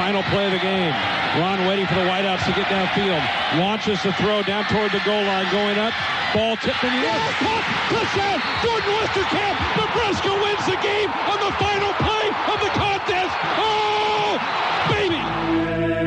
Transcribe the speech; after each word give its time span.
Final 0.00 0.22
play 0.32 0.46
of 0.46 0.52
the 0.52 0.58
game. 0.58 0.94
Ron 1.36 1.66
waiting 1.68 1.86
for 1.86 1.92
the 1.92 2.08
wideouts 2.08 2.46
to 2.46 2.52
get 2.56 2.64
downfield. 2.72 3.20
Launches 3.60 4.02
the 4.02 4.14
throw 4.14 4.42
down 4.42 4.64
toward 4.64 4.90
the 4.92 5.00
goal 5.04 5.22
line. 5.22 5.44
Going 5.52 5.76
up. 5.76 5.92
Ball 6.32 6.56
tipped 6.56 6.82
in 6.82 6.88
the 6.88 7.04
air. 7.04 7.20
Oh, 7.20 7.60
Touchdown. 7.92 8.40
Jordan 8.64 8.94
Westerkamp. 8.96 9.60
Nebraska 9.76 10.32
wins 10.40 10.64
the 10.64 10.80
game 10.80 11.10
on 11.28 11.38
the 11.44 11.52
final 11.60 11.92
play 12.00 12.26
of 12.48 12.60
the 12.64 12.72
contest. 12.80 13.36
Oh, 13.60 14.40
baby. 14.88 15.99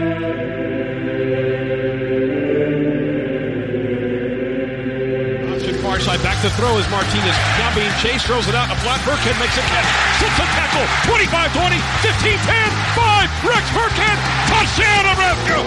Back 6.24 6.40
to 6.40 6.50
throw 6.56 6.80
is 6.80 6.88
Martinez. 6.90 7.36
Now 7.60 7.76
being 7.76 7.92
chased. 8.00 8.26
Throws 8.26 8.48
it 8.48 8.56
out. 8.56 8.72
A 8.72 8.76
flat. 8.80 9.04
Burkhead 9.04 9.36
makes 9.44 9.60
a 9.60 9.64
catch. 9.68 9.84
Sits 10.24 10.40
a 10.40 10.48
tackle. 10.56 10.88
25 11.04 11.52
20. 11.52 11.76
15 12.00 12.40
10. 12.40 12.72
5. 12.96 13.44
Rex 13.44 13.68
Burkhead. 13.76 14.18
Touchdown, 14.48 15.04
Nebraska. 15.04 15.60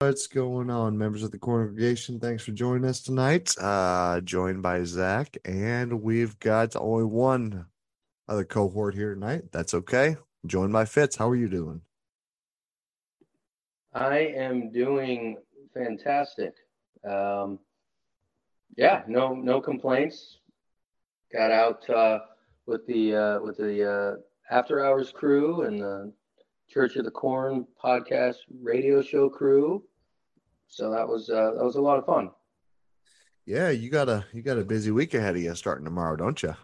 What's 0.00 0.26
going 0.26 0.70
on, 0.70 0.98
members 0.98 1.22
of 1.22 1.30
the 1.30 1.38
congregation? 1.38 2.18
Thanks 2.18 2.42
for 2.42 2.50
joining 2.50 2.84
us 2.84 3.00
tonight. 3.00 3.54
Uh, 3.60 4.20
joined 4.22 4.60
by 4.60 4.82
Zach, 4.82 5.38
and 5.44 6.02
we've 6.02 6.36
got 6.40 6.74
only 6.74 7.04
one 7.04 7.66
other 8.30 8.44
cohort 8.44 8.94
here 8.94 9.12
tonight. 9.12 9.50
That's 9.52 9.74
okay. 9.74 10.16
Joined 10.46 10.72
by 10.72 10.84
Fitz. 10.84 11.16
How 11.16 11.28
are 11.28 11.36
you 11.36 11.48
doing? 11.48 11.82
I 13.92 14.18
am 14.18 14.70
doing 14.70 15.36
fantastic. 15.74 16.54
Um, 17.06 17.58
yeah, 18.76 19.02
no 19.08 19.34
no 19.34 19.60
complaints. 19.60 20.38
Got 21.32 21.50
out 21.50 21.90
uh, 21.90 22.20
with 22.66 22.86
the 22.86 23.16
uh, 23.16 23.40
with 23.40 23.56
the 23.56 23.90
uh, 23.90 24.54
after 24.54 24.84
hours 24.84 25.10
crew 25.12 25.62
and 25.62 25.80
the 25.80 26.12
Church 26.68 26.94
of 26.94 27.04
the 27.04 27.10
Corn 27.10 27.66
podcast 27.82 28.36
radio 28.62 29.02
show 29.02 29.28
crew. 29.28 29.82
So 30.68 30.92
that 30.92 31.06
was 31.06 31.28
uh, 31.28 31.52
that 31.56 31.64
was 31.64 31.74
a 31.74 31.80
lot 31.80 31.98
of 31.98 32.06
fun. 32.06 32.30
Yeah, 33.44 33.70
you 33.70 33.90
got 33.90 34.08
a 34.08 34.24
you 34.32 34.40
got 34.42 34.58
a 34.58 34.64
busy 34.64 34.92
week 34.92 35.14
ahead 35.14 35.34
of 35.34 35.42
you 35.42 35.52
starting 35.56 35.84
tomorrow, 35.84 36.14
don't 36.14 36.40
you? 36.44 36.54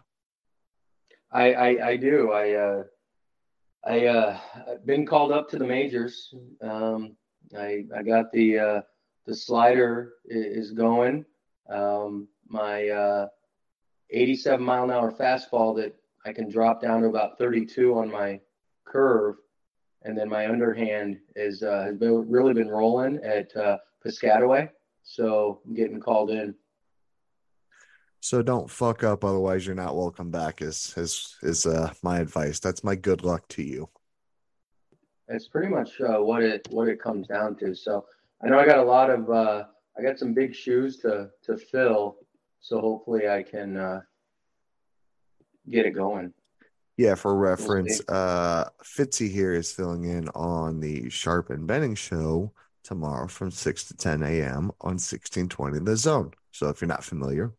I 1.32 1.52
I, 1.52 1.88
I 1.88 1.96
do. 1.96 2.32
I 2.32 2.52
uh, 2.52 2.82
I 3.84 4.06
uh, 4.06 4.38
I've 4.70 4.86
been 4.86 5.06
called 5.06 5.32
up 5.32 5.48
to 5.50 5.58
the 5.58 5.66
majors. 5.66 6.34
Um, 6.60 7.16
I 7.56 7.84
I 7.96 8.02
got 8.02 8.32
the 8.32 8.58
uh, 8.58 8.80
the 9.26 9.34
slider 9.34 10.14
is 10.24 10.72
going. 10.72 11.24
Um, 11.68 12.28
my 12.48 12.88
uh, 12.88 13.26
87 14.10 14.64
mile 14.64 14.84
an 14.84 14.90
hour 14.90 15.12
fastball 15.12 15.76
that 15.76 15.94
I 16.24 16.32
can 16.32 16.48
drop 16.48 16.80
down 16.80 17.02
to 17.02 17.08
about 17.08 17.38
32 17.38 17.98
on 17.98 18.10
my 18.10 18.40
curve, 18.84 19.36
and 20.02 20.16
then 20.16 20.28
my 20.28 20.48
underhand 20.48 21.18
is 21.34 21.62
uh, 21.62 21.84
has 21.86 21.96
been 21.96 22.28
really 22.30 22.54
been 22.54 22.68
rolling 22.68 23.18
at 23.24 23.54
uh, 23.56 23.78
Piscataway. 24.04 24.70
So 25.02 25.60
I'm 25.66 25.74
getting 25.74 26.00
called 26.00 26.30
in. 26.30 26.54
So 28.26 28.42
don't 28.42 28.68
fuck 28.68 29.04
up, 29.04 29.22
otherwise 29.22 29.64
you're 29.64 29.76
not 29.76 29.94
welcome 29.94 30.32
back. 30.32 30.60
Is 30.60 30.92
is 30.96 31.36
is 31.44 31.64
uh 31.64 31.92
my 32.02 32.18
advice. 32.18 32.58
That's 32.58 32.82
my 32.82 32.96
good 32.96 33.22
luck 33.22 33.46
to 33.50 33.62
you. 33.62 33.88
That's 35.28 35.46
pretty 35.46 35.68
much 35.68 36.00
uh, 36.00 36.16
what 36.16 36.42
it 36.42 36.66
what 36.72 36.88
it 36.88 37.00
comes 37.00 37.28
down 37.28 37.54
to. 37.58 37.72
So 37.76 38.04
I 38.42 38.48
know 38.48 38.58
I 38.58 38.66
got 38.66 38.78
a 38.78 38.82
lot 38.82 39.10
of 39.10 39.30
uh, 39.30 39.66
I 39.96 40.02
got 40.02 40.18
some 40.18 40.34
big 40.34 40.56
shoes 40.56 40.96
to 41.02 41.30
to 41.44 41.56
fill. 41.56 42.16
So 42.58 42.80
hopefully 42.80 43.28
I 43.28 43.44
can 43.44 43.76
uh, 43.76 44.00
get 45.70 45.86
it 45.86 45.92
going. 45.92 46.32
Yeah, 46.96 47.14
for 47.14 47.32
reference, 47.36 48.00
uh 48.08 48.70
Fitzy 48.82 49.30
here 49.30 49.54
is 49.54 49.70
filling 49.70 50.02
in 50.02 50.28
on 50.30 50.80
the 50.80 51.10
Sharp 51.10 51.50
and 51.50 51.64
Benning 51.64 51.94
show 51.94 52.52
tomorrow 52.82 53.28
from 53.28 53.52
6 53.52 53.84
to 53.84 53.96
10 53.96 54.24
a.m. 54.24 54.72
on 54.80 54.98
1620 54.98 55.78
The 55.78 55.96
Zone. 55.96 56.32
So 56.50 56.70
if 56.70 56.80
you're 56.80 56.88
not 56.88 57.04
familiar, 57.04 57.52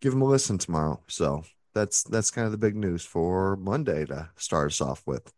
give 0.00 0.12
them 0.12 0.22
a 0.22 0.26
listen 0.26 0.58
tomorrow. 0.58 1.00
So 1.08 1.44
that's 1.74 2.02
that's 2.04 2.30
kind 2.30 2.46
of 2.46 2.52
the 2.52 2.58
big 2.58 2.76
news 2.76 3.04
for 3.04 3.56
Monday 3.56 4.04
to 4.06 4.30
start 4.36 4.72
us 4.72 4.80
off 4.80 5.02
with. 5.06 5.32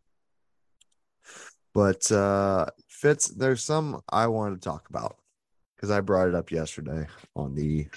But 1.75 2.11
uh 2.11 2.66
Fitz, 2.89 3.28
there's 3.28 3.62
some 3.62 4.00
I 4.09 4.27
want 4.28 4.61
to 4.61 4.69
talk 4.69 4.89
about 4.89 5.16
because 5.77 5.91
I 5.91 6.00
brought 6.00 6.28
it 6.28 6.34
up 6.34 6.50
yesterday 6.50 7.06
on 7.34 7.55
the 7.55 7.89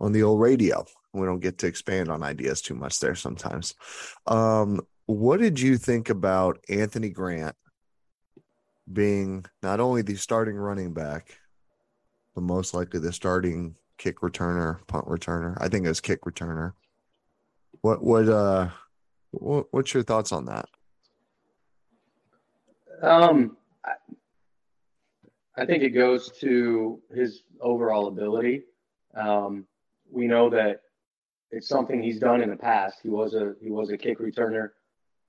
on 0.00 0.12
the 0.12 0.22
old 0.22 0.40
radio. 0.40 0.84
We 1.12 1.26
don't 1.26 1.40
get 1.40 1.58
to 1.58 1.66
expand 1.66 2.08
on 2.08 2.22
ideas 2.22 2.62
too 2.62 2.74
much 2.74 2.98
there 3.00 3.14
sometimes. 3.14 3.74
Um, 4.26 4.80
what 5.06 5.40
did 5.40 5.60
you 5.60 5.76
think 5.76 6.08
about 6.08 6.58
Anthony 6.68 7.10
Grant 7.10 7.54
being 8.90 9.44
not 9.62 9.80
only 9.80 10.02
the 10.02 10.16
starting 10.16 10.56
running 10.56 10.92
back, 10.92 11.38
but 12.34 12.42
most 12.42 12.74
likely 12.74 13.00
the 13.00 13.12
starting 13.12 13.76
kick 14.02 14.20
returner, 14.20 14.84
punt 14.88 15.06
returner? 15.06 15.56
I 15.60 15.68
think 15.68 15.84
it 15.84 15.88
was 15.88 16.00
kick 16.00 16.22
returner. 16.22 16.72
What 17.82 18.02
what 18.02 18.28
uh 18.28 18.70
what, 19.30 19.66
what's 19.70 19.94
your 19.94 20.02
thoughts 20.02 20.32
on 20.32 20.46
that? 20.46 20.66
Um, 23.00 23.56
I, 23.84 23.92
I 25.56 25.66
think 25.66 25.82
it 25.82 25.90
goes 25.90 26.30
to 26.40 27.00
his 27.14 27.42
overall 27.60 28.08
ability. 28.08 28.64
Um, 29.14 29.66
we 30.10 30.26
know 30.26 30.50
that 30.50 30.82
it's 31.50 31.68
something 31.68 32.02
he's 32.02 32.18
done 32.18 32.42
in 32.42 32.50
the 32.50 32.56
past. 32.56 32.98
He 33.02 33.08
was 33.08 33.34
a 33.34 33.54
he 33.62 33.70
was 33.70 33.90
a 33.90 33.96
kick 33.96 34.18
returner. 34.18 34.70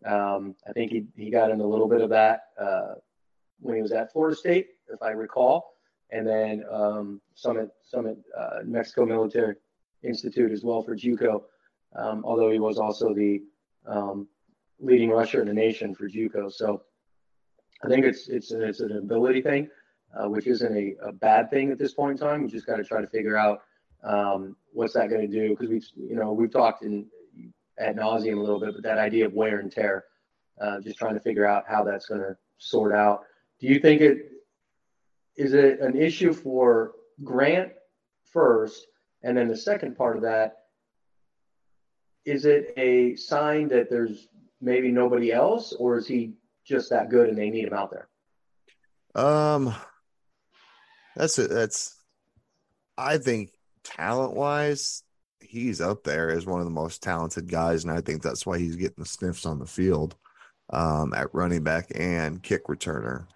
Um, 0.05 0.55
I 0.67 0.73
think 0.73 0.91
he 0.91 1.05
he 1.15 1.29
got 1.29 1.51
in 1.51 1.61
a 1.61 1.67
little 1.67 1.87
bit 1.87 2.01
of 2.01 2.09
that 2.09 2.47
uh, 2.59 2.95
when 3.59 3.75
he 3.75 3.81
was 3.81 3.91
at 3.91 4.11
Florida 4.11 4.35
State, 4.35 4.69
if 4.91 5.01
I 5.01 5.11
recall, 5.11 5.72
and 6.13 6.27
then 6.27 6.63
um, 6.71 7.19
Summit 7.33 7.69
Summit 7.81 8.17
uh, 8.37 8.59
Mexico 8.63 9.05
Military 9.05 9.55
Institute 10.03 10.51
as 10.51 10.63
well 10.63 10.83
for 10.83 10.95
JUCO. 10.95 11.43
um, 11.95 12.23
although 12.25 12.51
he 12.51 12.59
was 12.59 12.77
also 12.77 13.13
the 13.13 13.41
um, 13.85 14.27
leading 14.79 15.09
rusher 15.09 15.41
in 15.41 15.47
the 15.47 15.53
nation 15.53 15.95
for 15.95 16.07
JUCO. 16.07 16.51
So 16.51 16.83
I 17.83 17.87
think 17.87 18.05
it's 18.05 18.27
it's 18.27 18.51
it's 18.51 18.79
an 18.79 18.97
ability 18.97 19.41
thing, 19.41 19.69
uh, 20.17 20.29
which 20.29 20.47
isn't 20.47 20.77
a, 20.77 20.95
a 21.09 21.11
bad 21.11 21.49
thing 21.49 21.71
at 21.71 21.79
this 21.79 21.93
point 21.93 22.19
in 22.19 22.27
time. 22.27 22.43
We 22.43 22.49
just 22.49 22.67
got 22.67 22.77
to 22.77 22.83
try 22.83 23.01
to 23.01 23.07
figure 23.07 23.37
out 23.37 23.63
um, 24.03 24.55
what's 24.71 24.93
that 24.93 25.09
going 25.09 25.21
to 25.21 25.27
do 25.27 25.49
because 25.49 25.69
we've 25.69 25.87
you 25.95 26.15
know 26.15 26.31
we've 26.31 26.51
talked 26.51 26.83
in 26.83 27.07
ad 27.79 27.97
nauseum 27.97 28.37
a 28.37 28.41
little 28.41 28.59
bit, 28.59 28.73
but 28.75 28.83
that 28.83 28.99
idea 28.99 29.25
of 29.25 29.33
wear 29.33 29.59
and 29.59 29.71
tear, 29.71 30.05
uh, 30.61 30.79
just 30.79 30.97
trying 30.97 31.15
to 31.15 31.19
figure 31.19 31.47
out 31.47 31.63
how 31.67 31.83
that's 31.83 32.05
going 32.05 32.21
to 32.21 32.37
sort 32.59 32.93
out. 32.93 33.23
Do 33.59 33.67
you 33.67 33.79
think 33.79 34.01
it 34.01 34.32
is 35.35 35.53
it 35.53 35.79
an 35.79 35.95
issue 35.95 36.33
for 36.33 36.93
Grant 37.23 37.71
first, 38.31 38.87
and 39.23 39.37
then 39.37 39.47
the 39.47 39.57
second 39.57 39.95
part 39.95 40.15
of 40.15 40.23
that 40.23 40.57
is 42.25 42.45
it 42.45 42.73
a 42.77 43.15
sign 43.15 43.67
that 43.69 43.89
there's 43.89 44.27
maybe 44.61 44.91
nobody 44.91 45.31
else, 45.31 45.73
or 45.73 45.97
is 45.97 46.07
he 46.07 46.33
just 46.65 46.89
that 46.89 47.09
good 47.09 47.29
and 47.29 47.37
they 47.37 47.49
need 47.49 47.65
him 47.65 47.73
out 47.73 47.91
there? 47.91 48.07
Um, 49.15 49.75
that's 51.15 51.37
it. 51.37 51.49
That's 51.49 51.97
I 52.97 53.17
think 53.17 53.51
talent 53.83 54.35
wise, 54.35 55.03
he's 55.41 55.81
up 55.81 56.03
there 56.03 56.31
as 56.31 56.45
one 56.45 56.59
of 56.59 56.65
the 56.65 56.71
most 56.71 57.03
talented 57.03 57.49
guys, 57.49 57.83
and 57.83 57.91
I 57.91 58.01
think 58.01 58.21
that's 58.21 58.45
why 58.45 58.57
he's 58.57 58.75
getting 58.75 58.95
the 59.03 59.05
sniffs 59.05 59.45
on 59.45 59.59
the 59.59 59.65
field 59.65 60.15
um, 60.71 61.13
at 61.13 61.33
running 61.33 61.63
back 61.63 61.91
and 61.93 62.41
kick 62.41 62.67
returner. 62.67 63.27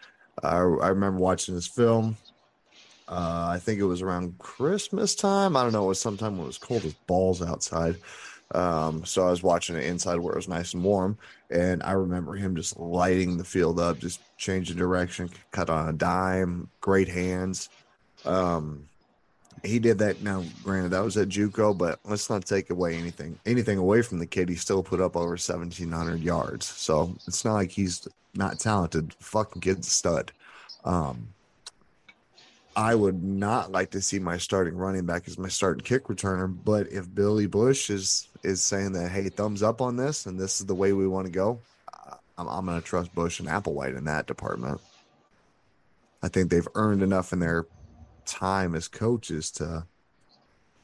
I, 0.44 0.58
I 0.58 0.90
remember 0.90 1.20
watching 1.20 1.56
this 1.56 1.68
film. 1.68 2.18
Uh, 3.08 3.48
I 3.52 3.60
think 3.60 3.80
it 3.80 3.86
was 3.86 4.02
around 4.02 4.38
Christmas 4.38 5.16
time. 5.16 5.56
I 5.56 5.64
don't 5.64 5.72
know. 5.72 5.86
It 5.86 5.88
was 5.88 6.02
sometime 6.02 6.34
when 6.38 6.44
it 6.44 6.48
was 6.48 6.58
cold 6.58 6.84
as 6.84 6.94
balls 6.94 7.42
outside. 7.42 7.96
Um, 8.52 9.04
so 9.04 9.28
I 9.28 9.30
was 9.30 9.44
watching 9.44 9.76
it 9.76 9.84
inside 9.84 10.20
where 10.20 10.34
it 10.34 10.38
was 10.38 10.48
nice 10.48 10.74
and 10.74 10.84
warm, 10.84 11.18
and 11.50 11.84
I 11.84 11.92
remember 11.92 12.34
him 12.34 12.56
just 12.56 12.80
lighting 12.80 13.38
the 13.38 13.44
field 13.44 13.78
up, 13.78 14.00
just 14.00 14.22
changing 14.38 14.78
direction, 14.78 15.30
cut 15.52 15.70
on 15.70 15.90
a 15.90 15.94
dime, 15.94 16.70
great 16.80 17.10
hands. 17.10 17.70
Um, 18.24 18.88
he 19.66 19.80
did 19.80 19.98
that. 19.98 20.22
Now, 20.22 20.46
granted, 20.64 20.92
that 20.92 21.04
was 21.04 21.18
at 21.18 21.28
JUCO, 21.28 21.78
but 21.78 22.00
let's 22.06 22.30
not 22.30 22.46
take 22.46 22.70
away 22.70 22.96
anything 22.96 23.38
anything 23.46 23.80
away 23.80 24.02
from 24.02 24.20
the 24.20 24.26
kid. 24.26 24.48
He 24.48 24.56
still 24.56 24.82
put 24.82 25.02
up 25.02 25.18
over 25.18 25.36
seventeen 25.36 25.92
hundred 25.92 26.22
yards, 26.22 26.66
so 26.66 27.14
it's 27.28 27.44
not 27.44 27.56
like 27.56 27.72
he's 27.72 28.08
not 28.38 28.60
talented. 28.60 29.14
Fucking 29.20 29.62
kid's 29.62 29.92
stud. 29.92 30.32
Um, 30.86 31.30
I 32.78 32.94
would 32.94 33.24
not 33.24 33.72
like 33.72 33.90
to 33.92 34.02
see 34.02 34.20
my 34.20 34.38
starting 34.38 34.78
running 34.78 35.06
back 35.06 35.28
as 35.28 35.40
my 35.40 35.48
starting 35.48 35.84
kick 35.84 36.06
returner, 36.06 36.56
but 36.64 36.88
if 36.92 37.14
Billy 37.14 37.48
Busch 37.48 37.90
is 37.90 38.28
is 38.44 38.62
saying 38.62 38.92
that 38.94 39.10
hey, 39.10 39.30
thumbs 39.30 39.64
up 39.64 39.82
on 39.82 39.96
this, 39.96 40.28
and 40.28 40.40
this 40.40 40.60
is 40.60 40.68
the 40.68 40.76
way 40.76 40.94
we 40.94 41.08
want 41.08 41.26
to 41.26 41.32
go, 41.32 41.60
I'm, 42.38 42.48
I'm 42.48 42.66
going 42.66 42.80
to 42.80 42.86
trust 42.86 43.16
Busch 43.16 43.40
and 43.40 43.50
Applewhite 43.50 43.98
in 43.98 44.06
that 44.06 44.28
department. 44.28 44.80
I 46.22 46.28
think 46.28 46.52
they've 46.52 46.68
earned 46.76 47.02
enough 47.02 47.34
in 47.34 47.40
their 47.40 47.66
time 48.26 48.76
as 48.76 48.88
coaches 48.88 49.50
to 49.52 49.86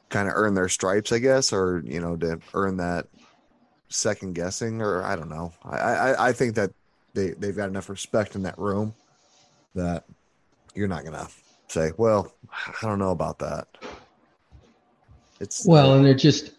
kind 0.10 0.28
of 0.28 0.34
earn 0.36 0.56
their 0.56 0.70
stripes, 0.70 1.12
I 1.12 1.20
guess, 1.20 1.54
or 1.54 1.84
you 1.86 2.00
know, 2.00 2.16
to 2.18 2.40
earn 2.56 2.78
that 2.78 3.08
second 3.90 4.34
guessing, 4.34 4.82
or 4.82 5.04
I 5.04 5.16
don't 5.16 5.30
know. 5.30 5.54
I 5.64 5.78
I, 5.78 6.28
I 6.30 6.34
think 6.34 6.56
that 6.56 6.72
they 7.13 7.31
they've 7.31 7.56
got 7.56 7.69
enough 7.69 7.89
respect 7.89 8.36
in 8.36 8.44
that 8.44 8.57
room 8.57 8.94
that 9.75 10.06
you're 10.75 10.88
not 10.88 11.04
gonna 11.04 11.27
say, 11.68 11.92
well, 11.98 12.33
I 12.51 12.88
don't 12.88 13.00
know 13.00 13.12
about 13.12 13.39
that. 13.39 13.68
It's 15.39 15.65
well, 15.65 15.95
and 15.95 16.06
they're 16.06 16.13
just. 16.13 16.51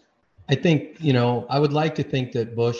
I 0.47 0.55
think 0.55 0.97
you 0.99 1.13
know. 1.13 1.47
I 1.49 1.59
would 1.59 1.73
like 1.73 1.95
to 1.95 2.03
think 2.03 2.31
that 2.33 2.55
Busch, 2.55 2.79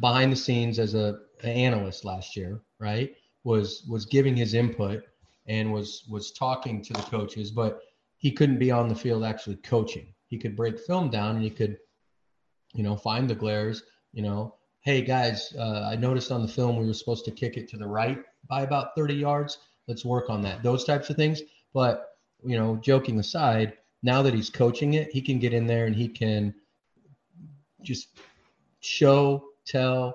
behind 0.00 0.30
the 0.32 0.36
scenes 0.36 0.78
as 0.78 0.94
a 0.94 1.20
an 1.42 1.50
analyst 1.50 2.04
last 2.04 2.36
year, 2.36 2.60
right, 2.78 3.14
was 3.44 3.84
was 3.88 4.04
giving 4.04 4.36
his 4.36 4.54
input 4.54 5.04
and 5.46 5.72
was 5.72 6.04
was 6.10 6.32
talking 6.32 6.82
to 6.82 6.92
the 6.92 7.02
coaches, 7.02 7.50
but 7.50 7.80
he 8.18 8.30
couldn't 8.30 8.58
be 8.58 8.70
on 8.70 8.88
the 8.88 8.94
field 8.94 9.24
actually 9.24 9.56
coaching. 9.56 10.12
He 10.26 10.36
could 10.36 10.54
break 10.54 10.78
film 10.78 11.08
down 11.08 11.36
and 11.36 11.44
he 11.44 11.50
could, 11.50 11.78
you 12.74 12.82
know, 12.82 12.96
find 12.96 13.28
the 13.28 13.34
glares. 13.34 13.82
You 14.12 14.22
know, 14.22 14.56
hey 14.82 15.02
guys, 15.02 15.54
uh, 15.58 15.88
I 15.90 15.96
noticed 15.96 16.32
on 16.32 16.42
the 16.42 16.48
film 16.48 16.76
we 16.76 16.86
were 16.86 16.94
supposed 16.94 17.26
to 17.26 17.30
kick 17.30 17.56
it 17.56 17.68
to 17.68 17.76
the 17.76 17.86
right 17.86 18.18
by 18.48 18.62
about 18.62 18.96
30 18.96 19.14
yards. 19.14 19.58
Let's 19.86 20.04
work 20.04 20.30
on 20.30 20.40
that. 20.42 20.62
Those 20.62 20.84
types 20.84 21.10
of 21.10 21.16
things. 21.16 21.42
But 21.74 22.16
you 22.44 22.56
know, 22.56 22.76
joking 22.76 23.18
aside, 23.18 23.74
now 24.02 24.22
that 24.22 24.32
he's 24.32 24.48
coaching 24.48 24.94
it, 24.94 25.10
he 25.10 25.20
can 25.20 25.38
get 25.38 25.52
in 25.52 25.66
there 25.66 25.86
and 25.86 25.94
he 25.94 26.08
can 26.08 26.54
just 27.82 28.08
show, 28.80 29.44
tell, 29.66 30.14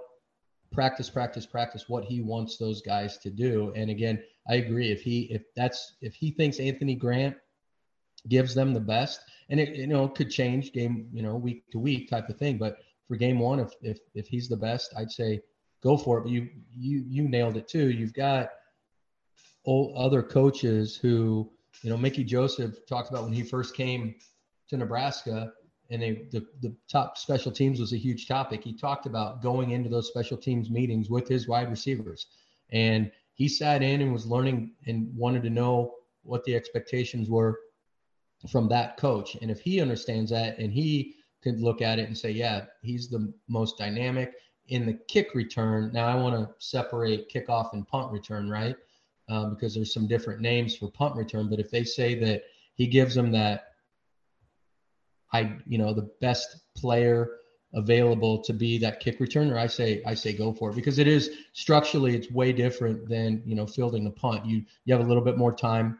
practice, 0.72 1.10
practice, 1.10 1.46
practice 1.46 1.88
what 1.88 2.04
he 2.04 2.22
wants 2.22 2.58
those 2.58 2.82
guys 2.82 3.18
to 3.20 3.30
do. 3.30 3.72
And 3.76 3.92
again, 3.92 4.24
I 4.50 4.56
agree. 4.56 4.92
If 4.92 5.02
he 5.02 5.22
if 5.32 5.44
that's 5.56 5.94
if 6.02 6.16
he 6.16 6.32
thinks 6.32 6.60
Anthony 6.60 6.96
Grant 6.96 7.36
gives 8.28 8.56
them 8.56 8.74
the 8.74 8.80
best, 8.80 9.22
and 9.50 9.60
it 9.60 9.76
you 9.76 9.88
know 9.88 10.08
could 10.08 10.32
change 10.32 10.74
game 10.74 11.08
you 11.14 11.22
know 11.22 11.36
week 11.36 11.70
to 11.72 11.80
week 11.80 12.10
type 12.10 12.30
of 12.30 12.38
thing. 12.38 12.58
But 12.58 12.80
for 13.07 13.16
game 13.16 13.40
one, 13.40 13.60
if 13.60 13.72
if 13.81 14.00
if 14.13 14.28
he's 14.28 14.48
the 14.48 14.57
best, 14.57 14.94
I'd 14.98 15.12
say 15.12 15.42
go 15.81 15.98
for 15.98 16.19
it. 16.19 16.22
But 16.24 16.31
you 16.31 16.50
you 16.72 17.04
you 17.07 17.28
nailed 17.28 17.57
it 17.57 17.68
too. 17.68 17.90
You've 17.90 18.13
got 18.13 18.50
other 19.68 20.22
coaches 20.22 20.96
who 20.96 21.52
you 21.81 21.90
know 21.90 21.98
Mickey 21.98 22.24
Joseph 22.24 22.86
talked 22.88 23.10
about 23.10 23.24
when 23.24 23.34
he 23.34 23.44
first 23.44 23.75
came 23.75 24.16
to 24.69 24.78
Nebraska 24.78 25.52
and 25.90 26.02
they, 26.02 26.28
the, 26.31 26.46
the 26.62 26.75
top 26.90 27.18
special 27.18 27.52
teams 27.52 27.80
was 27.80 27.94
a 27.94 27.98
huge 27.98 28.28
topic. 28.28 28.63
He 28.63 28.74
talked 28.74 29.06
about 29.06 29.42
going 29.42 29.72
into 29.72 29.90
those 29.90 30.08
special 30.08 30.38
teams 30.38 30.69
meetings 30.69 31.10
with 31.10 31.28
his 31.28 31.48
wide 31.48 31.69
receivers. 31.69 32.28
And 32.72 33.12
he 33.34 33.48
sat 33.48 33.84
in 33.84 34.01
and 34.01 34.12
was 34.12 34.25
learning 34.25 34.72
and 34.88 35.16
wanted 35.16 35.44
to 35.44 35.50
know 35.50 35.96
what 36.24 36.44
the 36.44 36.56
expectations 36.56 37.30
were 37.30 37.60
from 38.50 38.68
that 38.69 38.98
coach. 38.98 39.38
And 39.42 39.51
if 39.51 39.60
he 39.60 39.80
understands 39.80 40.31
that 40.31 40.58
and 40.58 40.74
he 40.74 41.16
could 41.46 41.62
look 41.62 41.82
at 41.82 42.00
it 42.00 42.08
and 42.08 42.18
say, 42.18 42.32
yeah, 42.32 42.66
he's 42.82 43.08
the 43.08 43.32
most 43.48 43.78
dynamic 43.78 44.34
in 44.70 44.86
the 44.86 44.94
kick 45.08 45.36
return. 45.36 45.92
Now 45.94 46.08
I 46.08 46.16
want 46.16 46.36
to 46.36 46.50
separate 46.58 47.32
kickoff 47.32 47.74
and 47.74 47.88
punt 47.88 48.12
return, 48.12 48.50
right? 48.50 48.76
Um, 49.30 49.54
because 49.54 49.76
there's 49.76 49.94
some 49.94 50.08
different 50.08 50.42
names 50.42 50.76
for 50.76 50.90
punt 50.90 51.16
return. 51.16 51.48
But 51.50 51.60
if 51.60 51.70
they 51.70 51.84
say 51.84 52.16
that 52.20 52.44
he 52.74 52.88
gives 52.88 53.14
them 53.14 53.32
that, 53.32 53.74
I, 55.32 55.58
you 55.68 55.78
know, 55.78 55.94
the 55.94 56.10
best 56.20 56.58
player 56.76 57.30
available 57.76 58.42
to 58.42 58.54
be 58.54 58.80
that 58.80 59.00
kick 59.00 59.20
returner, 59.20 59.58
I 59.58 59.68
say 59.68 60.02
I 60.06 60.16
say 60.16 60.34
go 60.34 60.52
for 60.52 60.72
it 60.72 60.75
because 60.75 60.98
it 60.98 61.08
is 61.08 61.30
structurally 61.54 62.16
it's 62.16 62.32
way 62.32 62.54
different 62.54 63.08
than 63.08 63.44
you 63.46 63.54
know 63.54 63.68
fielding 63.68 64.04
the 64.04 64.12
punt. 64.12 64.46
You 64.46 64.64
you 64.86 64.94
have 64.94 65.06
a 65.06 65.08
little 65.08 65.24
bit 65.24 65.38
more 65.38 65.54
time. 65.54 66.00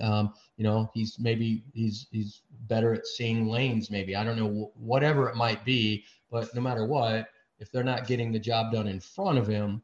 Um, 0.00 0.32
you 0.56 0.64
know 0.64 0.90
he's 0.94 1.18
maybe 1.18 1.64
he's 1.74 2.06
he's 2.10 2.42
better 2.68 2.94
at 2.94 3.06
seeing 3.06 3.48
lanes. 3.48 3.90
Maybe 3.90 4.16
I 4.16 4.24
don't 4.24 4.38
know 4.38 4.72
whatever 4.74 5.28
it 5.28 5.36
might 5.36 5.64
be, 5.64 6.04
but 6.30 6.54
no 6.54 6.60
matter 6.60 6.86
what, 6.86 7.28
if 7.58 7.70
they're 7.70 7.84
not 7.84 8.06
getting 8.06 8.32
the 8.32 8.38
job 8.38 8.72
done 8.72 8.86
in 8.86 9.00
front 9.00 9.38
of 9.38 9.46
him, 9.46 9.82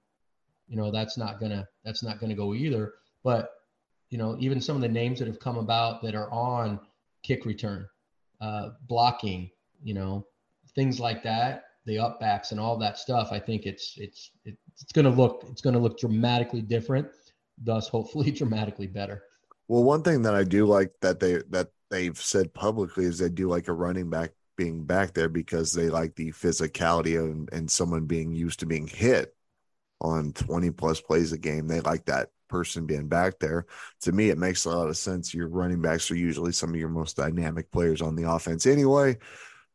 you 0.66 0.76
know 0.76 0.90
that's 0.90 1.18
not 1.18 1.40
gonna 1.40 1.68
that's 1.84 2.02
not 2.02 2.20
gonna 2.20 2.34
go 2.34 2.54
either. 2.54 2.94
But 3.22 3.50
you 4.10 4.18
know 4.18 4.36
even 4.38 4.60
some 4.60 4.76
of 4.76 4.82
the 4.82 4.88
names 4.88 5.18
that 5.18 5.28
have 5.28 5.40
come 5.40 5.58
about 5.58 6.02
that 6.02 6.14
are 6.14 6.30
on 6.30 6.80
kick 7.22 7.44
return, 7.44 7.86
uh, 8.40 8.70
blocking, 8.86 9.50
you 9.82 9.94
know 9.94 10.26
things 10.74 11.00
like 11.00 11.22
that, 11.24 11.64
the 11.86 11.96
upbacks 11.96 12.52
and 12.52 12.60
all 12.60 12.76
that 12.76 12.98
stuff, 12.98 13.28
I 13.32 13.40
think 13.40 13.66
it's 13.66 13.94
it's 13.96 14.30
it's 14.44 14.92
going 14.92 15.06
to 15.06 15.10
look 15.10 15.44
it's 15.50 15.60
going 15.60 15.74
to 15.74 15.80
look 15.80 15.98
dramatically 15.98 16.62
different, 16.62 17.08
thus 17.62 17.88
hopefully 17.88 18.30
dramatically 18.40 18.86
better. 18.86 19.22
Well, 19.68 19.84
one 19.84 20.02
thing 20.02 20.22
that 20.22 20.34
I 20.34 20.44
do 20.44 20.66
like 20.66 20.92
that 21.02 21.20
they 21.20 21.42
that 21.50 21.68
they've 21.90 22.18
said 22.18 22.54
publicly 22.54 23.04
is 23.04 23.18
they 23.18 23.28
do 23.28 23.48
like 23.48 23.68
a 23.68 23.72
running 23.72 24.10
back 24.10 24.32
being 24.56 24.84
back 24.84 25.14
there 25.14 25.28
because 25.28 25.72
they 25.72 25.88
like 25.88 26.16
the 26.16 26.30
physicality 26.32 27.18
and, 27.18 27.48
and 27.52 27.70
someone 27.70 28.06
being 28.06 28.32
used 28.34 28.60
to 28.60 28.66
being 28.66 28.88
hit 28.88 29.34
on 30.00 30.32
20 30.32 30.70
plus 30.72 31.00
plays 31.00 31.32
a 31.32 31.38
game. 31.38 31.68
They 31.68 31.80
like 31.80 32.06
that 32.06 32.30
person 32.48 32.86
being 32.86 33.08
back 33.08 33.38
there. 33.38 33.66
To 34.02 34.12
me, 34.12 34.30
it 34.30 34.38
makes 34.38 34.64
a 34.64 34.70
lot 34.70 34.88
of 34.88 34.96
sense. 34.96 35.32
Your 35.32 35.48
running 35.48 35.80
backs 35.80 36.10
are 36.10 36.16
usually 36.16 36.52
some 36.52 36.70
of 36.70 36.76
your 36.76 36.88
most 36.88 37.16
dynamic 37.16 37.70
players 37.70 38.02
on 38.02 38.16
the 38.16 38.30
offense 38.30 38.66
anyway. 38.66 39.18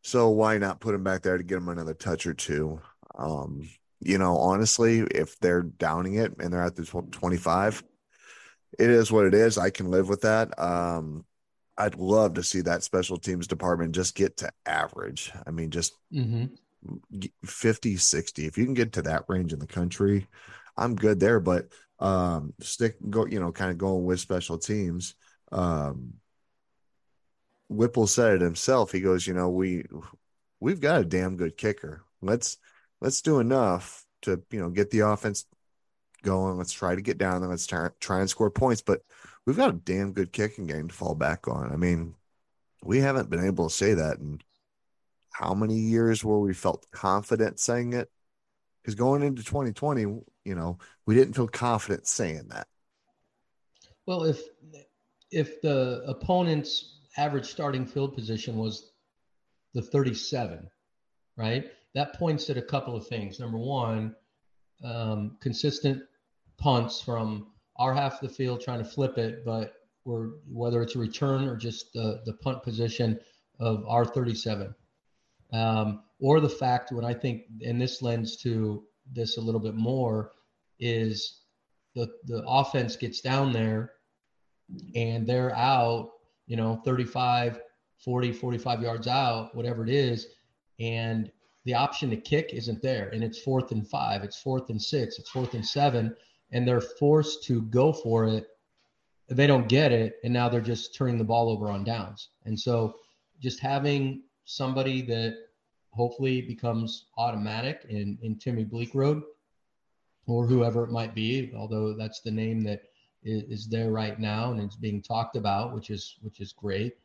So 0.02 0.30
why 0.30 0.58
not 0.58 0.82
put 0.82 0.92
them 0.92 1.04
back 1.04 1.22
there 1.22 1.38
to 1.38 1.44
get 1.44 1.56
them 1.56 1.70
another 1.70 1.94
touch 1.94 2.26
or 2.28 2.34
two? 2.34 2.82
Um, 3.16 3.70
you 4.02 4.18
know, 4.18 4.38
honestly, 4.38 5.00
if 5.00 5.40
they're 5.40 5.64
downing 5.64 6.16
it 6.16 6.34
and 6.40 6.52
they're 6.52 6.64
at 6.64 6.76
the 6.76 6.84
25, 6.84 7.84
it 8.80 8.90
is 8.90 9.12
what 9.12 9.26
it 9.26 9.34
is. 9.34 9.58
I 9.58 9.70
can 9.70 9.92
live 9.92 10.10
with 10.10 10.22
that. 10.22 10.58
Um, 10.60 11.26
I'd 11.78 11.96
love 11.96 12.36
to 12.36 12.44
see 12.44 12.62
that 12.62 12.84
special 12.84 13.18
teams 13.18 13.48
department 13.48 13.96
just 13.96 14.16
get 14.16 14.38
to 14.38 14.52
average. 14.66 15.32
I 15.46 15.52
mean, 15.52 15.72
just 15.72 15.94
mm-hmm. 16.14 16.46
50, 17.46 17.98
60. 17.98 18.46
If 18.46 18.58
you 18.58 18.66
can 18.66 18.74
get 18.74 18.94
to 18.94 19.02
that 19.04 19.26
range 19.28 19.54
in 19.54 19.60
the 19.60 19.68
country, 19.68 20.28
I'm 20.78 20.96
good 20.96 21.20
there. 21.20 21.40
But 21.40 21.70
um, 22.00 22.54
stick, 22.60 22.96
go, 23.10 23.26
you 23.26 23.40
know, 23.40 23.52
kind 23.52 23.72
of 23.72 23.78
going 23.78 24.06
with 24.06 24.20
special 24.20 24.58
teams. 24.58 25.16
Um, 25.52 26.14
Whipple 27.70 28.08
said 28.08 28.36
it 28.36 28.42
himself. 28.42 28.92
He 28.92 29.02
goes, 29.02 29.26
you 29.26 29.34
know, 29.34 29.50
we 29.50 29.86
we've 30.60 30.82
got 30.82 31.02
a 31.02 31.06
damn 31.06 31.38
good 31.38 31.58
kicker. 31.58 32.04
Let's 32.22 32.58
let's 33.02 33.22
do 33.22 33.40
enough 33.40 34.06
to 34.24 34.42
you 34.52 34.60
know 34.60 34.70
get 34.70 34.92
the 34.92 35.02
offense 35.02 35.46
going. 36.24 36.58
Let's 36.58 36.72
try 36.72 36.96
to 36.96 37.02
get 37.02 37.20
down 37.20 37.42
there. 37.42 37.50
Let's 37.50 37.68
try, 37.68 37.90
try 38.00 38.20
and 38.20 38.30
score 38.30 38.50
points. 38.50 38.82
But 38.82 39.02
we've 39.46 39.58
got 39.58 39.70
a 39.70 39.78
damn 39.78 40.14
good 40.14 40.34
kicking 40.34 40.66
game 40.66 40.88
to 40.88 40.94
fall 40.94 41.16
back 41.16 41.48
on. 41.48 41.72
I 41.72 41.76
mean, 41.76 42.16
we 42.84 43.00
haven't 43.00 43.30
been 43.30 43.46
able 43.46 43.70
to 43.70 43.76
say 43.76 43.94
that 43.94 44.18
in 44.18 44.42
how 45.32 45.54
many 45.54 45.76
years 45.76 46.24
where 46.24 46.38
we 46.38 46.54
felt 46.54 46.88
confident 46.92 47.60
saying 47.60 47.94
it? 47.94 48.10
Because 48.82 48.96
going 48.96 49.24
into 49.24 49.44
2020, 49.44 50.02
you 50.02 50.56
know, 50.56 50.78
we 51.06 51.16
didn't 51.16 51.34
feel 51.34 51.48
confident 51.48 52.08
saying 52.08 52.48
that. 52.50 52.68
Well, 54.06 54.24
if 54.24 54.42
if 55.32 55.62
the 55.62 56.04
opponent's 56.08 57.00
average 57.18 57.46
starting 57.46 57.86
field 57.86 58.14
position 58.14 58.58
was 58.58 58.92
the 59.74 59.82
37, 59.82 60.70
right? 61.38 61.72
That 61.96 62.14
points 62.20 62.50
at 62.50 62.58
a 62.58 62.62
couple 62.62 62.96
of 62.96 63.08
things. 63.08 63.40
Number 63.40 63.58
one, 63.58 64.16
um, 64.84 65.38
consistent 65.42 66.04
punts 66.64 67.02
from 67.02 67.48
our 67.76 67.94
half 67.94 68.22
of 68.22 68.30
the 68.30 68.34
field 68.34 68.62
trying 68.62 68.80
to 68.80 68.90
flip 68.90 69.18
it, 69.18 69.44
but 69.44 69.74
we're 70.06 70.30
whether 70.50 70.82
it's 70.82 70.96
a 70.96 71.00
return 71.00 71.48
or 71.48 71.58
just 71.58 71.92
the, 71.94 72.22
the 72.26 72.34
punt 72.34 72.64
position 72.64 73.20
of 73.60 73.84
our 73.88 74.06
37. 74.06 74.74
Um, 75.52 76.04
or 76.20 76.40
the 76.40 76.50
fact 76.50 76.92
when 76.92 77.04
I 77.04 77.14
think, 77.14 77.44
and 77.66 77.80
this 77.80 78.02
lends 78.02 78.38
to 78.44 78.86
this 79.12 79.38
a 79.38 79.42
little 79.42 79.60
bit 79.60 79.76
more, 79.76 80.32
is 80.80 81.42
the 81.96 82.08
the 82.26 82.44
offense 82.48 82.96
gets 82.96 83.20
down 83.20 83.52
there 83.52 83.92
and 84.96 85.28
they're 85.28 85.56
out, 85.56 86.12
you 86.48 86.56
know, 86.56 86.82
35, 86.86 87.60
40, 88.04 88.32
45 88.32 88.82
yards 88.82 89.08
out, 89.08 89.54
whatever 89.54 89.84
it 89.84 89.90
is, 89.90 90.28
and 90.80 91.30
the 91.66 91.74
option 91.74 92.10
to 92.10 92.18
kick 92.18 92.54
isn't 92.54 92.82
there. 92.82 93.10
And 93.10 93.24
it's 93.24 93.40
fourth 93.40 93.72
and 93.72 93.88
five, 93.88 94.24
it's 94.24 94.42
fourth 94.42 94.70
and 94.70 94.82
six, 94.82 95.20
it's 95.20 95.30
fourth 95.30 95.54
and 95.54 95.66
seven, 95.66 96.16
and 96.54 96.68
they're 96.68 96.82
forced 96.82 97.44
to 97.46 97.64
go 97.64 97.92
for 97.92 98.26
it. 98.26 98.48
They 99.28 99.48
don't 99.48 99.68
get 99.68 99.92
it, 99.92 100.20
and 100.24 100.32
now 100.32 100.48
they're 100.48 100.62
just 100.62 100.96
turning 100.96 101.18
the 101.18 101.24
ball 101.24 101.50
over 101.50 101.70
on 101.70 101.84
downs. 101.84 102.30
And 102.46 102.58
so 102.58 102.96
just 103.42 103.60
having 103.60 104.24
somebody 104.46 105.02
that 105.02 105.36
hopefully 105.92 106.42
becomes 106.42 107.08
automatic 107.18 107.86
in, 107.90 108.18
in 108.22 108.38
Timmy 108.38 108.66
Bleekrode 108.66 109.22
or 110.28 110.46
whoever 110.46 110.84
it 110.84 110.92
might 110.92 111.14
be, 111.14 111.52
although 111.56 111.94
that's 111.94 112.22
the 112.22 112.32
name 112.32 112.62
that 112.62 112.84
is, 113.24 113.44
is 113.44 113.68
there 113.68 113.92
right 113.92 114.20
now 114.20 114.52
and 114.52 114.62
it's 114.62 114.76
being 114.76 115.02
talked 115.02 115.36
about, 115.36 115.74
which 115.74 115.90
is 115.90 116.18
which 116.22 116.40
is 116.40 116.54
great. 116.54 116.96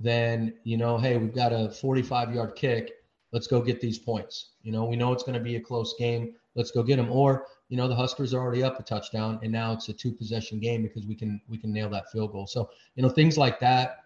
Then 0.00 0.54
you 0.64 0.76
know, 0.76 0.98
hey, 0.98 1.16
we've 1.16 1.34
got 1.34 1.52
a 1.52 1.70
45 1.70 2.34
yard 2.34 2.54
kick. 2.56 2.92
Let's 3.32 3.46
go 3.46 3.60
get 3.60 3.80
these 3.80 3.98
points. 3.98 4.50
You 4.62 4.72
know, 4.72 4.84
we 4.84 4.96
know 4.96 5.12
it's 5.12 5.24
going 5.24 5.38
to 5.38 5.44
be 5.44 5.56
a 5.56 5.60
close 5.60 5.94
game. 5.98 6.34
Let's 6.56 6.70
go 6.70 6.82
get 6.82 6.96
them. 6.96 7.12
Or 7.12 7.46
you 7.68 7.76
know, 7.76 7.86
the 7.86 7.94
Huskers 7.94 8.34
are 8.34 8.40
already 8.40 8.62
up 8.62 8.80
a 8.80 8.82
touchdown, 8.82 9.38
and 9.42 9.52
now 9.52 9.72
it's 9.72 9.88
a 9.88 9.92
two 9.92 10.12
possession 10.12 10.58
game 10.58 10.82
because 10.82 11.06
we 11.06 11.14
can 11.14 11.40
we 11.48 11.58
can 11.58 11.72
nail 11.72 11.88
that 11.90 12.10
field 12.10 12.32
goal. 12.32 12.46
So 12.46 12.70
you 12.94 13.02
know, 13.02 13.08
things 13.08 13.38
like 13.38 13.60
that, 13.60 13.98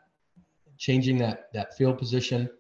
changing 0.76 1.19
that 1.19 1.52
that 1.54 1.76
field 1.76 1.99
position 1.99 2.50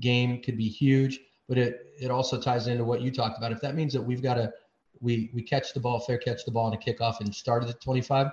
game 0.00 0.42
could 0.42 0.56
be 0.56 0.68
huge. 0.68 1.20
But 1.48 1.58
it 1.58 1.86
it 2.00 2.10
also 2.10 2.40
ties 2.40 2.66
into 2.66 2.84
what 2.84 3.00
you 3.00 3.10
talked 3.10 3.38
about. 3.38 3.52
If 3.52 3.60
that 3.60 3.74
means 3.74 3.92
that 3.92 4.02
we've 4.02 4.22
got 4.22 4.34
to 4.34 4.52
we 5.00 5.30
we 5.34 5.42
catch 5.42 5.72
the 5.74 5.80
ball, 5.80 6.00
fair 6.00 6.18
catch 6.18 6.44
the 6.44 6.50
ball 6.50 6.66
on 6.66 6.74
a 6.74 6.76
kickoff 6.76 7.20
and 7.20 7.34
started 7.34 7.68
at 7.68 7.80
25, 7.80 8.28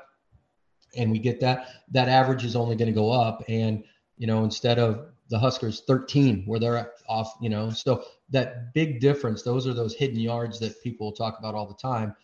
and 0.96 1.12
we 1.12 1.20
get 1.20 1.40
that, 1.42 1.68
that 1.92 2.08
average 2.08 2.46
is 2.46 2.56
only 2.56 2.76
going 2.76 2.88
to 2.88 2.96
go 2.96 3.12
up. 3.12 3.44
And 3.48 3.84
you 4.18 4.28
know, 4.28 4.44
instead 4.44 4.80
of 4.80 5.08
the 5.30 5.38
Huskers 5.38 5.82
13 5.88 6.44
where 6.46 6.60
they're 6.60 6.92
off, 7.08 7.34
you 7.40 7.50
know, 7.50 7.70
so 7.70 8.04
that 8.30 8.74
big 8.74 9.00
difference, 9.00 9.44
those 9.44 9.68
are 9.68 9.74
those 9.74 9.96
hidden 9.96 10.20
yards 10.20 10.60
that 10.60 10.82
people 10.82 11.12
talk 11.12 11.38
about 11.40 11.56
all 11.56 11.68
the 11.68 11.76
time. 11.76 12.16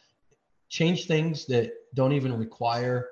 Change 0.69 1.05
things 1.05 1.45
that 1.45 1.71
don't 1.93 2.13
even 2.13 2.37
require 2.37 3.09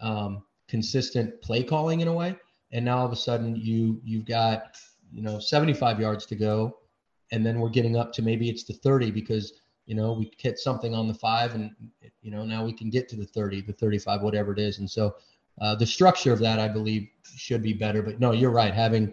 um, 0.00 0.42
consistent 0.68 1.40
play 1.42 1.62
calling 1.62 2.00
in 2.00 2.08
a 2.08 2.12
way, 2.12 2.36
and 2.72 2.84
now 2.84 2.98
all 2.98 3.06
of 3.06 3.12
a 3.12 3.16
sudden 3.16 3.54
you 3.54 4.00
you've 4.02 4.24
got 4.24 4.76
you 5.12 5.22
know 5.22 5.38
75 5.38 6.00
yards 6.00 6.26
to 6.26 6.34
go, 6.34 6.78
and 7.30 7.44
then 7.44 7.60
we're 7.60 7.68
getting 7.68 7.96
up 7.96 8.12
to 8.14 8.22
maybe 8.22 8.48
it's 8.48 8.64
the 8.64 8.72
30 8.72 9.10
because 9.10 9.52
you 9.86 9.94
know 9.94 10.14
we 10.14 10.32
hit 10.38 10.58
something 10.58 10.94
on 10.94 11.06
the 11.06 11.14
five 11.14 11.54
and 11.54 11.70
you 12.22 12.30
know 12.30 12.44
now 12.44 12.64
we 12.64 12.72
can 12.72 12.88
get 12.88 13.08
to 13.10 13.16
the 13.16 13.26
30 13.26 13.60
the 13.62 13.72
35 13.72 14.22
whatever 14.22 14.52
it 14.52 14.58
is. 14.58 14.78
And 14.78 14.90
so 14.90 15.16
uh, 15.60 15.74
the 15.74 15.86
structure 15.86 16.32
of 16.32 16.40
that 16.40 16.58
i 16.58 16.66
believe 16.66 17.06
should 17.36 17.62
be 17.62 17.74
better. 17.74 18.02
But 18.02 18.18
no 18.18 18.32
you're 18.32 18.50
right. 18.50 18.72
Having 18.72 19.12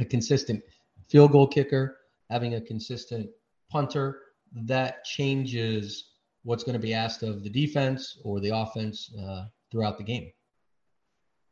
a 0.00 0.04
consistent 0.04 0.62
field 1.08 1.32
goal 1.32 1.46
kicker 1.46 1.98
having 2.30 2.54
a 2.54 2.60
consistent 2.60 3.28
punter 3.70 4.20
that 4.52 5.04
changes 5.04 6.10
what's 6.42 6.64
going 6.64 6.74
to 6.74 6.80
be 6.80 6.94
asked 6.94 7.22
of 7.22 7.42
the 7.42 7.50
defense 7.50 8.18
or 8.24 8.40
the 8.40 8.50
offense 8.50 9.12
uh, 9.22 9.44
throughout 9.70 9.98
the 9.98 10.04
game 10.04 10.30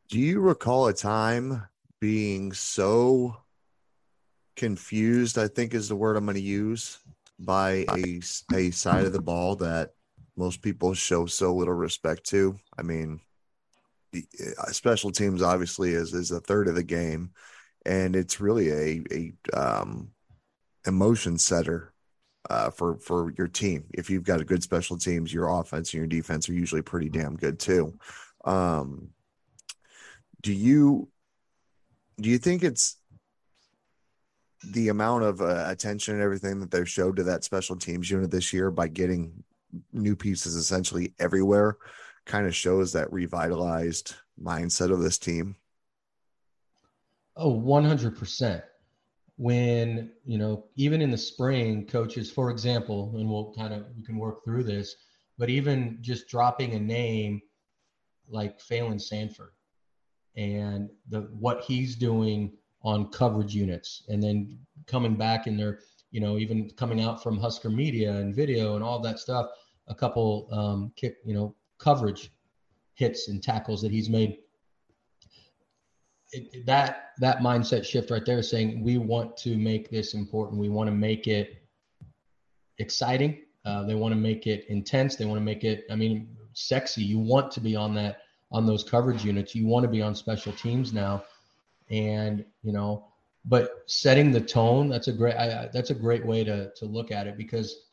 do 0.09 0.19
you 0.19 0.39
recall 0.39 0.87
a 0.87 0.93
time 0.93 1.63
being 2.01 2.51
so 2.51 3.35
confused 4.55 5.37
i 5.37 5.47
think 5.47 5.73
is 5.73 5.87
the 5.87 5.95
word 5.95 6.17
i'm 6.17 6.25
going 6.25 6.35
to 6.35 6.41
use 6.41 6.99
by 7.39 7.85
a, 7.95 8.21
a 8.53 8.71
side 8.71 9.05
of 9.05 9.13
the 9.13 9.21
ball 9.21 9.55
that 9.55 9.91
most 10.39 10.61
people 10.61 10.93
show 10.93 11.25
so 11.25 11.53
little 11.53 11.73
respect 11.73 12.23
to. 12.29 12.57
I 12.77 12.81
mean, 12.81 13.19
uh, 14.15 14.71
special 14.71 15.11
teams 15.11 15.41
obviously 15.41 15.91
is 15.91 16.13
is 16.13 16.31
a 16.31 16.39
third 16.39 16.67
of 16.67 16.75
the 16.75 16.83
game, 16.83 17.31
and 17.85 18.15
it's 18.15 18.39
really 18.39 18.69
a 18.69 19.03
a 19.11 19.59
um, 19.59 20.09
emotion 20.85 21.37
setter 21.37 21.93
uh, 22.49 22.69
for 22.69 22.97
for 22.97 23.33
your 23.37 23.47
team. 23.47 23.85
If 23.93 24.09
you've 24.09 24.23
got 24.23 24.41
a 24.41 24.45
good 24.45 24.63
special 24.63 24.97
teams, 24.97 25.33
your 25.33 25.49
offense 25.49 25.93
and 25.93 25.99
your 25.99 26.07
defense 26.07 26.49
are 26.49 26.53
usually 26.53 26.81
pretty 26.81 27.09
damn 27.09 27.35
good 27.35 27.59
too. 27.59 27.97
Um, 28.45 29.09
do 30.41 30.53
you 30.53 31.09
do 32.19 32.29
you 32.29 32.37
think 32.37 32.63
it's 32.63 32.97
the 34.63 34.89
amount 34.89 35.23
of 35.23 35.41
uh, 35.41 35.65
attention 35.67 36.15
and 36.15 36.23
everything 36.23 36.59
that 36.59 36.69
they've 36.69 36.89
showed 36.89 37.15
to 37.15 37.23
that 37.23 37.43
special 37.43 37.77
teams 37.77 38.09
unit 38.09 38.29
this 38.29 38.51
year 38.51 38.69
by 38.71 38.87
getting 38.87 39.43
new 39.93 40.15
pieces 40.15 40.55
essentially 40.55 41.13
everywhere 41.19 41.77
kind 42.25 42.45
of 42.45 42.55
shows 42.55 42.91
that 42.93 43.11
revitalized 43.11 44.15
mindset 44.41 44.91
of 44.91 44.99
this 44.99 45.17
team. 45.17 45.55
Oh, 47.41 47.57
100%. 47.57 48.61
When, 49.37 50.11
you 50.25 50.37
know, 50.37 50.65
even 50.75 51.01
in 51.01 51.09
the 51.09 51.17
spring, 51.17 51.87
coaches, 51.87 52.29
for 52.29 52.51
example, 52.51 53.13
and 53.15 53.29
we'll 53.29 53.53
kind 53.53 53.73
of, 53.73 53.85
we 53.95 54.03
can 54.03 54.17
work 54.17 54.43
through 54.43 54.63
this, 54.65 54.93
but 55.37 55.49
even 55.49 55.97
just 56.01 56.27
dropping 56.27 56.73
a 56.73 56.79
name 56.79 57.41
like 58.27 58.59
Phalen 58.59 59.01
Sanford 59.01 59.53
and 60.35 60.89
the 61.07 61.21
what 61.39 61.63
he's 61.63 61.95
doing 61.95 62.51
on 62.83 63.09
coverage 63.09 63.55
units 63.55 64.03
and 64.09 64.21
then 64.21 64.59
coming 64.85 65.15
back 65.15 65.47
and 65.47 65.59
they're 65.59 65.79
you 66.11 66.19
know 66.19 66.37
even 66.37 66.69
coming 66.77 67.01
out 67.01 67.23
from 67.23 67.37
husker 67.37 67.69
media 67.69 68.11
and 68.13 68.35
video 68.35 68.75
and 68.75 68.83
all 68.83 68.99
that 68.99 69.17
stuff 69.17 69.47
a 69.87 69.95
couple 69.95 70.47
um, 70.51 70.91
kick 70.95 71.15
you 71.25 71.33
know 71.33 71.55
coverage 71.79 72.31
hits 72.93 73.27
and 73.27 73.41
tackles 73.41 73.81
that 73.81 73.91
he's 73.91 74.09
made 74.09 74.37
it, 76.31 76.65
that 76.65 77.11
that 77.19 77.39
mindset 77.39 77.85
shift 77.85 78.11
right 78.11 78.25
there 78.25 78.41
saying 78.41 78.83
we 78.83 78.97
want 78.97 79.35
to 79.37 79.57
make 79.57 79.89
this 79.89 80.13
important. 80.13 80.59
We 80.59 80.69
want 80.69 80.89
to 80.89 80.95
make 80.95 81.27
it 81.27 81.63
exciting. 82.77 83.39
Uh, 83.65 83.83
they 83.83 83.95
want 83.95 84.13
to 84.13 84.19
make 84.19 84.47
it 84.47 84.65
intense. 84.67 85.15
They 85.15 85.25
want 85.25 85.39
to 85.39 85.45
make 85.45 85.63
it 85.63 85.85
i 85.91 85.95
mean 85.95 86.35
sexy. 86.53 87.03
You 87.03 87.19
want 87.19 87.51
to 87.51 87.61
be 87.61 87.75
on 87.75 87.93
that 87.95 88.21
on 88.51 88.65
those 88.65 88.83
coverage 88.83 89.23
units. 89.23 89.55
You 89.55 89.67
want 89.67 89.83
to 89.83 89.89
be 89.89 90.01
on 90.01 90.15
special 90.15 90.53
teams 90.53 90.93
now. 90.93 91.23
And 91.89 92.45
you 92.63 92.71
know 92.71 93.05
but 93.45 93.83
setting 93.85 94.31
the 94.31 94.41
tone 94.41 94.89
that's 94.89 95.07
a 95.07 95.13
great 95.13 95.35
I, 95.35 95.69
that's 95.73 95.89
a 95.89 95.95
great 95.95 96.25
way 96.25 96.43
to 96.43 96.71
to 96.75 96.85
look 96.85 97.11
at 97.11 97.27
it 97.27 97.37
because 97.37 97.85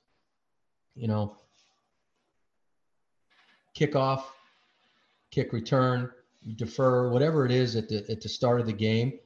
you 0.95 1.09
know 1.09 1.37
kickoff 3.77 4.25
kick 5.31 5.53
return 5.53 6.11
defer 6.55 7.11
whatever 7.11 7.45
it 7.45 7.53
is 7.53 7.77
at 7.77 7.89
the 7.89 8.05
at 8.11 8.21
the 8.21 8.29
start 8.29 8.61
of 8.61 8.67
the 8.67 8.73
game 8.73 9.19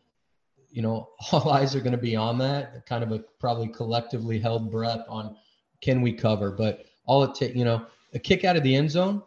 you 0.70 0.82
know 0.82 1.10
all 1.32 1.50
eyes 1.50 1.74
are 1.76 1.80
going 1.80 1.92
to 1.92 1.98
be 1.98 2.16
on 2.16 2.38
that 2.38 2.86
kind 2.86 3.04
of 3.04 3.12
a 3.12 3.18
probably 3.38 3.68
collectively 3.68 4.38
held 4.38 4.70
breath 4.70 5.04
on 5.08 5.36
can 5.80 6.00
we 6.00 6.12
cover 6.12 6.50
but 6.50 6.84
all 7.06 7.22
it 7.22 7.34
take 7.34 7.54
you 7.54 7.64
know 7.64 7.86
a 8.14 8.18
kick 8.18 8.44
out 8.44 8.56
of 8.56 8.62
the 8.62 8.74
end 8.74 8.90
zone 8.90 9.22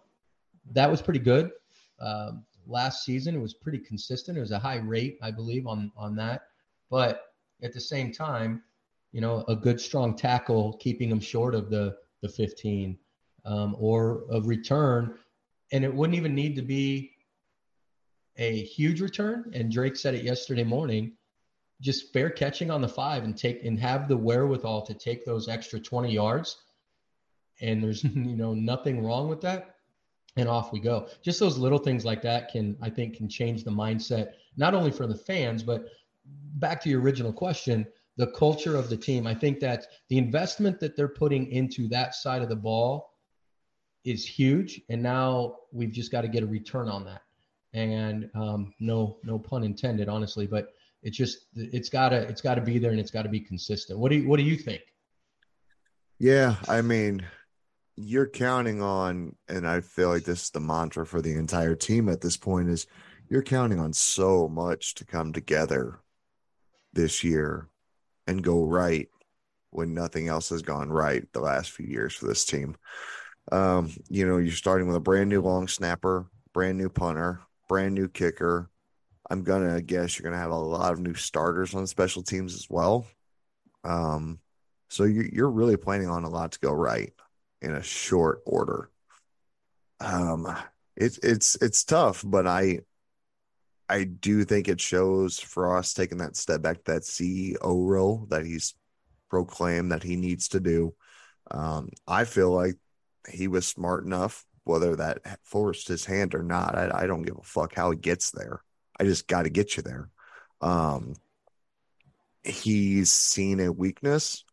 that 0.71 0.89
was 0.89 1.01
pretty 1.01 1.19
good 1.19 1.51
um, 2.00 2.45
last 2.67 3.03
season. 3.03 3.35
It 3.35 3.41
was 3.41 3.53
pretty 3.53 3.79
consistent. 3.79 4.38
It 4.38 4.41
was 4.41 4.51
a 4.51 4.59
high 4.59 4.77
rate, 4.77 5.17
I 5.21 5.31
believe, 5.31 5.67
on 5.67 5.91
on 5.97 6.15
that. 6.17 6.43
But 6.89 7.21
at 7.62 7.73
the 7.73 7.81
same 7.81 8.12
time, 8.12 8.63
you 9.12 9.21
know, 9.21 9.43
a 9.47 9.55
good 9.55 9.79
strong 9.79 10.15
tackle 10.15 10.77
keeping 10.77 11.09
them 11.09 11.19
short 11.19 11.55
of 11.55 11.69
the 11.69 11.95
the 12.21 12.29
15 12.29 12.97
um, 13.45 13.75
or 13.77 14.23
a 14.31 14.41
return, 14.41 15.17
and 15.71 15.83
it 15.83 15.93
wouldn't 15.93 16.17
even 16.17 16.35
need 16.35 16.55
to 16.55 16.62
be 16.62 17.12
a 18.38 18.63
huge 18.63 19.02
return. 19.02 19.52
And 19.54 19.72
Drake 19.72 19.96
said 19.96 20.16
it 20.16 20.24
yesterday 20.24 20.63
morning. 20.63 21.13
just 21.82 22.13
fair 22.13 22.30
catching 22.30 22.72
on 22.72 22.82
the 22.82 22.88
five 22.88 23.24
and 23.25 23.38
take 23.38 23.63
and 23.66 23.78
have 23.80 24.08
the 24.08 24.16
wherewithal 24.16 24.86
to 24.86 24.94
take 24.94 25.25
those 25.25 25.50
extra 25.50 25.80
20 25.80 26.12
yards. 26.12 26.58
And 27.62 27.84
there's 27.84 28.04
you 28.04 28.36
know 28.36 28.54
nothing 28.54 29.04
wrong 29.04 29.28
with 29.28 29.42
that. 29.42 29.75
And 30.36 30.50
off 30.50 30.72
we 30.72 30.80
go. 30.80 31.10
Just 31.22 31.40
those 31.40 31.58
little 31.58 31.78
things 31.78 32.06
like 32.06 32.22
that 32.24 32.50
can 32.52 32.78
I 32.82 32.90
think 32.90 33.18
can 33.18 33.30
change 33.30 33.63
the 33.63 33.72
mindset 33.72 34.34
not 34.58 34.74
only 34.74 34.92
for 34.92 35.08
the 35.08 35.16
fans 35.16 35.62
but 35.62 35.86
back 36.56 36.82
to 36.82 36.90
your 36.90 37.02
original 37.02 37.34
question 37.34 37.86
the 38.18 38.28
culture 38.28 38.75
of 38.75 38.90
the 38.90 38.98
team. 38.98 39.25
I 39.25 39.34
think 39.34 39.60
that 39.62 39.88
the 40.10 40.18
investment 40.18 40.80
that 40.80 40.96
they're 40.96 41.08
putting 41.08 41.52
into 41.52 41.88
that 41.90 42.16
side 42.16 42.42
of 42.42 42.50
the 42.50 42.56
ball 42.56 43.13
is 44.04 44.25
huge, 44.25 44.82
and 44.90 45.02
now 45.02 45.58
we've 45.72 45.92
just 45.92 46.12
got 46.12 46.22
to 46.22 46.28
get 46.28 46.44
a 46.44 46.48
return 46.48 46.90
on 46.90 47.06
that. 47.06 47.22
And 47.74 48.30
um, 48.36 48.74
no, 48.80 49.18
no 49.24 49.39
pun 49.39 49.63
intended, 49.63 50.08
honestly, 50.08 50.46
but 50.46 50.74
it's 51.01 51.18
just 51.18 51.48
it's 51.56 51.89
gotta 51.89 52.18
it's 52.18 52.42
gotta 52.42 52.62
be 52.62 52.80
there 52.80 52.92
and 52.92 53.00
it's 53.00 53.12
got 53.12 53.24
to 53.24 53.30
be 53.30 53.39
consistent. 53.39 54.00
What 54.00 54.10
do 54.10 54.18
you 54.18 54.27
what 54.27 54.38
do 54.38 54.44
you 54.44 54.56
think? 54.56 54.82
Yeah, 56.20 56.56
I 56.70 56.82
mean, 56.82 57.25
you're 57.96 58.27
counting 58.27 58.82
on, 58.82 59.36
and 59.48 59.68
I 59.68 59.82
feel 59.82 60.10
like 60.10 60.24
this 60.24 60.44
is 60.44 60.50
the 60.51 60.60
mantra 60.60 61.06
for 61.06 61.22
the 61.22 61.34
entire 61.34 61.75
team 61.75 62.10
at 62.10 62.22
this 62.22 62.38
point 62.38 62.70
is 62.70 62.88
you're 63.30 63.44
counting 63.44 63.80
on 63.80 63.94
so 63.94 64.48
much 64.48 64.96
to 64.96 65.06
come 65.06 65.34
together 65.34 66.00
this 66.94 67.24
year 67.24 67.68
and 68.27 68.44
go 68.44 68.63
right 68.63 69.10
when 69.72 69.94
nothing 69.94 70.27
else 70.27 70.50
has 70.50 70.62
gone 70.62 70.89
right 70.89 71.25
the 71.34 71.42
last 71.42 71.72
few 71.72 71.88
years 71.88 72.13
for 72.13 72.27
this 72.27 72.46
team. 72.46 72.75
Um, 73.51 73.92
you 74.08 74.25
know, 74.27 74.38
you're 74.38 74.53
starting 74.53 74.88
with 74.88 74.96
a 74.96 75.01
brand 75.01 75.30
new 75.30 75.42
long 75.42 75.68
snapper, 75.68 76.27
brand 76.53 76.77
new 76.77 76.89
punter, 76.89 77.42
brand 77.74 77.96
new 77.96 78.08
kicker. 78.08 78.70
I'm 79.32 79.42
gonna 79.42 79.82
guess 79.82 80.20
you're 80.20 80.30
gonna 80.30 80.39
have 80.39 80.51
a 80.51 80.56
lot 80.56 80.94
of 80.94 81.00
new 81.00 81.15
starters 81.15 81.74
on 81.74 81.88
special 81.88 82.22
teams 82.22 82.53
as 82.53 82.68
well. 82.70 83.08
Um, 83.84 84.38
so 84.92 85.06
you're 85.06 85.25
you're 85.25 85.50
really 85.50 85.75
planning 85.75 86.08
on 86.08 86.24
a 86.24 86.30
lot 86.30 86.51
to 86.51 86.60
go 86.60 86.72
right 86.72 87.12
in 87.63 87.74
a 87.74 87.82
short 87.82 88.42
order. 88.46 88.92
Um, 90.00 90.56
it's 90.96 91.18
it's 91.24 91.56
it's 91.63 91.84
tough, 91.84 92.24
but 92.24 92.46
I 92.46 92.82
I 93.89 94.03
do 94.03 94.44
think 94.44 94.68
it 94.68 94.80
shows 94.80 95.39
Frost 95.39 95.98
taking 95.98 96.20
that 96.20 96.36
step 96.36 96.62
back, 96.62 96.84
to 96.84 96.92
that 96.92 97.01
CEO 97.01 97.58
role 97.63 98.27
that 98.30 98.46
he's 98.46 98.75
proclaimed 99.32 99.92
that 99.92 100.03
he 100.03 100.15
needs 100.15 100.50
to 100.50 100.60
do. 100.60 100.94
Um, 101.50 101.89
I 102.08 102.25
feel 102.25 102.51
like 102.51 102.75
he 103.27 103.48
was 103.48 103.65
smart 103.65 104.06
enough, 104.06 104.46
whether 104.63 104.96
that 104.96 105.20
forced 105.43 105.88
his 105.88 106.05
hand 106.05 106.36
or 106.36 106.43
not. 106.43 106.77
I, 106.77 107.03
I 107.03 107.08
don't 107.08 107.24
give 107.24 107.38
a 107.38 107.43
fuck 107.43 107.75
how 107.75 107.91
he 107.91 107.98
gets 107.98 108.32
there. 108.32 108.62
I 109.00 109.03
just 109.03 109.27
got 109.27 109.43
to 109.43 109.50
get 109.50 109.75
you 109.75 109.84
there. 109.84 110.10
Um, 110.62 111.15
he's 112.43 113.12
seen 113.12 113.60
a 113.60 113.72
weakness, 113.72 114.43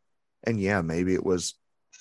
and 0.45 0.61
yeah, 0.61 0.81
maybe 0.81 1.14
it 1.14 1.25
was 1.25 1.55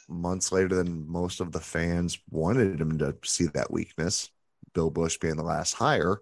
months 0.07 0.51
later 0.51 0.75
than 0.75 1.07
most 1.07 1.39
of 1.39 1.51
the 1.51 1.59
fans 1.59 2.17
wanted 2.29 2.81
him 2.81 2.97
to 2.97 3.15
see 3.23 3.45
that 3.47 3.71
weakness. 3.71 4.29
Bill 4.73 4.89
Busch 4.89 5.17
being 5.17 5.35
the 5.35 5.43
last 5.43 5.73
hire 5.73 6.21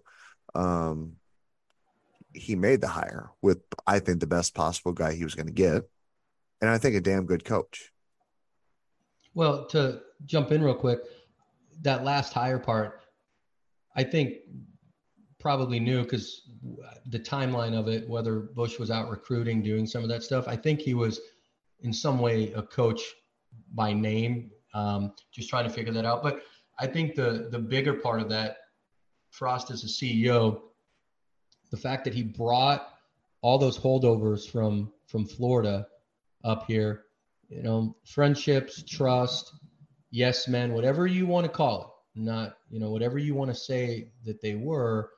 um, 0.54 1.16
he 2.34 2.56
made 2.56 2.80
the 2.80 2.88
hire 2.88 3.30
with, 3.42 3.58
I 3.86 3.98
think, 4.00 4.20
the 4.20 4.26
best 4.26 4.54
possible 4.54 4.92
guy 4.92 5.14
he 5.14 5.24
was 5.24 5.34
going 5.34 5.46
to 5.46 5.52
get. 5.52 5.88
And 6.60 6.70
I 6.70 6.78
think 6.78 6.96
a 6.96 7.00
damn 7.00 7.26
good 7.26 7.44
coach. 7.44 7.92
Well, 9.34 9.66
to 9.66 10.00
jump 10.26 10.50
in 10.50 10.62
real 10.62 10.74
quick, 10.74 11.00
that 11.82 12.04
last 12.04 12.32
hire 12.32 12.58
part, 12.58 13.00
I 13.94 14.04
think 14.04 14.34
probably 15.38 15.78
knew 15.78 16.02
because 16.02 16.42
the 17.06 17.18
timeline 17.18 17.78
of 17.78 17.88
it, 17.88 18.08
whether 18.08 18.40
Busch 18.40 18.78
was 18.78 18.90
out 18.90 19.08
recruiting, 19.08 19.62
doing 19.62 19.86
some 19.86 20.02
of 20.02 20.08
that 20.08 20.22
stuff, 20.22 20.48
I 20.48 20.56
think 20.56 20.80
he 20.80 20.94
was 20.94 21.20
in 21.80 21.92
some 21.92 22.18
way 22.18 22.52
a 22.52 22.62
coach 22.62 23.00
by 23.72 23.92
name, 23.92 24.50
um, 24.74 25.12
just 25.32 25.48
trying 25.48 25.64
to 25.64 25.70
figure 25.70 25.92
that 25.92 26.04
out. 26.04 26.22
But 26.22 26.42
I 26.78 26.86
think 26.86 27.14
the 27.14 27.48
the 27.50 27.58
bigger 27.58 27.94
part 27.94 28.20
of 28.20 28.28
that 28.30 28.58
Frost 29.30 29.70
as 29.70 29.84
a 29.84 29.86
CEO, 29.86 30.60
the 31.70 31.76
fact 31.76 32.04
that 32.04 32.14
he 32.14 32.22
brought 32.22 32.88
all 33.42 33.58
those 33.58 33.78
holdovers 33.78 34.48
from 34.50 34.92
from 35.06 35.26
Florida 35.26 35.86
up 36.44 36.66
here, 36.66 37.04
you 37.48 37.62
know, 37.62 37.96
friendships, 38.04 38.82
trust, 38.82 39.52
yes 40.10 40.48
men, 40.48 40.72
whatever 40.72 41.06
you 41.06 41.26
want 41.26 41.44
to 41.46 41.52
call 41.52 42.04
it, 42.14 42.20
not 42.20 42.56
you 42.70 42.80
know 42.80 42.90
whatever 42.90 43.18
you 43.18 43.34
want 43.34 43.50
to 43.50 43.54
say 43.54 44.10
that 44.24 44.40
they 44.40 44.54
were, 44.54 45.10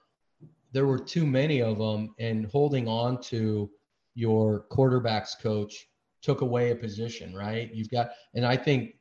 there 0.72 0.86
were 0.86 0.98
too 0.98 1.26
many 1.26 1.62
of 1.62 1.78
them, 1.78 2.14
and 2.18 2.46
holding 2.46 2.88
on 2.88 3.20
to 3.22 3.70
your 4.14 4.66
quarterbacks 4.70 5.40
coach 5.40 5.88
took 6.22 6.42
away 6.42 6.70
a 6.70 6.76
position, 6.76 7.34
right? 7.34 7.72
You've 7.72 7.90
got, 7.90 8.10
and 8.34 8.44
I 8.44 8.56
think 8.56 8.96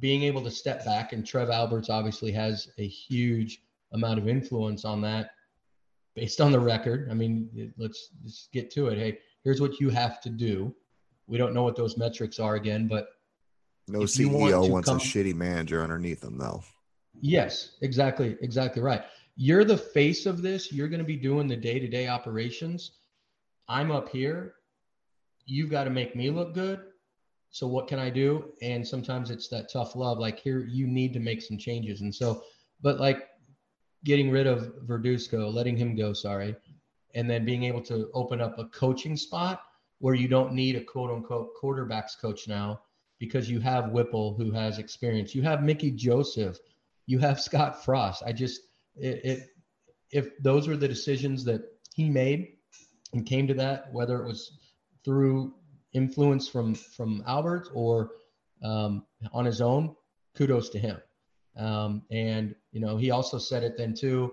being 0.00 0.24
able 0.24 0.42
to 0.42 0.50
step 0.50 0.84
back, 0.84 1.12
and 1.12 1.24
Trev 1.24 1.50
Alberts 1.50 1.90
obviously 1.90 2.32
has 2.32 2.68
a 2.78 2.86
huge 2.86 3.62
amount 3.92 4.18
of 4.18 4.28
influence 4.28 4.84
on 4.84 5.00
that 5.02 5.30
based 6.16 6.40
on 6.40 6.52
the 6.52 6.58
record. 6.58 7.08
I 7.10 7.14
mean, 7.14 7.72
let's 7.76 8.10
just 8.24 8.50
get 8.52 8.70
to 8.72 8.88
it. 8.88 8.98
Hey, 8.98 9.18
here's 9.42 9.60
what 9.60 9.78
you 9.80 9.90
have 9.90 10.20
to 10.22 10.30
do. 10.30 10.74
We 11.26 11.38
don't 11.38 11.54
know 11.54 11.62
what 11.62 11.76
those 11.76 11.96
metrics 11.96 12.38
are 12.38 12.56
again, 12.56 12.88
but 12.88 13.08
no 13.88 14.00
CEO 14.00 14.60
want 14.60 14.70
wants 14.70 14.88
come, 14.88 14.98
a 14.98 15.00
shitty 15.00 15.34
manager 15.34 15.82
underneath 15.82 16.20
them, 16.20 16.38
though. 16.38 16.62
Yes, 17.20 17.76
exactly, 17.82 18.36
exactly 18.40 18.82
right. 18.82 19.02
You're 19.36 19.64
the 19.64 19.78
face 19.78 20.26
of 20.26 20.42
this. 20.42 20.72
You're 20.72 20.88
going 20.88 21.00
to 21.00 21.04
be 21.04 21.16
doing 21.16 21.48
the 21.48 21.56
day 21.56 21.78
to 21.78 21.88
day 21.88 22.08
operations. 22.08 22.92
I'm 23.68 23.90
up 23.90 24.08
here. 24.08 24.54
You've 25.46 25.70
got 25.70 25.84
to 25.84 25.90
make 25.90 26.14
me 26.14 26.30
look 26.30 26.54
good. 26.54 26.80
So 27.50 27.66
what 27.66 27.86
can 27.86 27.98
I 27.98 28.10
do? 28.10 28.52
And 28.62 28.86
sometimes 28.86 29.30
it's 29.30 29.48
that 29.48 29.72
tough 29.72 29.94
love. 29.94 30.18
Like 30.18 30.40
here, 30.40 30.66
you 30.68 30.86
need 30.86 31.12
to 31.12 31.20
make 31.20 31.40
some 31.40 31.58
changes. 31.58 32.00
And 32.00 32.14
so, 32.14 32.42
but 32.82 32.98
like 32.98 33.28
getting 34.04 34.30
rid 34.30 34.46
of 34.46 34.72
Verduzco, 34.86 35.52
letting 35.52 35.76
him 35.76 35.94
go, 35.94 36.12
sorry, 36.12 36.56
and 37.14 37.30
then 37.30 37.44
being 37.44 37.64
able 37.64 37.82
to 37.82 38.10
open 38.12 38.40
up 38.40 38.58
a 38.58 38.66
coaching 38.66 39.16
spot 39.16 39.62
where 39.98 40.14
you 40.14 40.28
don't 40.28 40.52
need 40.52 40.76
a 40.76 40.82
quote 40.82 41.10
unquote 41.10 41.50
quarterbacks 41.60 42.18
coach 42.20 42.48
now 42.48 42.80
because 43.24 43.50
you 43.50 43.60
have 43.60 43.90
Whipple 43.90 44.34
who 44.34 44.50
has 44.52 44.78
experience. 44.78 45.34
You 45.34 45.42
have 45.42 45.62
Mickey 45.62 45.90
Joseph, 45.90 46.58
you 47.06 47.18
have 47.18 47.40
Scott 47.40 47.84
Frost. 47.84 48.22
I 48.24 48.32
just 48.32 48.60
it, 48.96 49.24
it 49.24 49.48
if 50.10 50.28
those 50.42 50.68
were 50.68 50.76
the 50.76 50.88
decisions 50.88 51.44
that 51.44 51.62
he 51.94 52.08
made 52.08 52.56
and 53.12 53.26
came 53.26 53.46
to 53.48 53.54
that, 53.54 53.92
whether 53.92 54.22
it 54.22 54.26
was 54.26 54.58
through 55.04 55.54
influence 55.92 56.48
from 56.48 56.74
from 56.74 57.22
Albert 57.26 57.68
or 57.74 58.10
um, 58.62 59.04
on 59.32 59.44
his 59.44 59.60
own, 59.60 59.94
kudos 60.34 60.70
to 60.70 60.78
him. 60.78 60.98
Um, 61.56 62.02
and 62.10 62.54
you 62.72 62.80
know, 62.80 62.96
he 62.96 63.10
also 63.10 63.38
said 63.38 63.62
it 63.62 63.76
then 63.76 63.94
too. 63.94 64.32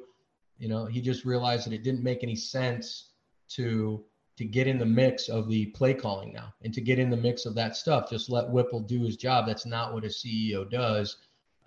You 0.58 0.70
know, 0.70 0.86
he 0.86 1.02
just 1.02 1.26
realized 1.26 1.66
that 1.66 1.74
it 1.74 1.84
didn't 1.84 2.04
make 2.04 2.24
any 2.24 2.36
sense 2.36 3.12
to 3.50 4.06
to 4.42 4.48
get 4.48 4.66
in 4.66 4.80
the 4.80 4.86
mix 4.86 5.30
of 5.30 5.48
the 5.48 5.68
play 5.68 5.94
calling 5.94 6.34
now 6.34 6.52
and 6.64 6.74
to 6.74 6.82
get 6.82 6.98
in 6.98 7.12
the 7.12 7.16
mix 7.16 7.46
of 7.46 7.54
that 7.54 7.76
stuff. 7.76 8.10
Just 8.10 8.28
let 8.28 8.50
Whipple 8.50 8.80
do 8.80 9.04
his 9.04 9.16
job. 9.16 9.46
That's 9.46 9.68
not 9.68 9.94
what 9.94 10.04
a 10.04 10.08
CEO 10.08 10.68
does. 10.68 11.18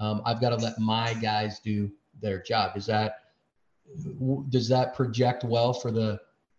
Um, 0.00 0.22
I've 0.26 0.40
got 0.40 0.50
to 0.50 0.56
let 0.56 0.76
my 0.80 1.14
guys 1.14 1.60
do 1.60 1.88
their 2.20 2.42
job. 2.42 2.76
Is 2.76 2.84
that 2.86 3.20
does 4.48 4.66
that 4.66 4.92
project 4.96 5.44
well 5.44 5.72
for 5.72 5.92
the 5.92 6.18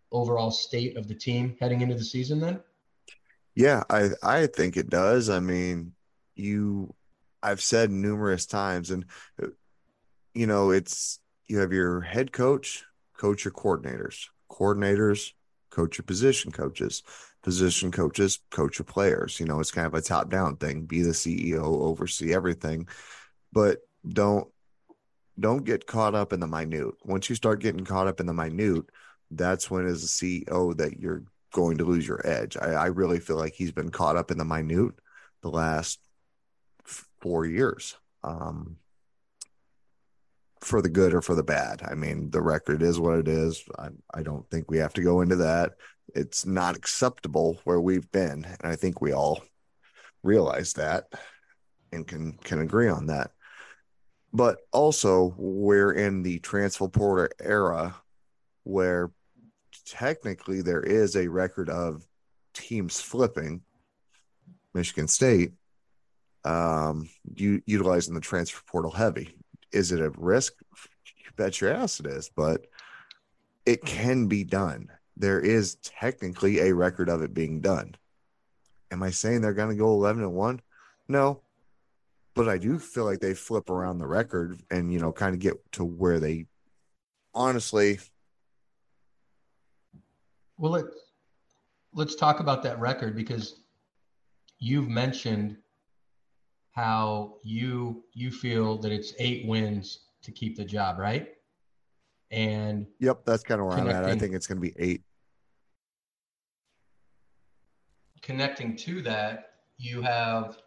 overall 0.09 0.51
state 0.51 0.95
of 0.95 1.09
the 1.09 1.15
team 1.15 1.57
heading 1.59 1.81
into 1.81 1.95
the 1.95 2.03
season 2.05 2.39
then? 2.39 2.61
Yeah, 3.53 3.83
I 3.89 4.11
I 4.23 4.47
think 4.47 4.77
it 4.77 4.89
does. 4.89 5.29
I 5.29 5.41
mean, 5.41 5.95
you 6.35 6.93
I've 7.43 7.61
said 7.61 7.91
numerous 7.91 8.45
times, 8.45 8.89
and 8.89 9.03
you 10.33 10.47
know, 10.47 10.71
it's 10.71 11.19
you 11.49 11.57
have 11.57 11.73
your 11.73 11.99
head 11.99 12.31
coach, 12.31 12.85
coach 13.17 13.43
your 13.43 13.53
coordinators, 13.53 14.27
coordinators, 14.49 15.33
coach 15.75 15.97
your 15.97 16.05
position 16.05 16.51
coaches, 16.51 17.03
position 17.43 17.91
coaches, 17.91 18.39
coach 18.49 18.79
your 18.79 18.85
players. 18.85 19.39
You 19.39 19.45
know, 19.45 19.59
it's 19.59 19.71
kind 19.71 19.87
of 19.87 19.93
a 19.93 20.01
top 20.01 20.29
down 20.29 20.55
thing. 20.55 20.85
Be 20.85 21.01
the 21.01 21.11
CEO, 21.11 21.63
oversee 21.63 22.33
everything, 22.33 22.87
but 23.51 23.79
don't 24.07 24.47
don't 25.37 25.65
get 25.65 25.85
caught 25.85 26.15
up 26.15 26.31
in 26.31 26.39
the 26.39 26.47
minute. 26.47 26.93
Once 27.03 27.29
you 27.29 27.35
start 27.35 27.59
getting 27.59 27.83
caught 27.83 28.07
up 28.07 28.21
in 28.21 28.25
the 28.25 28.33
minute, 28.33 28.85
that's 29.31 29.69
when 29.69 29.85
as 29.85 30.03
a 30.03 30.07
CEO 30.07 30.77
that 30.77 30.99
you're 30.99 31.23
going 31.51 31.77
to 31.77 31.85
lose 31.85 32.07
your 32.07 32.25
edge. 32.25 32.55
I, 32.57 32.71
I 32.71 32.85
really 32.87 33.19
feel 33.19 33.35
like 33.35 33.53
he's 33.53 33.71
been 33.71 33.91
caught 33.91 34.15
up 34.15 34.31
in 34.31 34.37
the 34.37 34.45
minute 34.45 34.93
the 35.41 35.49
last 35.49 35.99
four 37.19 37.45
years 37.45 37.97
um, 38.23 38.77
for 40.65 40.81
the 40.81 40.89
good 40.89 41.13
or 41.13 41.21
for 41.21 41.35
the 41.35 41.43
bad. 41.43 41.83
I 41.87 41.93
mean, 41.93 42.31
the 42.31 42.41
record 42.41 42.81
is 42.81 42.99
what 42.99 43.19
it 43.19 43.27
is. 43.27 43.63
I, 43.77 43.89
I 44.13 44.23
don't 44.23 44.49
think 44.49 44.69
we 44.69 44.79
have 44.79 44.93
to 44.95 45.03
go 45.03 45.21
into 45.21 45.35
that. 45.37 45.73
It's 46.15 46.43
not 46.45 46.75
acceptable 46.75 47.59
where 47.65 47.79
we've 47.79 48.11
been. 48.11 48.45
And 48.45 48.61
I 48.63 48.75
think 48.75 48.99
we 48.99 49.11
all 49.11 49.43
realize 50.23 50.73
that 50.73 51.05
and 51.91 52.07
can, 52.07 52.33
can 52.43 52.61
agree 52.61 52.89
on 52.89 53.05
that. 53.07 53.31
But 54.33 54.57
also, 54.73 55.35
we're 55.37 55.91
in 55.91 56.23
the 56.23 56.39
transfer 56.39 56.87
portal 56.87 57.27
era 57.39 57.95
where 58.63 59.11
technically 59.85 60.63
there 60.63 60.81
is 60.81 61.15
a 61.15 61.27
record 61.27 61.69
of 61.69 62.03
teams 62.55 62.99
flipping 62.99 63.61
Michigan 64.73 65.07
State, 65.07 65.51
um, 66.43 67.07
utilizing 67.35 68.15
the 68.15 68.19
transfer 68.19 68.63
portal 68.65 68.91
heavy. 68.91 69.37
Is 69.71 69.91
it 69.91 70.01
a 70.01 70.11
risk? 70.11 70.53
You 71.05 71.31
bet 71.35 71.59
your 71.61 71.71
ass 71.71 71.99
it 71.99 72.05
is, 72.05 72.29
but 72.35 72.67
it 73.65 73.83
can 73.85 74.27
be 74.27 74.43
done. 74.43 74.89
There 75.17 75.39
is 75.39 75.75
technically 75.75 76.59
a 76.59 76.73
record 76.73 77.09
of 77.09 77.21
it 77.21 77.33
being 77.33 77.61
done. 77.61 77.95
Am 78.91 79.01
I 79.01 79.09
saying 79.09 79.41
they're 79.41 79.53
going 79.53 79.69
to 79.69 79.75
go 79.75 79.87
11 79.93 80.23
and 80.23 80.33
1? 80.33 80.61
No. 81.07 81.41
But 82.33 82.49
I 82.49 82.57
do 82.57 82.79
feel 82.79 83.05
like 83.05 83.19
they 83.19 83.33
flip 83.33 83.69
around 83.69 83.97
the 83.97 84.07
record 84.07 84.61
and, 84.69 84.91
you 84.91 84.99
know, 84.99 85.11
kind 85.11 85.33
of 85.33 85.39
get 85.39 85.53
to 85.73 85.85
where 85.85 86.19
they 86.19 86.47
honestly. 87.33 87.99
Well, 90.57 90.73
let's, 90.73 90.95
let's 91.93 92.15
talk 92.15 92.39
about 92.39 92.61
that 92.63 92.79
record 92.79 93.15
because 93.15 93.61
you've 94.59 94.89
mentioned 94.89 95.57
how 96.75 97.35
you 97.41 98.03
you 98.13 98.29
feel 98.29 98.77
that 98.77 98.91
it's 98.91 99.13
eight 99.17 99.47
wins 99.47 99.99
to 100.21 100.31
keep 100.31 100.57
the 100.57 100.65
job, 100.65 100.99
right? 100.99 101.29
And 102.31 102.85
yep, 102.99 103.23
that's 103.25 103.43
kind 103.43 103.61
of 103.61 103.67
where 103.67 103.77
I'm 103.77 103.87
at. 103.89 104.03
I 104.03 104.17
think 104.17 104.33
it's 104.33 104.45
going 104.45 104.57
to 104.57 104.61
be 104.61 104.73
eight. 104.77 105.01
Connecting 108.21 108.75
to 108.77 109.01
that, 109.03 109.53
you 109.77 110.01
have 110.01 110.57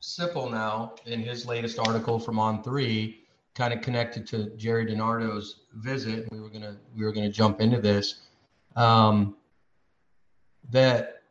Sipple 0.00 0.50
now 0.50 0.94
in 1.04 1.20
his 1.20 1.44
latest 1.44 1.78
article 1.78 2.18
from 2.18 2.38
On 2.38 2.62
Three, 2.62 3.24
kind 3.54 3.74
of 3.74 3.82
connected 3.82 4.26
to 4.28 4.50
Gerry 4.56 4.86
DiNardo's 4.86 5.64
visit. 5.74 6.28
We 6.30 6.40
were 6.40 6.48
gonna 6.48 6.76
we 6.96 7.04
were 7.04 7.12
gonna 7.12 7.30
jump 7.30 7.60
into 7.60 7.80
this. 7.80 8.20
Um, 8.74 9.36
that 10.70 11.21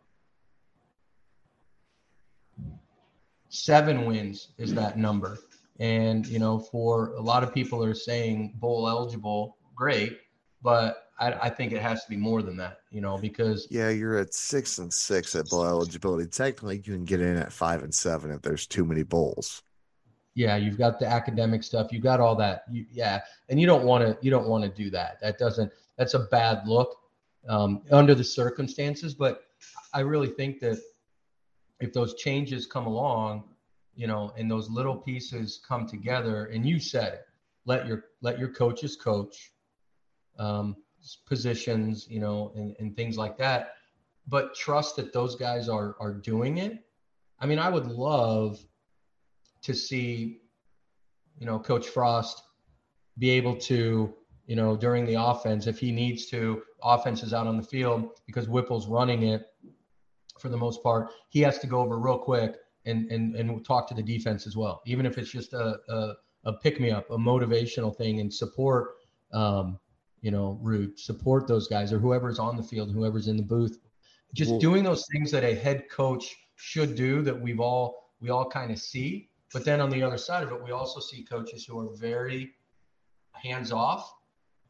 seven 3.51 4.05
wins 4.05 4.49
is 4.57 4.73
that 4.73 4.97
number. 4.97 5.37
And, 5.79 6.25
you 6.25 6.39
know, 6.39 6.59
for 6.59 7.13
a 7.13 7.21
lot 7.21 7.43
of 7.43 7.53
people 7.53 7.83
are 7.83 7.93
saying 7.93 8.53
bowl 8.55 8.87
eligible, 8.87 9.57
great. 9.75 10.19
But 10.63 11.07
I, 11.19 11.33
I, 11.33 11.49
think 11.49 11.71
it 11.71 11.81
has 11.81 12.03
to 12.03 12.09
be 12.09 12.15
more 12.15 12.41
than 12.41 12.55
that, 12.57 12.81
you 12.91 13.01
know, 13.01 13.17
because. 13.17 13.67
Yeah, 13.69 13.89
you're 13.89 14.17
at 14.17 14.33
six 14.33 14.77
and 14.77 14.93
six 14.93 15.35
at 15.35 15.49
bowl 15.49 15.65
eligibility. 15.65 16.29
Technically, 16.29 16.77
you 16.77 16.93
can 16.93 17.03
get 17.03 17.19
in 17.19 17.35
at 17.35 17.51
five 17.51 17.83
and 17.83 17.93
seven 17.93 18.31
if 18.31 18.41
there's 18.41 18.67
too 18.67 18.85
many 18.85 19.03
bowls. 19.03 19.63
Yeah, 20.33 20.55
you've 20.55 20.77
got 20.77 20.99
the 20.99 21.07
academic 21.07 21.63
stuff. 21.63 21.91
you've 21.91 22.03
got 22.03 22.19
all 22.19 22.35
that. 22.37 22.63
You, 22.71 22.85
yeah, 22.91 23.21
and 23.49 23.59
you 23.59 23.67
don't 23.67 23.83
want 23.83 24.05
to. 24.05 24.17
You 24.23 24.31
don't 24.31 24.47
want 24.47 24.63
to 24.63 24.69
do 24.69 24.89
that. 24.91 25.19
That 25.21 25.37
doesn't. 25.37 25.71
That's 25.97 26.13
a 26.13 26.19
bad 26.19 26.65
look 26.67 26.95
um, 27.49 27.81
under 27.91 28.15
the 28.15 28.23
circumstances. 28.23 29.13
But 29.13 29.43
I 29.93 30.01
really 30.01 30.29
think 30.29 30.59
that 30.61 30.79
if 31.81 31.93
those 31.93 32.15
changes 32.15 32.65
come 32.65 32.85
along, 32.85 33.43
you 33.95 34.07
know, 34.07 34.31
and 34.37 34.49
those 34.49 34.69
little 34.69 34.95
pieces 34.95 35.59
come 35.67 35.87
together, 35.87 36.45
and 36.45 36.65
you 36.65 36.79
said 36.79 37.13
it, 37.13 37.25
let 37.65 37.87
your 37.87 38.05
let 38.21 38.39
your 38.39 38.49
coaches 38.49 38.95
coach, 38.95 39.51
um, 40.39 40.75
positions, 41.25 42.07
you 42.09 42.19
know, 42.19 42.51
and, 42.55 42.75
and 42.79 42.95
things 42.95 43.17
like 43.17 43.37
that. 43.37 43.73
But 44.27 44.55
trust 44.55 44.95
that 44.97 45.11
those 45.11 45.35
guys 45.35 45.67
are 45.67 45.95
are 45.99 46.13
doing 46.13 46.59
it. 46.59 46.85
I 47.39 47.45
mean, 47.45 47.59
I 47.59 47.69
would 47.69 47.87
love 47.87 48.59
to 49.63 49.73
see, 49.73 50.41
you 51.37 51.45
know, 51.45 51.59
Coach 51.59 51.87
Frost 51.87 52.43
be 53.17 53.31
able 53.31 53.55
to 53.57 54.13
you 54.51 54.55
know, 54.57 54.75
during 54.75 55.05
the 55.05 55.13
offense 55.13 55.65
if 55.65 55.79
he 55.79 55.91
needs 55.93 56.25
to. 56.25 56.61
Offense 56.83 57.23
is 57.23 57.33
out 57.33 57.47
on 57.47 57.55
the 57.55 57.63
field 57.63 58.19
because 58.25 58.49
Whipple's 58.49 58.85
running 58.87 59.23
it 59.23 59.50
for 60.41 60.49
the 60.49 60.57
most 60.57 60.83
part. 60.83 61.09
He 61.29 61.41
has 61.41 61.59
to 61.59 61.67
go 61.67 61.79
over 61.79 61.99
real 61.99 62.17
quick 62.17 62.55
and 62.85 63.11
and 63.11 63.35
and 63.35 63.63
talk 63.65 63.87
to 63.89 63.93
the 63.93 64.03
defense 64.03 64.47
as 64.47 64.57
well, 64.57 64.81
even 64.85 65.05
if 65.05 65.17
it's 65.17 65.31
just 65.31 65.53
a 65.53 65.77
a, 65.89 66.13
a 66.45 66.53
pick 66.53 66.79
me 66.79 66.91
up, 66.91 67.09
a 67.11 67.17
motivational 67.17 67.95
thing, 67.95 68.19
and 68.19 68.33
support. 68.33 68.95
Um, 69.33 69.79
you 70.21 70.29
know, 70.29 70.59
root 70.61 70.99
support 70.99 71.47
those 71.47 71.67
guys 71.67 71.91
or 71.91 71.97
whoever's 71.97 72.37
on 72.37 72.55
the 72.55 72.61
field, 72.61 72.91
whoever's 72.91 73.27
in 73.27 73.37
the 73.37 73.43
booth. 73.43 73.79
Just 74.33 74.59
doing 74.59 74.83
those 74.83 75.05
things 75.11 75.31
that 75.31 75.43
a 75.43 75.55
head 75.55 75.89
coach 75.89 76.35
should 76.55 76.95
do 76.95 77.21
that 77.23 77.39
we've 77.39 77.59
all 77.59 78.11
we 78.21 78.29
all 78.29 78.47
kind 78.49 78.71
of 78.71 78.77
see. 78.77 79.29
But 79.51 79.65
then 79.65 79.81
on 79.81 79.89
the 79.89 80.01
other 80.03 80.17
side 80.17 80.43
of 80.43 80.51
it, 80.51 80.63
we 80.63 80.71
also 80.71 80.99
see 80.99 81.23
coaches 81.23 81.65
who 81.65 81.79
are 81.79 81.93
very 81.97 82.53
hands 83.33 83.71
off 83.71 84.13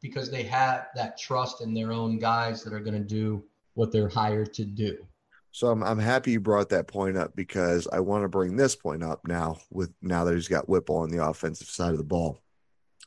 because 0.00 0.30
they 0.30 0.42
have 0.42 0.88
that 0.96 1.18
trust 1.18 1.60
in 1.60 1.72
their 1.72 1.92
own 1.92 2.18
guys 2.18 2.64
that 2.64 2.72
are 2.72 2.80
going 2.80 3.00
to 3.00 3.06
do 3.06 3.44
what 3.74 3.92
they're 3.92 4.08
hired 4.08 4.52
to 4.54 4.64
do. 4.64 5.06
So 5.52 5.68
I'm 5.68 5.82
I'm 5.82 5.98
happy 5.98 6.32
you 6.32 6.40
brought 6.40 6.70
that 6.70 6.88
point 6.88 7.18
up 7.18 7.36
because 7.36 7.86
I 7.86 8.00
want 8.00 8.24
to 8.24 8.28
bring 8.28 8.56
this 8.56 8.74
point 8.74 9.02
up 9.02 9.20
now 9.26 9.58
with 9.70 9.92
now 10.00 10.24
that 10.24 10.34
he's 10.34 10.48
got 10.48 10.68
Whipple 10.68 10.96
on 10.96 11.10
the 11.10 11.24
offensive 11.24 11.68
side 11.68 11.92
of 11.92 11.98
the 11.98 12.04
ball. 12.04 12.40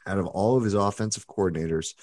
Out 0.05 0.19
of 0.19 0.27
all 0.27 0.55
of 0.55 0.63
his 0.63 0.75
offensive 0.75 1.27
coordinators, 1.27 1.95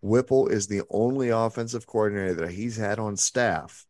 Whipple 0.00 0.46
is 0.46 0.68
the 0.68 0.82
only 0.90 1.30
offensive 1.30 1.88
coordinator 1.88 2.34
that 2.34 2.52
he's 2.52 2.76
had 2.76 3.00
on 3.00 3.16
staff 3.16 3.84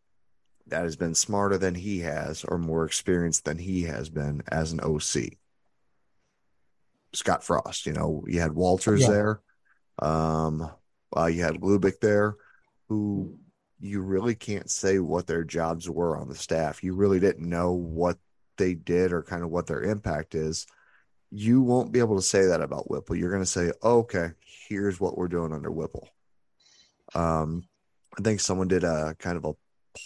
that 0.68 0.84
has 0.84 0.96
been 0.96 1.14
smarter 1.14 1.58
than 1.58 1.74
he 1.74 2.00
has 2.00 2.44
or 2.44 2.56
more 2.56 2.86
experienced 2.86 3.44
than 3.44 3.58
he 3.58 3.82
has 3.82 4.08
been 4.08 4.42
as 4.48 4.72
an 4.72 4.80
OC. 4.80 5.34
Scott 7.12 7.44
Frost, 7.44 7.84
you 7.84 7.92
know, 7.92 8.24
you 8.26 8.40
had 8.40 8.52
Walters 8.52 9.02
yeah. 9.02 9.10
there. 9.10 9.40
Um, 9.98 10.70
uh, 11.14 11.26
you 11.26 11.42
had 11.42 11.56
Lubick 11.56 12.00
there, 12.00 12.36
who 12.88 13.38
you 13.82 14.00
really 14.00 14.34
can't 14.36 14.70
say 14.70 15.00
what 15.00 15.26
their 15.26 15.42
jobs 15.42 15.90
were 15.90 16.16
on 16.16 16.28
the 16.28 16.36
staff. 16.36 16.84
You 16.84 16.94
really 16.94 17.18
didn't 17.18 17.48
know 17.48 17.72
what 17.72 18.16
they 18.56 18.74
did 18.74 19.12
or 19.12 19.22
kind 19.22 19.42
of 19.42 19.50
what 19.50 19.66
their 19.66 19.82
impact 19.82 20.34
is. 20.36 20.66
You 21.30 21.62
won't 21.62 21.90
be 21.90 21.98
able 21.98 22.16
to 22.16 22.22
say 22.22 22.46
that 22.46 22.60
about 22.60 22.88
Whipple. 22.88 23.16
You're 23.16 23.30
going 23.30 23.42
to 23.42 23.46
say, 23.46 23.72
oh, 23.82 24.00
okay, 24.00 24.30
here's 24.68 25.00
what 25.00 25.18
we're 25.18 25.28
doing 25.28 25.52
under 25.52 25.70
Whipple. 25.70 26.08
Um, 27.14 27.64
I 28.16 28.22
think 28.22 28.40
someone 28.40 28.68
did 28.68 28.84
a 28.84 29.16
kind 29.18 29.36
of 29.36 29.44
a 29.44 29.54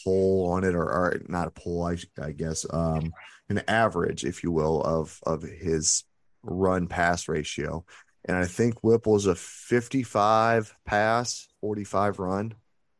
poll 0.05 0.51
on 0.53 0.65
it, 0.65 0.75
or, 0.75 0.85
or 0.85 1.21
not 1.29 1.49
a 1.49 1.51
poll, 1.51 1.85
I, 1.85 1.97
I 2.21 2.33
guess, 2.33 2.65
um, 2.71 3.12
an 3.51 3.62
average, 3.69 4.25
if 4.25 4.43
you 4.43 4.51
will, 4.51 4.83
of 4.83 5.21
of 5.25 5.43
his 5.43 6.05
run 6.43 6.87
pass 6.87 7.29
ratio 7.29 7.85
and 8.27 8.37
I 8.37 8.45
think 8.45 8.81
Whipple's 8.81 9.27
a 9.27 9.37
55 9.37 10.75
pass, 10.85 11.47
45 11.61 12.19
run 12.19 12.55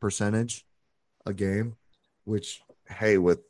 percentage 0.07 0.65
a 1.27 1.35
game, 1.35 1.75
which 2.25 2.61
hey, 2.89 3.19
with 3.19 3.41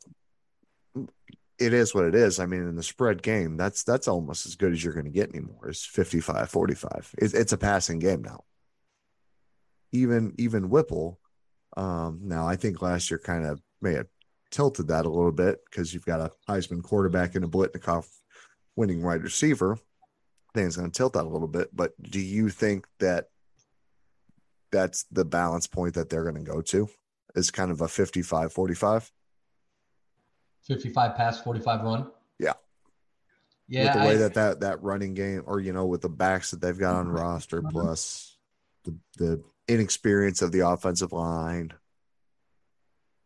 it 1.59 1.71
is 1.71 1.93
what 1.93 2.05
it 2.05 2.15
is. 2.15 2.39
I 2.39 2.47
mean, 2.47 2.61
in 2.61 2.75
the 2.75 2.81
spread 2.81 3.21
game, 3.21 3.57
that's 3.57 3.83
that's 3.83 4.07
almost 4.07 4.47
as 4.47 4.55
good 4.55 4.71
as 4.71 4.83
you're 4.83 4.95
going 4.95 5.05
to 5.05 5.11
get 5.11 5.29
anymore. 5.29 5.69
Is 5.69 5.85
55, 5.85 6.49
45. 6.49 7.13
It's, 7.19 7.35
it's 7.35 7.53
a 7.53 7.57
passing 7.57 7.99
game 7.99 8.23
now. 8.23 8.43
Even 9.91 10.33
even 10.39 10.71
Whipple, 10.71 11.19
um, 11.75 12.21
now 12.23 12.47
I 12.47 12.55
think 12.55 12.81
last 12.81 13.11
year 13.11 13.19
kind 13.19 13.45
of 13.45 13.61
may 13.79 13.93
have 13.93 14.07
tilted 14.49 14.87
that 14.87 15.05
a 15.05 15.09
little 15.09 15.31
bit 15.31 15.59
because 15.69 15.93
you've 15.93 16.05
got 16.05 16.21
a 16.21 16.31
Heisman 16.49 16.81
quarterback 16.81 17.35
and 17.35 17.45
a 17.45 17.47
Biletnikoff 17.47 18.07
winning 18.75 19.03
wide 19.03 19.21
receiver 19.21 19.77
think 20.57 20.67
it's 20.67 20.77
going 20.77 20.91
to 20.91 20.97
tilt 20.97 21.13
that 21.13 21.25
a 21.25 21.29
little 21.29 21.47
bit. 21.47 21.75
But 21.75 21.93
do 22.01 22.19
you 22.19 22.49
think 22.49 22.87
that 22.99 23.27
that's 24.71 25.03
the 25.11 25.25
balance 25.25 25.67
point 25.67 25.95
that 25.95 26.09
they're 26.09 26.23
going 26.23 26.43
to 26.43 26.51
go 26.51 26.61
to? 26.61 26.89
Is 27.35 27.51
kind 27.51 27.71
of 27.71 27.81
a 27.81 27.87
55 27.87 28.51
45? 28.51 29.11
55 30.63 31.15
pass, 31.15 31.41
45 31.41 31.83
run? 31.83 32.11
Yeah. 32.39 32.53
Yeah. 33.67 33.85
With 33.85 33.93
the 33.93 33.99
way 34.07 34.15
I, 34.15 34.17
that, 34.17 34.33
that 34.33 34.59
that 34.61 34.83
running 34.83 35.13
game, 35.13 35.43
or, 35.45 35.59
you 35.59 35.73
know, 35.73 35.85
with 35.85 36.01
the 36.01 36.09
backs 36.09 36.51
that 36.51 36.61
they've 36.61 36.77
got 36.77 36.95
on 36.95 37.07
roster, 37.07 37.61
mm-hmm. 37.61 37.69
plus 37.69 38.37
the, 38.83 38.95
the 39.17 39.43
inexperience 39.67 40.41
of 40.41 40.51
the 40.51 40.67
offensive 40.67 41.13
line, 41.13 41.73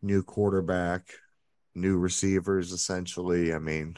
new 0.02 0.24
quarterback, 0.24 1.14
new 1.76 1.98
receivers, 1.98 2.72
essentially. 2.72 3.54
I 3.54 3.60
mean, 3.60 3.98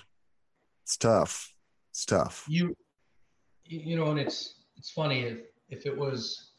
it's 0.83 0.97
tough. 0.97 1.53
It's 1.91 2.05
tough. 2.05 2.45
You 2.47 2.75
you 3.65 3.95
know, 3.95 4.11
and 4.11 4.19
it's 4.19 4.55
it's 4.77 4.91
funny 4.91 5.21
if 5.21 5.37
if 5.69 5.85
it 5.85 5.97
was 5.97 6.52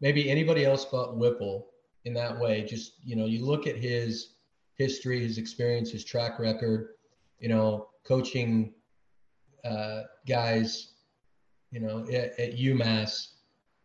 maybe 0.00 0.30
anybody 0.30 0.64
else 0.64 0.84
but 0.84 1.16
Whipple 1.16 1.68
in 2.04 2.14
that 2.14 2.38
way. 2.38 2.62
Just 2.62 2.94
you 3.04 3.16
know, 3.16 3.26
you 3.26 3.44
look 3.44 3.66
at 3.66 3.76
his 3.76 4.34
history, 4.74 5.22
his 5.22 5.38
experience, 5.38 5.90
his 5.90 6.04
track 6.04 6.38
record. 6.38 6.94
You 7.38 7.48
know, 7.48 7.88
coaching 8.04 8.74
uh, 9.64 10.02
guys, 10.28 10.92
you 11.70 11.80
know, 11.80 12.04
at, 12.08 12.38
at 12.38 12.56
UMass, 12.56 13.28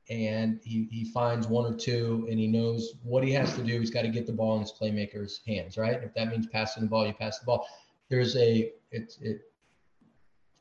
and 0.09 0.59
he 0.63 0.87
he 0.91 1.05
finds 1.05 1.47
one 1.47 1.65
or 1.65 1.75
two, 1.75 2.27
and 2.29 2.39
he 2.39 2.47
knows 2.47 2.95
what 3.03 3.23
he 3.23 3.31
has 3.31 3.55
to 3.55 3.63
do. 3.63 3.79
He's 3.79 3.91
got 3.91 4.01
to 4.03 4.09
get 4.09 4.27
the 4.27 4.33
ball 4.33 4.55
in 4.55 4.61
his 4.61 4.71
playmaker's 4.71 5.41
hands, 5.47 5.77
right? 5.77 6.01
If 6.03 6.13
that 6.15 6.29
means 6.29 6.47
passing 6.47 6.83
the 6.83 6.89
ball, 6.89 7.07
you 7.07 7.13
pass 7.13 7.39
the 7.39 7.45
ball. 7.45 7.67
There's 8.09 8.35
a 8.35 8.71
it's 8.91 9.17
it 9.21 9.41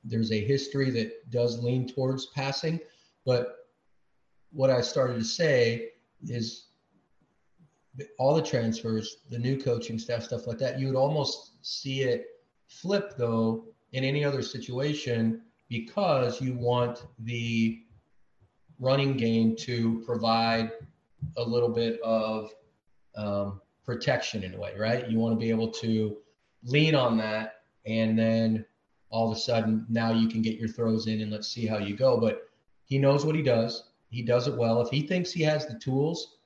there's 0.05 0.33
a 0.33 0.45
history 0.45 0.91
that 0.91 1.31
does 1.31 1.63
lean 1.63 1.89
towards 1.89 2.27
passing, 2.27 2.79
but 3.25 3.64
what 4.55 4.71
I 4.71 4.81
started 4.81 5.15
to 5.15 5.25
say 5.25 5.91
is 6.27 6.69
all 8.19 8.35
the 8.35 8.43
transfers, 8.43 9.19
the 9.31 9.39
new 9.39 9.61
coaching 9.61 9.99
staff, 9.99 10.23
stuff 10.23 10.47
like 10.47 10.59
that, 10.59 10.79
you 10.79 10.87
would 10.87 10.97
almost 10.97 11.53
see 11.63 12.03
it 12.03 12.27
flip 12.67 13.15
though 13.17 13.65
in 13.93 14.05
any 14.05 14.25
other 14.25 14.43
situation 14.43 15.43
because 15.69 16.41
you 16.41 16.55
want 16.55 17.05
the 17.21 17.83
running 18.79 19.17
game 19.17 19.57
to 19.57 20.03
provide 20.07 20.73
a 21.37 21.43
little 21.43 21.69
bit 21.69 22.01
of 22.03 22.51
um, 23.17 23.61
protection 23.85 24.43
in 24.45 24.55
a 24.55 24.59
way, 24.59 24.75
right? 24.79 25.09
You 25.09 25.19
want 25.19 25.33
to 25.35 25.39
be 25.39 25.51
able 25.51 25.71
to 25.71 26.17
lean 26.65 26.95
on 26.95 27.17
that 27.19 27.63
and 27.87 28.19
then 28.19 28.65
all 29.11 29.31
of 29.31 29.37
a 29.37 29.41
sudden 29.41 29.87
now 29.89 30.13
you 30.13 30.29
can 30.29 30.43
get 30.43 30.59
your 30.59 30.69
throws 30.69 31.07
in 31.07 31.21
and 31.21 31.31
let's 31.31 31.49
see 31.49 31.67
how 31.67 31.79
you 31.79 31.97
go. 31.97 32.19
But 32.19 32.49
he 32.85 32.99
knows 32.99 33.25
what 33.25 33.35
he 33.35 33.43
does. 33.43 33.91
He 34.15 34.23
does 34.23 34.47
it 34.47 34.57
well. 34.57 34.81
If 34.81 34.91
he 34.91 35.03
thinks 35.03 35.33
he 35.33 35.43
has 35.43 35.67
the 35.67 35.79
tools 35.79 36.37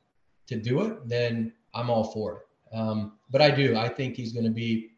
to 0.46 0.56
do 0.56 0.80
it, 0.82 1.06
then 1.06 1.52
I'm 1.74 1.90
all 1.90 2.04
for 2.04 2.38
it. 2.38 2.76
Um, 2.76 3.18
but 3.30 3.42
I 3.42 3.50
do. 3.50 3.76
I 3.76 3.88
think 3.88 4.16
he's 4.16 4.32
going 4.32 4.46
to 4.46 4.50
be 4.50 4.92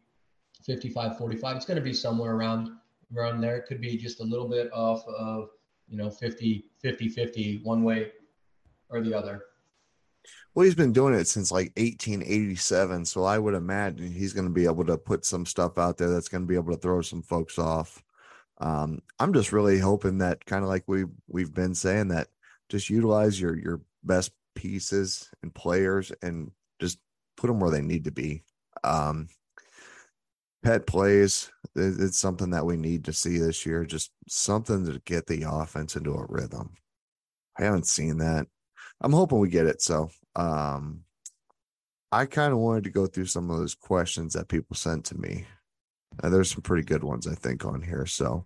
55 0.65 1.17
45. 1.17 1.55
It's 1.57 1.65
going 1.65 1.75
to 1.75 1.83
be 1.83 1.93
somewhere 1.93 2.33
around 2.33 2.69
around 3.15 3.41
there. 3.41 3.57
It 3.57 3.65
could 3.65 3.81
be 3.81 3.97
just 3.97 4.21
a 4.21 4.23
little 4.23 4.47
bit 4.47 4.71
off 4.73 5.05
of, 5.07 5.49
you 5.89 5.97
know, 5.97 6.09
50 6.09 6.65
50 6.81 7.09
50 7.09 7.59
one 7.63 7.83
way 7.83 8.11
or 8.89 9.01
the 9.01 9.13
other. 9.13 9.43
Well, 10.53 10.65
he's 10.65 10.75
been 10.75 10.93
doing 10.93 11.13
it 11.13 11.27
since 11.27 11.51
like 11.51 11.73
1887. 11.77 13.05
So 13.05 13.25
I 13.25 13.37
would 13.37 13.53
imagine 13.53 14.11
he's 14.11 14.33
going 14.33 14.47
to 14.47 14.53
be 14.53 14.65
able 14.65 14.85
to 14.85 14.97
put 14.97 15.25
some 15.25 15.45
stuff 15.45 15.77
out 15.77 15.97
there 15.97 16.09
that's 16.09 16.29
going 16.29 16.43
to 16.43 16.47
be 16.47 16.55
able 16.55 16.73
to 16.73 16.79
throw 16.79 17.01
some 17.01 17.21
folks 17.21 17.59
off. 17.59 18.01
Um, 18.59 19.01
I'm 19.19 19.33
just 19.33 19.51
really 19.51 19.79
hoping 19.79 20.19
that 20.19 20.45
kind 20.45 20.63
of 20.63 20.69
like 20.69 20.83
we 20.87 21.05
we've 21.27 21.53
been 21.53 21.73
saying 21.73 22.09
that 22.09 22.27
just 22.71 22.89
utilize 22.89 23.39
your 23.39 23.57
your 23.57 23.81
best 24.03 24.31
pieces 24.55 25.29
and 25.43 25.53
players 25.53 26.11
and 26.21 26.51
just 26.79 26.97
put 27.37 27.47
them 27.47 27.59
where 27.59 27.71
they 27.71 27.81
need 27.81 28.05
to 28.05 28.11
be. 28.11 28.43
Um, 28.83 29.27
pet 30.63 30.87
plays 30.87 31.51
it's 31.75 32.17
something 32.17 32.49
that 32.51 32.65
we 32.65 32.75
need 32.75 33.05
to 33.05 33.13
see 33.13 33.37
this 33.37 33.65
year. 33.65 33.85
Just 33.85 34.11
something 34.27 34.85
to 34.85 35.01
get 35.05 35.27
the 35.27 35.45
offense 35.47 35.95
into 35.95 36.13
a 36.13 36.25
rhythm. 36.27 36.73
I 37.57 37.63
haven't 37.63 37.87
seen 37.87 38.17
that. 38.17 38.47
I'm 39.01 39.13
hoping 39.13 39.39
we 39.39 39.49
get 39.49 39.67
it. 39.67 39.81
So 39.81 40.09
um, 40.35 41.01
I 42.11 42.25
kind 42.25 42.51
of 42.51 42.59
wanted 42.59 42.83
to 42.85 42.89
go 42.89 43.07
through 43.07 43.25
some 43.25 43.49
of 43.49 43.57
those 43.57 43.75
questions 43.75 44.33
that 44.33 44.49
people 44.49 44.75
sent 44.75 45.05
to 45.05 45.17
me. 45.17 45.45
Uh, 46.21 46.29
there's 46.29 46.51
some 46.51 46.61
pretty 46.61 46.83
good 46.83 47.03
ones 47.03 47.27
I 47.27 47.35
think 47.35 47.65
on 47.65 47.81
here. 47.81 48.05
So 48.05 48.45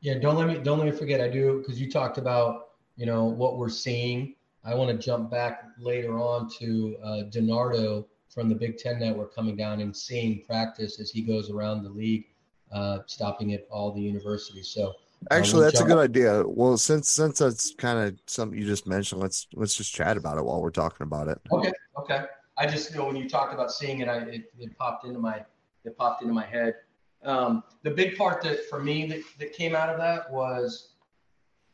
yeah, 0.00 0.18
don't 0.18 0.36
let 0.36 0.48
me 0.48 0.58
don't 0.62 0.78
let 0.78 0.86
me 0.86 0.96
forget. 0.96 1.20
I 1.20 1.28
do 1.28 1.58
because 1.58 1.80
you 1.80 1.90
talked 1.90 2.16
about 2.16 2.69
you 2.96 3.06
know 3.06 3.24
what 3.24 3.58
we're 3.58 3.68
seeing. 3.68 4.34
I 4.64 4.74
want 4.74 4.90
to 4.90 4.98
jump 4.98 5.30
back 5.30 5.64
later 5.78 6.18
on 6.18 6.50
to 6.58 6.96
uh, 7.02 7.08
DiNardo 7.30 8.04
from 8.28 8.48
the 8.48 8.54
Big 8.54 8.78
Ten 8.78 9.00
Network 9.00 9.34
coming 9.34 9.56
down 9.56 9.80
and 9.80 9.96
seeing 9.96 10.42
practice 10.44 11.00
as 11.00 11.10
he 11.10 11.22
goes 11.22 11.50
around 11.50 11.82
the 11.82 11.88
league, 11.88 12.26
uh, 12.72 12.98
stopping 13.06 13.54
at 13.54 13.66
all 13.70 13.92
the 13.92 14.00
universities. 14.00 14.68
So 14.68 14.94
Actually, 15.30 15.64
that's 15.64 15.80
a 15.80 15.84
good 15.84 15.98
idea. 15.98 16.42
Well, 16.46 16.78
since 16.78 17.10
since 17.10 17.38
that's 17.38 17.74
kind 17.74 17.98
of 17.98 18.18
something 18.26 18.58
you 18.58 18.64
just 18.64 18.86
mentioned, 18.86 19.20
let's 19.20 19.46
let's 19.54 19.74
just 19.74 19.94
chat 19.94 20.16
about 20.16 20.38
it 20.38 20.44
while 20.44 20.62
we're 20.62 20.70
talking 20.70 21.04
about 21.04 21.28
it. 21.28 21.38
Okay. 21.52 21.72
Okay. 21.98 22.24
I 22.56 22.66
just 22.66 22.90
you 22.90 22.98
know 22.98 23.06
when 23.06 23.16
you 23.16 23.28
talked 23.28 23.52
about 23.52 23.70
seeing 23.70 24.00
it, 24.00 24.08
I 24.08 24.18
it, 24.20 24.52
it 24.58 24.78
popped 24.78 25.04
into 25.04 25.18
my 25.18 25.44
it 25.84 25.96
popped 25.98 26.22
into 26.22 26.32
my 26.32 26.46
head. 26.46 26.74
Um, 27.22 27.62
the 27.82 27.90
big 27.90 28.16
part 28.16 28.42
that 28.42 28.68
for 28.70 28.80
me 28.80 29.06
that, 29.08 29.20
that 29.38 29.52
came 29.52 29.74
out 29.74 29.90
of 29.90 29.98
that 29.98 30.32
was 30.32 30.89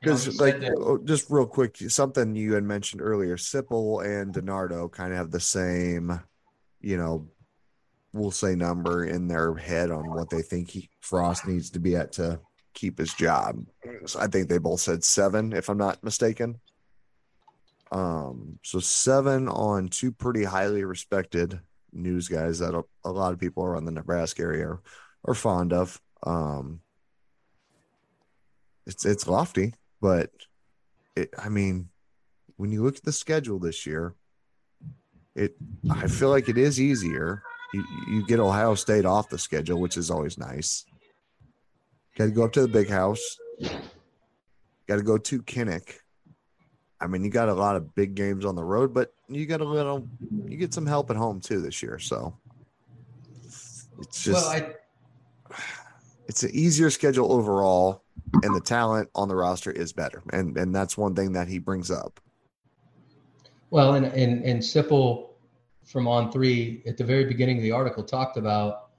because 0.00 0.40
like 0.40 0.62
oh, 0.76 0.98
just 0.98 1.30
real 1.30 1.46
quick, 1.46 1.76
something 1.76 2.34
you 2.34 2.54
had 2.54 2.64
mentioned 2.64 3.02
earlier, 3.02 3.36
Sipple 3.36 4.04
and 4.04 4.34
DiNardo 4.34 4.90
kind 4.90 5.12
of 5.12 5.18
have 5.18 5.30
the 5.30 5.40
same, 5.40 6.20
you 6.80 6.96
know, 6.96 7.28
we'll 8.12 8.30
say 8.30 8.54
number 8.54 9.04
in 9.04 9.28
their 9.28 9.54
head 9.54 9.90
on 9.90 10.10
what 10.10 10.30
they 10.30 10.42
think 10.42 10.70
he, 10.70 10.88
Frost 11.00 11.46
needs 11.46 11.70
to 11.70 11.78
be 11.78 11.96
at 11.96 12.12
to 12.12 12.40
keep 12.74 12.98
his 12.98 13.14
job. 13.14 13.64
So 14.06 14.20
I 14.20 14.26
think 14.26 14.48
they 14.48 14.58
both 14.58 14.80
said 14.80 15.02
seven, 15.02 15.52
if 15.52 15.68
I'm 15.68 15.78
not 15.78 16.04
mistaken. 16.04 16.60
Um, 17.90 18.58
so 18.62 18.80
seven 18.80 19.48
on 19.48 19.88
two 19.88 20.12
pretty 20.12 20.44
highly 20.44 20.84
respected 20.84 21.60
news 21.92 22.28
guys 22.28 22.58
that 22.58 22.74
a, 22.74 22.82
a 23.04 23.10
lot 23.10 23.32
of 23.32 23.38
people 23.38 23.64
around 23.64 23.84
the 23.84 23.92
Nebraska 23.92 24.42
area 24.42 24.66
are, 24.66 24.82
are 25.24 25.34
fond 25.34 25.72
of. 25.72 26.00
Um, 26.22 26.80
it's 28.86 29.04
it's 29.04 29.26
lofty, 29.26 29.74
but 30.00 30.30
it, 31.14 31.30
I 31.38 31.48
mean, 31.48 31.88
when 32.56 32.72
you 32.72 32.82
look 32.82 32.96
at 32.96 33.04
the 33.04 33.12
schedule 33.12 33.58
this 33.58 33.86
year, 33.86 34.14
it 35.34 35.56
I 35.90 36.06
feel 36.08 36.30
like 36.30 36.48
it 36.48 36.58
is 36.58 36.80
easier. 36.80 37.42
You, 37.74 37.84
you 38.08 38.26
get 38.26 38.40
Ohio 38.40 38.74
State 38.74 39.04
off 39.04 39.28
the 39.28 39.38
schedule, 39.38 39.80
which 39.80 39.96
is 39.96 40.10
always 40.10 40.38
nice. 40.38 40.86
Got 42.16 42.26
to 42.26 42.30
go 42.30 42.44
up 42.44 42.52
to 42.52 42.62
the 42.62 42.68
big 42.68 42.88
house. 42.88 43.36
Got 44.86 44.96
to 44.96 45.02
go 45.02 45.18
to 45.18 45.42
Kinnick. 45.42 45.96
I 46.98 47.06
mean, 47.06 47.22
you 47.22 47.30
got 47.30 47.50
a 47.50 47.54
lot 47.54 47.76
of 47.76 47.94
big 47.94 48.14
games 48.14 48.46
on 48.46 48.54
the 48.54 48.64
road, 48.64 48.94
but 48.94 49.12
you 49.28 49.44
got 49.44 49.60
a 49.60 49.64
little, 49.64 50.08
you 50.46 50.56
get 50.56 50.72
some 50.72 50.86
help 50.86 51.10
at 51.10 51.16
home 51.16 51.40
too 51.40 51.60
this 51.60 51.82
year. 51.82 51.98
So 51.98 52.34
it's 54.00 54.24
just, 54.24 54.46
well, 54.46 54.48
I, 54.48 54.74
it's 56.26 56.42
an 56.42 56.50
easier 56.54 56.88
schedule 56.88 57.30
overall, 57.30 58.02
and 58.42 58.54
the 58.54 58.60
talent 58.60 59.08
on 59.14 59.28
the 59.28 59.36
roster 59.36 59.70
is 59.70 59.92
better, 59.92 60.22
and 60.32 60.56
and 60.56 60.74
that's 60.74 60.96
one 60.96 61.14
thing 61.14 61.32
that 61.32 61.48
he 61.48 61.58
brings 61.58 61.90
up. 61.90 62.20
Well, 63.70 63.94
and 63.94 64.06
and 64.06 64.44
and 64.44 64.60
Sipple 64.60 65.30
from 65.84 66.08
on 66.08 66.32
three 66.32 66.82
at 66.86 66.96
the 66.96 67.04
very 67.04 67.24
beginning 67.24 67.56
of 67.58 67.62
the 67.62 67.72
article 67.72 68.02
talked 68.02 68.36
about 68.36 68.90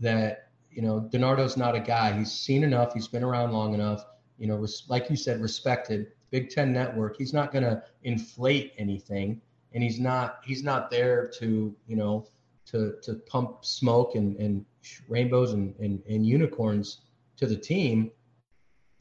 that 0.00 0.44
you 0.74 0.82
know, 0.82 1.08
DiNardo's 1.12 1.56
not 1.56 1.76
a 1.76 1.80
guy. 1.80 2.12
He's 2.18 2.32
seen 2.32 2.64
enough. 2.64 2.92
He's 2.92 3.06
been 3.06 3.22
around 3.22 3.52
long 3.52 3.74
enough. 3.74 4.04
You 4.38 4.48
know, 4.48 4.56
res- 4.56 4.84
like 4.88 5.08
you 5.08 5.16
said, 5.16 5.40
respected. 5.40 6.08
Big 6.30 6.50
Ten 6.50 6.72
Network. 6.72 7.16
He's 7.16 7.32
not 7.32 7.52
going 7.52 7.62
to 7.62 7.82
inflate 8.02 8.72
anything, 8.76 9.40
and 9.72 9.82
he's 9.84 10.00
not. 10.00 10.40
He's 10.44 10.64
not 10.64 10.90
there 10.90 11.30
to 11.38 11.74
you 11.86 11.96
know 11.96 12.26
to 12.66 12.96
to 13.02 13.14
pump 13.14 13.64
smoke 13.64 14.16
and 14.16 14.36
and 14.36 14.66
rainbows 15.08 15.52
and 15.52 15.76
and, 15.78 16.02
and 16.08 16.26
unicorns 16.26 17.02
to 17.36 17.46
the 17.46 17.56
team. 17.56 18.10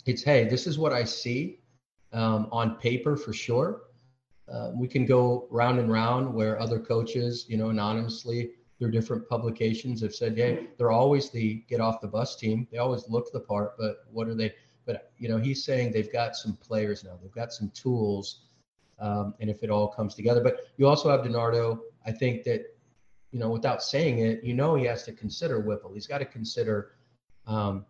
It's 0.06 0.24
hey, 0.24 0.46
this 0.46 0.68
is 0.68 0.78
what 0.78 0.94
I 0.94 1.04
see 1.04 1.60
um, 2.12 2.48
on 2.52 2.76
paper 2.76 3.16
for 3.16 3.34
sure. 3.34 3.84
Uh, 4.52 4.72
we 4.76 4.88
can 4.88 5.06
go 5.06 5.48
round 5.50 5.80
and 5.80 5.92
round 5.92 6.34
where 6.34 6.60
other 6.60 6.80
coaches, 6.80 7.46
you 7.48 7.58
know, 7.58 7.70
anonymously 7.70 8.52
through 8.78 8.92
different 8.92 9.28
publications 9.30 10.02
have 10.02 10.14
said, 10.14 10.38
"Hey, 10.38 10.68
they're 10.78 10.92
always 10.92 11.30
the 11.30 11.64
get 11.70 11.80
off 11.80 12.02
the 12.02 12.08
bus 12.08 12.36
team. 12.36 12.68
They 12.72 12.78
always 12.78 13.08
look 13.08 13.32
the 13.32 13.40
part, 13.40 13.78
but 13.78 14.06
what 14.12 14.28
are 14.28 14.36
they?" 14.36 14.54
But 14.86 15.12
you 15.18 15.30
know, 15.30 15.38
he's 15.38 15.64
saying 15.64 15.92
they've 15.92 16.12
got 16.12 16.36
some 16.36 16.58
players 16.58 17.04
now. 17.04 17.18
They've 17.22 17.32
got 17.32 17.54
some 17.54 17.70
tools, 17.70 18.42
um, 19.00 19.34
and 19.40 19.50
if 19.50 19.64
it 19.64 19.70
all 19.70 19.88
comes 19.88 20.14
together. 20.16 20.44
But 20.44 20.68
you 20.78 20.88
also 20.88 21.10
have 21.10 21.22
DiNardo. 21.22 21.80
I 22.06 22.12
think 22.12 22.44
that 22.44 22.66
you 23.32 23.40
know, 23.40 23.50
without 23.50 23.82
saying 23.82 24.20
it, 24.20 24.44
you 24.44 24.54
know, 24.54 24.76
he 24.76 24.86
has 24.86 25.04
to 25.04 25.12
consider 25.12 25.60
Whipple. 25.60 25.92
He's 25.94 26.06
got 26.06 26.20
to 26.20 26.26
consider 26.26 26.92
um, 27.48 27.86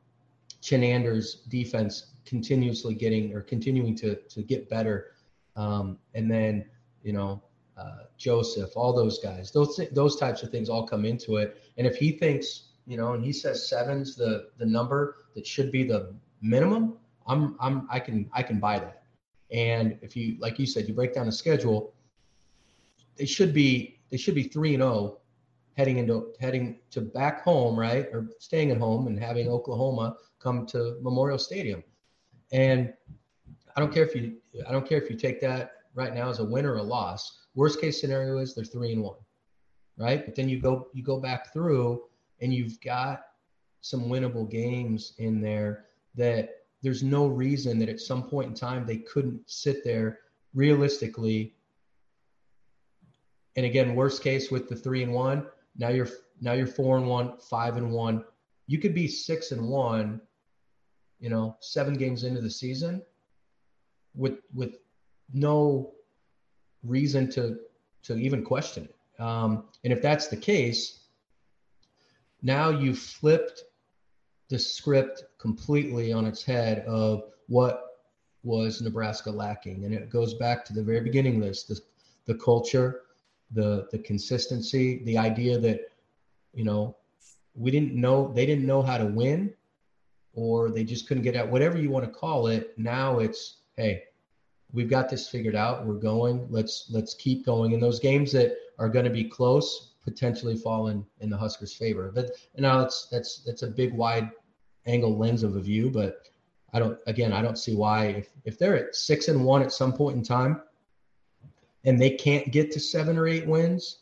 Chinander's 0.63 1.41
defense 1.49 2.13
continuously 2.25 2.95
getting 2.95 3.33
or 3.33 3.41
continuing 3.41 3.95
to 3.97 4.15
to 4.15 4.41
get 4.41 4.69
better, 4.69 5.11
um, 5.57 5.97
and 6.13 6.31
then 6.31 6.65
you 7.03 7.11
know 7.11 7.43
uh, 7.77 8.03
Joseph, 8.17 8.71
all 8.75 8.93
those 8.93 9.19
guys. 9.19 9.51
Those 9.51 9.79
those 9.91 10.15
types 10.15 10.41
of 10.41 10.49
things 10.49 10.69
all 10.69 10.87
come 10.87 11.05
into 11.05 11.37
it. 11.37 11.61
And 11.77 11.85
if 11.85 11.95
he 11.97 12.11
thinks, 12.11 12.69
you 12.87 12.97
know, 12.97 13.13
and 13.13 13.23
he 13.23 13.33
says 13.33 13.67
seven's 13.67 14.15
the 14.15 14.49
the 14.57 14.65
number 14.65 15.17
that 15.35 15.45
should 15.45 15.71
be 15.71 15.83
the 15.83 16.13
minimum, 16.41 16.97
I'm 17.27 17.57
I'm 17.59 17.87
I 17.91 17.99
can 17.99 18.29
I 18.31 18.41
can 18.41 18.59
buy 18.59 18.79
that. 18.79 19.03
And 19.51 19.97
if 20.01 20.15
you 20.15 20.37
like 20.39 20.59
you 20.59 20.65
said, 20.65 20.87
you 20.87 20.93
break 20.93 21.13
down 21.13 21.25
the 21.25 21.31
schedule, 21.31 21.93
they 23.17 23.25
should 23.25 23.53
be 23.53 23.99
they 24.11 24.17
should 24.17 24.35
be 24.35 24.43
three 24.43 24.75
and 24.75 24.81
zero 24.83 24.93
oh 24.93 25.19
heading 25.75 25.97
into 25.97 26.33
heading 26.39 26.77
to 26.91 27.01
back 27.01 27.43
home, 27.43 27.77
right, 27.77 28.07
or 28.13 28.29
staying 28.39 28.71
at 28.71 28.77
home 28.77 29.07
and 29.07 29.19
having 29.19 29.49
Oklahoma 29.49 30.15
come 30.43 30.65
to 30.67 30.97
Memorial 31.01 31.39
Stadium. 31.39 31.83
And 32.51 32.93
I 33.75 33.79
don't 33.79 33.93
care 33.93 34.03
if 34.03 34.15
you 34.15 34.37
I 34.67 34.71
don't 34.71 34.87
care 34.87 35.01
if 35.01 35.09
you 35.09 35.15
take 35.15 35.39
that 35.41 35.71
right 35.95 36.13
now 36.13 36.29
as 36.29 36.39
a 36.39 36.45
win 36.45 36.65
or 36.65 36.75
a 36.75 36.83
loss 36.83 37.43
Worst 37.55 37.79
case 37.79 38.01
scenario 38.01 38.39
is 38.39 38.55
they're 38.55 38.65
three 38.65 38.93
and 38.93 39.03
one, 39.03 39.19
right? 39.97 40.25
But 40.25 40.35
then 40.35 40.49
you 40.49 40.59
go 40.59 40.87
you 40.93 41.03
go 41.03 41.19
back 41.19 41.53
through 41.53 42.03
and 42.41 42.53
you've 42.53 42.81
got 42.81 43.25
some 43.81 44.05
winnable 44.05 44.49
games 44.49 45.13
in 45.19 45.39
there 45.39 45.85
that 46.15 46.49
there's 46.81 47.03
no 47.03 47.27
reason 47.27 47.79
that 47.79 47.89
at 47.89 47.99
some 47.99 48.23
point 48.23 48.49
in 48.49 48.55
time 48.55 48.85
they 48.85 48.97
couldn't 48.97 49.41
sit 49.45 49.83
there 49.83 50.19
realistically. 50.53 51.53
And 53.55 53.65
again, 53.65 53.95
worst 53.95 54.23
case 54.23 54.49
with 54.49 54.67
the 54.67 54.75
three 54.75 55.03
and 55.03 55.13
one, 55.13 55.45
now 55.77 55.89
you're 55.89 56.09
now 56.41 56.53
you're 56.53 56.65
four 56.65 56.97
and 56.97 57.07
one, 57.07 57.37
five 57.37 57.77
and 57.77 57.91
one. 57.91 58.25
You 58.65 58.79
could 58.79 58.95
be 58.95 59.07
six 59.07 59.51
and 59.51 59.67
one, 59.67 60.21
you 61.23 61.29
know, 61.29 61.55
seven 61.61 61.93
games 61.93 62.25
into 62.25 62.41
the 62.41 62.49
season 62.49 63.01
with 64.13 64.39
with 64.53 64.79
no 65.33 65.93
reason 66.83 67.31
to 67.31 67.59
to 68.03 68.17
even 68.17 68.43
question 68.43 68.89
it. 68.89 69.21
Um, 69.23 69.63
and 69.85 69.93
if 69.93 70.01
that's 70.01 70.27
the 70.27 70.35
case, 70.35 71.05
now 72.41 72.71
you 72.71 72.93
flipped 72.93 73.63
the 74.49 74.59
script 74.59 75.23
completely 75.39 76.11
on 76.11 76.25
its 76.25 76.43
head 76.43 76.79
of 76.79 77.23
what 77.47 78.01
was 78.43 78.81
Nebraska 78.81 79.31
lacking, 79.31 79.85
and 79.85 79.93
it 79.93 80.09
goes 80.09 80.33
back 80.33 80.65
to 80.65 80.73
the 80.73 80.83
very 80.83 80.99
beginning 80.99 81.39
list: 81.39 81.69
the, 81.69 81.79
the 82.25 82.35
culture, 82.35 83.03
the 83.51 83.87
the 83.93 83.99
consistency, 83.99 85.01
the 85.05 85.17
idea 85.17 85.57
that 85.57 85.89
you 86.53 86.65
know 86.65 86.97
we 87.55 87.71
didn't 87.71 87.95
know 87.95 88.33
they 88.35 88.45
didn't 88.45 88.65
know 88.65 88.81
how 88.81 88.97
to 88.97 89.05
win, 89.05 89.53
or 90.33 90.69
they 90.69 90.83
just 90.83 91.07
couldn't 91.07 91.23
get 91.23 91.35
out. 91.35 91.49
Whatever 91.49 91.77
you 91.77 91.89
want 91.89 92.05
to 92.05 92.11
call 92.11 92.47
it, 92.47 92.77
now 92.77 93.19
it's 93.19 93.57
hey, 93.75 94.03
we've 94.71 94.89
got 94.89 95.09
this 95.09 95.29
figured 95.29 95.55
out. 95.55 95.85
We're 95.85 95.93
going. 95.95 96.47
Let's 96.49 96.87
let's 96.91 97.13
keep 97.13 97.45
going. 97.45 97.73
And 97.73 97.81
those 97.81 97.99
games 97.99 98.31
that 98.33 98.55
are 98.79 98.89
going 98.89 99.05
to 99.05 99.11
be 99.11 99.23
close 99.23 99.93
potentially 100.03 100.57
fall 100.57 100.87
in, 100.87 101.05
in 101.21 101.29
the 101.29 101.37
Huskers' 101.37 101.73
favor. 101.73 102.11
But 102.13 102.31
now 102.57 102.79
that's 102.79 103.07
that's 103.09 103.43
that's 103.45 103.63
a 103.63 103.67
big 103.67 103.93
wide 103.93 104.31
angle 104.85 105.17
lens 105.17 105.43
of 105.43 105.55
a 105.55 105.61
view. 105.61 105.89
But 105.89 106.27
I 106.73 106.79
don't 106.79 106.97
again 107.07 107.31
I 107.31 107.41
don't 107.41 107.57
see 107.57 107.75
why 107.75 108.07
if 108.07 108.29
if 108.45 108.59
they're 108.59 108.75
at 108.75 108.95
six 108.95 109.27
and 109.27 109.45
one 109.45 109.61
at 109.61 109.71
some 109.71 109.93
point 109.93 110.17
in 110.17 110.23
time 110.23 110.61
and 111.85 111.99
they 111.99 112.11
can't 112.11 112.51
get 112.51 112.71
to 112.71 112.79
seven 112.79 113.17
or 113.17 113.27
eight 113.27 113.47
wins, 113.47 113.99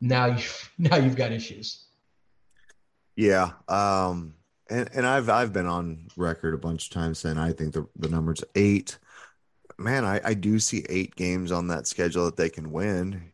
now 0.00 0.26
you 0.26 0.44
now 0.78 0.96
you've 0.96 1.16
got 1.16 1.32
issues. 1.32 1.86
Yeah. 3.16 3.52
Um 3.68 4.34
and, 4.70 4.88
and 4.94 5.06
I've 5.06 5.28
I've 5.28 5.52
been 5.52 5.66
on 5.66 6.08
record 6.16 6.54
a 6.54 6.58
bunch 6.58 6.86
of 6.86 6.92
times 6.92 7.18
saying 7.18 7.38
I 7.38 7.52
think 7.52 7.74
the, 7.74 7.86
the 7.96 8.08
number's 8.08 8.44
eight 8.54 8.98
man, 9.78 10.04
I, 10.04 10.20
I 10.24 10.34
do 10.34 10.58
see 10.58 10.84
eight 10.88 11.14
games 11.16 11.52
on 11.52 11.68
that 11.68 11.86
schedule 11.86 12.24
that 12.26 12.36
they 12.36 12.48
can 12.48 12.72
win. 12.72 13.32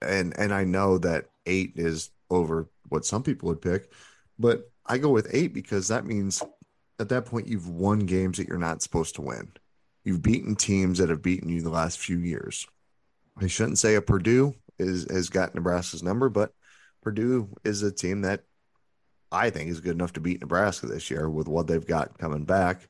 And 0.00 0.36
and 0.38 0.52
I 0.52 0.64
know 0.64 0.98
that 0.98 1.26
eight 1.46 1.74
is 1.76 2.10
over 2.30 2.68
what 2.88 3.04
some 3.04 3.22
people 3.22 3.48
would 3.48 3.62
pick, 3.62 3.92
but 4.38 4.70
I 4.86 4.98
go 4.98 5.10
with 5.10 5.28
eight 5.32 5.54
because 5.54 5.88
that 5.88 6.04
means 6.04 6.42
at 6.98 7.08
that 7.10 7.26
point 7.26 7.46
you've 7.46 7.68
won 7.68 8.00
games 8.00 8.38
that 8.38 8.48
you're 8.48 8.58
not 8.58 8.82
supposed 8.82 9.14
to 9.16 9.22
win. 9.22 9.52
You've 10.04 10.22
beaten 10.22 10.56
teams 10.56 10.98
that 10.98 11.08
have 11.08 11.22
beaten 11.22 11.48
you 11.48 11.62
the 11.62 11.70
last 11.70 11.98
few 11.98 12.18
years. 12.18 12.66
I 13.36 13.46
shouldn't 13.46 13.78
say 13.78 13.94
a 13.94 14.02
Purdue 14.02 14.54
is 14.78 15.06
has 15.08 15.28
got 15.28 15.54
Nebraska's 15.54 16.02
number, 16.02 16.28
but 16.28 16.52
Purdue 17.02 17.48
is 17.64 17.82
a 17.82 17.92
team 17.92 18.22
that 18.22 18.42
I 19.32 19.50
think 19.50 19.70
is 19.70 19.80
good 19.80 19.94
enough 19.94 20.12
to 20.14 20.20
beat 20.20 20.40
Nebraska 20.40 20.86
this 20.86 21.10
year 21.10 21.28
with 21.28 21.48
what 21.48 21.66
they've 21.66 21.86
got 21.86 22.18
coming 22.18 22.44
back 22.44 22.88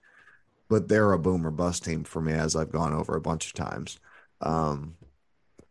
but 0.72 0.88
they're 0.88 1.12
a 1.12 1.18
boomer 1.18 1.50
bust 1.50 1.84
team 1.84 2.02
for 2.02 2.22
me 2.22 2.32
as 2.32 2.56
I've 2.56 2.72
gone 2.72 2.94
over 2.94 3.14
a 3.14 3.20
bunch 3.20 3.44
of 3.44 3.52
times. 3.52 4.00
Um, 4.40 4.96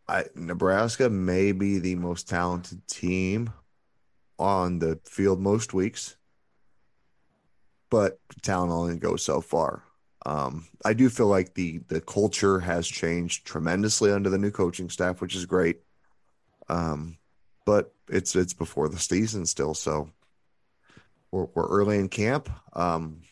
I, 0.06 0.26
Nebraska 0.36 1.10
may 1.10 1.50
be 1.50 1.80
the 1.80 1.96
most 1.96 2.28
talented 2.28 2.86
team 2.86 3.52
on 4.38 4.78
the 4.78 5.00
field 5.04 5.40
most 5.40 5.74
weeks, 5.74 6.14
but 7.90 8.20
talent 8.42 8.70
only 8.70 8.96
goes 8.96 9.24
so 9.24 9.40
far. 9.40 9.82
Um, 10.24 10.68
I 10.84 10.92
do 10.92 11.08
feel 11.08 11.26
like 11.26 11.54
the 11.54 11.78
the 11.88 12.00
culture 12.00 12.60
has 12.60 12.86
changed 12.86 13.44
tremendously 13.44 14.12
under 14.12 14.30
the 14.30 14.38
new 14.38 14.52
coaching 14.52 14.88
staff, 14.88 15.20
which 15.20 15.34
is 15.34 15.46
great. 15.46 15.80
Um, 16.68 17.18
but 17.66 17.92
it's 18.08 18.36
it's 18.36 18.54
before 18.54 18.88
the 18.88 19.00
season 19.00 19.46
still, 19.46 19.74
so 19.74 20.10
we're, 21.32 21.46
we're 21.54 21.66
early 21.66 21.98
in 21.98 22.08
camp. 22.08 22.48
Um, 22.74 23.22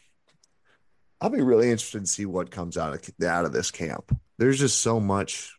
I'll 1.20 1.30
be 1.30 1.42
really 1.42 1.70
interested 1.70 2.00
to 2.00 2.06
see 2.06 2.24
what 2.24 2.50
comes 2.50 2.78
out 2.78 2.94
of 2.94 3.24
out 3.24 3.44
of 3.44 3.52
this 3.52 3.70
camp. 3.70 4.18
There's 4.38 4.58
just 4.58 4.80
so 4.80 4.98
much 4.98 5.54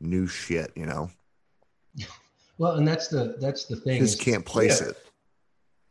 new 0.00 0.26
shit, 0.26 0.72
you 0.74 0.86
know. 0.86 1.10
Well, 2.58 2.74
and 2.74 2.86
that's 2.86 3.08
the 3.08 3.36
that's 3.40 3.64
the 3.66 3.76
thing. 3.76 4.00
Just 4.00 4.20
can't 4.20 4.44
place 4.44 4.80
we 4.80 4.86
have, 4.86 4.96
it. 4.96 5.06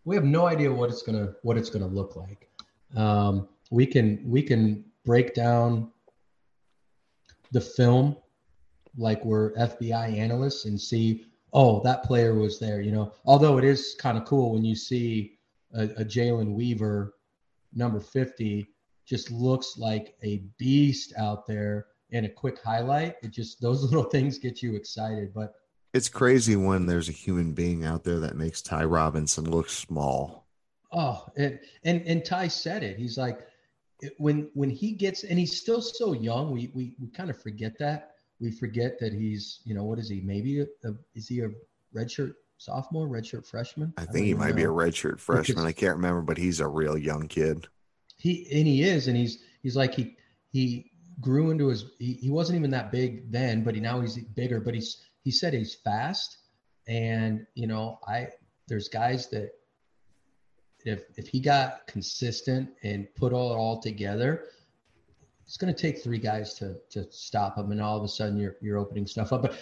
We 0.03 0.15
have 0.15 0.25
no 0.25 0.45
idea 0.45 0.71
what 0.71 0.89
it's 0.89 1.01
gonna 1.01 1.33
what 1.41 1.57
it's 1.57 1.69
gonna 1.69 1.87
look 1.87 2.15
like. 2.15 2.49
Um, 2.95 3.47
we 3.69 3.85
can 3.85 4.21
we 4.25 4.43
can 4.43 4.83
break 5.05 5.33
down 5.33 5.91
the 7.51 7.61
film 7.61 8.17
like 8.97 9.23
we're 9.23 9.53
FBI 9.53 10.17
analysts 10.17 10.65
and 10.65 10.79
see, 10.79 11.25
oh, 11.53 11.81
that 11.83 12.03
player 12.03 12.35
was 12.35 12.59
there. 12.59 12.81
You 12.81 12.91
know, 12.91 13.13
although 13.25 13.57
it 13.57 13.63
is 13.63 13.95
kind 13.97 14.17
of 14.17 14.25
cool 14.25 14.53
when 14.53 14.65
you 14.65 14.75
see 14.75 15.37
a, 15.73 15.83
a 15.83 16.05
Jalen 16.05 16.53
Weaver 16.53 17.13
number 17.73 17.99
50 17.99 18.67
just 19.05 19.31
looks 19.31 19.77
like 19.77 20.15
a 20.23 20.43
beast 20.57 21.13
out 21.17 21.47
there 21.47 21.87
in 22.11 22.25
a 22.25 22.29
quick 22.29 22.59
highlight. 22.63 23.15
It 23.23 23.31
just 23.31 23.61
those 23.61 23.83
little 23.91 24.03
things 24.03 24.37
get 24.37 24.61
you 24.61 24.75
excited. 24.75 25.33
But 25.33 25.53
it's 25.93 26.09
crazy 26.09 26.55
when 26.55 26.85
there's 26.85 27.09
a 27.09 27.13
human 27.13 27.53
being 27.53 27.85
out 27.85 28.03
there 28.03 28.19
that 28.19 28.37
makes 28.37 28.61
Ty 28.61 28.85
Robinson 28.85 29.49
look 29.49 29.69
small. 29.69 30.47
Oh, 30.93 31.25
and 31.37 31.59
and 31.83 32.01
and 32.05 32.23
Ty 32.23 32.49
said 32.49 32.83
it. 32.83 32.97
He's 32.97 33.17
like 33.17 33.47
when 34.17 34.49
when 34.53 34.69
he 34.69 34.91
gets 34.91 35.23
and 35.23 35.39
he's 35.39 35.59
still 35.59 35.81
so 35.81 36.13
young. 36.13 36.51
We 36.51 36.71
we 36.73 36.95
we 36.99 37.07
kind 37.09 37.29
of 37.29 37.41
forget 37.41 37.77
that. 37.79 38.11
We 38.39 38.51
forget 38.51 38.99
that 38.99 39.13
he's 39.13 39.61
you 39.63 39.73
know 39.73 39.83
what 39.83 39.99
is 39.99 40.09
he? 40.09 40.21
Maybe 40.21 40.61
a, 40.61 40.65
a, 40.83 40.93
is 41.15 41.27
he 41.27 41.41
a 41.41 41.49
redshirt 41.95 42.33
sophomore, 42.61 43.07
redshirt 43.07 43.45
freshman? 43.45 43.93
I 43.97 44.05
think 44.05 44.23
I 44.23 44.27
he 44.27 44.33
might 44.33 44.49
know. 44.49 44.55
be 44.55 44.63
a 44.63 44.71
uh, 44.71 44.75
redshirt 44.75 45.19
freshman. 45.19 45.65
I 45.65 45.71
can't 45.71 45.95
remember, 45.95 46.21
but 46.21 46.37
he's 46.37 46.59
a 46.59 46.67
real 46.67 46.97
young 46.97 47.27
kid 47.27 47.67
he 48.21 48.47
and 48.51 48.67
he 48.67 48.83
is, 48.83 49.07
and 49.07 49.17
he's 49.17 49.39
he's 49.63 49.75
like 49.75 49.95
he 49.95 50.15
he 50.51 50.91
grew 51.19 51.49
into 51.49 51.67
his 51.69 51.85
he, 51.97 52.13
he 52.13 52.29
wasn't 52.29 52.57
even 52.57 52.69
that 52.69 52.91
big 52.91 53.31
then, 53.31 53.63
but 53.63 53.73
he 53.73 53.81
now 53.81 53.99
he's 53.99 54.17
bigger. 54.35 54.59
But 54.59 54.75
he's 54.75 54.97
he 55.23 55.31
said 55.31 55.55
he's 55.55 55.73
fast, 55.73 56.37
and 56.87 57.47
you 57.55 57.65
know 57.65 57.97
I 58.07 58.27
there's 58.67 58.87
guys 58.87 59.27
that 59.29 59.53
if 60.85 61.05
if 61.17 61.27
he 61.27 61.39
got 61.39 61.87
consistent 61.87 62.69
and 62.83 63.07
put 63.15 63.33
all 63.33 63.53
it 63.53 63.57
all 63.57 63.81
together, 63.81 64.45
it's 65.47 65.57
going 65.57 65.73
to 65.73 65.81
take 65.81 66.03
three 66.03 66.19
guys 66.19 66.53
to 66.55 66.75
to 66.91 67.11
stop 67.11 67.57
him, 67.57 67.71
and 67.71 67.81
all 67.81 67.97
of 67.97 68.03
a 68.03 68.07
sudden 68.07 68.37
you're 68.37 68.57
you're 68.61 68.77
opening 68.77 69.07
stuff 69.07 69.33
up. 69.33 69.41
But 69.41 69.55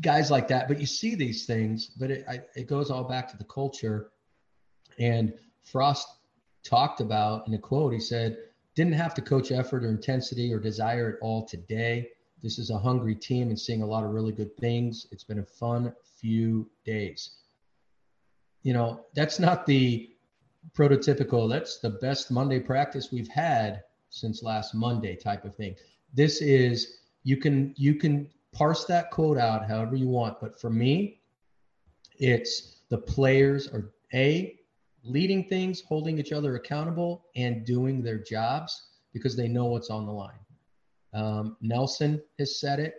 guys 0.00 0.30
like 0.30 0.48
that, 0.48 0.68
but 0.68 0.80
you 0.80 0.86
see 0.86 1.14
these 1.14 1.46
things, 1.46 1.88
but 1.98 2.10
it 2.10 2.24
I, 2.28 2.40
it 2.56 2.66
goes 2.66 2.90
all 2.90 3.04
back 3.04 3.28
to 3.30 3.36
the 3.36 3.44
culture. 3.44 4.10
And 4.98 5.32
Frost 5.62 6.08
talked 6.62 7.00
about 7.00 7.46
in 7.46 7.54
a 7.54 7.58
quote. 7.58 7.92
He 7.92 8.00
said, 8.00 8.38
didn't 8.74 8.94
have 8.94 9.14
to 9.14 9.22
coach 9.22 9.52
effort 9.52 9.84
or 9.84 9.88
intensity 9.88 10.52
or 10.52 10.58
desire 10.58 11.10
at 11.10 11.22
all 11.22 11.46
today. 11.46 12.08
This 12.42 12.58
is 12.58 12.70
a 12.70 12.78
hungry 12.78 13.14
team 13.14 13.48
and 13.48 13.58
seeing 13.58 13.82
a 13.82 13.86
lot 13.86 14.04
of 14.04 14.10
really 14.10 14.32
good 14.32 14.56
things. 14.56 15.06
It's 15.10 15.24
been 15.24 15.40
a 15.40 15.44
fun 15.44 15.92
few 16.16 16.70
days. 16.84 17.36
You 18.62 18.72
know, 18.72 19.06
that's 19.14 19.38
not 19.38 19.66
the 19.66 20.10
prototypical, 20.74 21.48
that's 21.48 21.78
the 21.78 21.90
best 21.90 22.30
Monday 22.30 22.60
practice 22.60 23.10
we've 23.10 23.28
had 23.28 23.82
since 24.10 24.42
last 24.42 24.74
Monday 24.74 25.16
type 25.16 25.44
of 25.44 25.54
thing. 25.54 25.74
This 26.12 26.42
is 26.42 26.98
you 27.22 27.36
can 27.36 27.74
you 27.76 27.94
can 27.94 28.28
parse 28.52 28.84
that 28.86 29.10
quote 29.10 29.38
out 29.38 29.66
however 29.66 29.96
you 29.96 30.08
want, 30.08 30.40
but 30.40 30.60
for 30.60 30.70
me, 30.70 31.20
it's 32.18 32.82
the 32.88 32.98
players 32.98 33.68
are 33.68 33.92
a 34.12 34.56
leading 35.04 35.48
things, 35.48 35.80
holding 35.80 36.18
each 36.18 36.32
other 36.32 36.56
accountable, 36.56 37.26
and 37.36 37.64
doing 37.64 38.02
their 38.02 38.18
jobs 38.18 38.88
because 39.12 39.36
they 39.36 39.48
know 39.48 39.66
what's 39.66 39.90
on 39.90 40.06
the 40.06 40.12
line. 40.12 40.38
Um, 41.12 41.56
Nelson 41.60 42.20
has 42.38 42.60
said 42.60 42.78
it. 42.78 42.94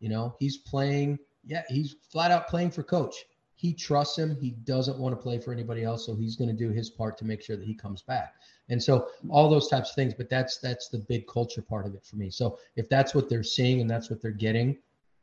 You 0.00 0.08
know, 0.08 0.34
he's 0.38 0.58
playing. 0.58 1.18
Yeah, 1.44 1.62
he's 1.68 1.96
flat 2.10 2.30
out 2.30 2.48
playing 2.48 2.72
for 2.72 2.82
coach. 2.82 3.14
He 3.58 3.74
trusts 3.74 4.16
him. 4.16 4.36
He 4.40 4.52
doesn't 4.64 4.98
want 4.98 5.14
to 5.14 5.22
play 5.22 5.38
for 5.38 5.52
anybody 5.52 5.84
else, 5.84 6.06
so 6.06 6.14
he's 6.14 6.36
going 6.36 6.48
to 6.48 6.56
do 6.56 6.70
his 6.70 6.88
part 6.88 7.18
to 7.18 7.24
make 7.24 7.42
sure 7.42 7.56
that 7.56 7.66
he 7.66 7.74
comes 7.74 8.02
back. 8.02 8.34
And 8.68 8.82
so 8.82 9.08
all 9.28 9.50
those 9.50 9.68
types 9.68 9.90
of 9.90 9.96
things. 9.96 10.14
But 10.14 10.30
that's 10.30 10.58
that's 10.58 10.88
the 10.88 10.98
big 10.98 11.26
culture 11.26 11.62
part 11.62 11.86
of 11.86 11.94
it 11.94 12.04
for 12.04 12.16
me. 12.16 12.30
So 12.30 12.58
if 12.76 12.88
that's 12.88 13.14
what 13.14 13.28
they're 13.28 13.42
seeing 13.42 13.80
and 13.80 13.90
that's 13.90 14.10
what 14.10 14.22
they're 14.22 14.30
getting, 14.30 14.78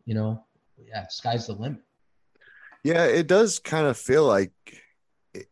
you 0.05 0.13
know, 0.13 0.43
yeah, 0.87 1.07
sky's 1.07 1.47
the 1.47 1.53
limit. 1.53 1.81
Yeah, 2.83 3.05
it 3.05 3.27
does 3.27 3.59
kind 3.59 3.87
of 3.87 3.97
feel 3.97 4.25
like. 4.25 4.51
It 5.33 5.47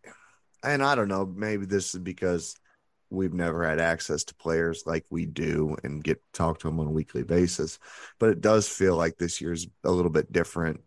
and 0.63 0.83
I 0.83 0.95
don't 0.95 1.07
know, 1.07 1.25
maybe 1.25 1.65
this 1.65 1.93
is 1.93 1.99
because 1.99 2.55
we've 3.09 3.33
never 3.33 3.67
had 3.67 3.79
access 3.79 4.23
to 4.23 4.35
players 4.35 4.83
like 4.85 5.05
we 5.09 5.25
do 5.25 5.75
and 5.83 6.03
get 6.03 6.21
talk 6.33 6.59
to 6.59 6.67
them 6.67 6.79
on 6.79 6.87
a 6.87 6.91
weekly 6.91 7.23
basis. 7.23 7.77
But 8.17 8.29
it 8.29 8.41
does 8.41 8.67
feel 8.67 8.95
like 8.95 9.17
this 9.17 9.39
year's 9.39 9.67
a 9.83 9.91
little 9.91 10.09
bit 10.09 10.31
different 10.31 10.81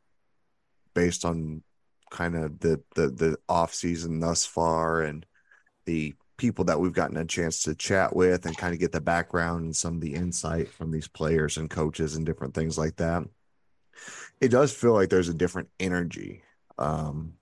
based 0.94 1.24
on 1.24 1.62
kind 2.10 2.36
of 2.36 2.60
the 2.60 2.80
the 2.94 3.08
the 3.08 3.36
off 3.48 3.74
season 3.74 4.20
thus 4.20 4.46
far 4.46 5.02
and 5.02 5.26
the 5.86 6.14
people 6.36 6.64
that 6.66 6.78
we've 6.78 6.92
gotten 6.92 7.16
a 7.16 7.24
chance 7.24 7.62
to 7.62 7.74
chat 7.74 8.14
with 8.14 8.44
and 8.46 8.56
kind 8.56 8.74
of 8.74 8.80
get 8.80 8.92
the 8.92 9.00
background 9.00 9.64
and 9.64 9.76
some 9.76 9.94
of 9.94 10.00
the 10.00 10.14
insight 10.14 10.68
from 10.68 10.90
these 10.90 11.08
players 11.08 11.56
and 11.56 11.70
coaches 11.70 12.14
and 12.14 12.26
different 12.26 12.54
things 12.54 12.76
like 12.76 12.96
that. 12.96 13.22
It 14.40 14.48
does 14.48 14.72
feel 14.72 14.92
like 14.92 15.08
there's 15.08 15.30
a 15.30 15.34
different 15.34 15.70
energy 15.80 16.42
um, 16.78 17.34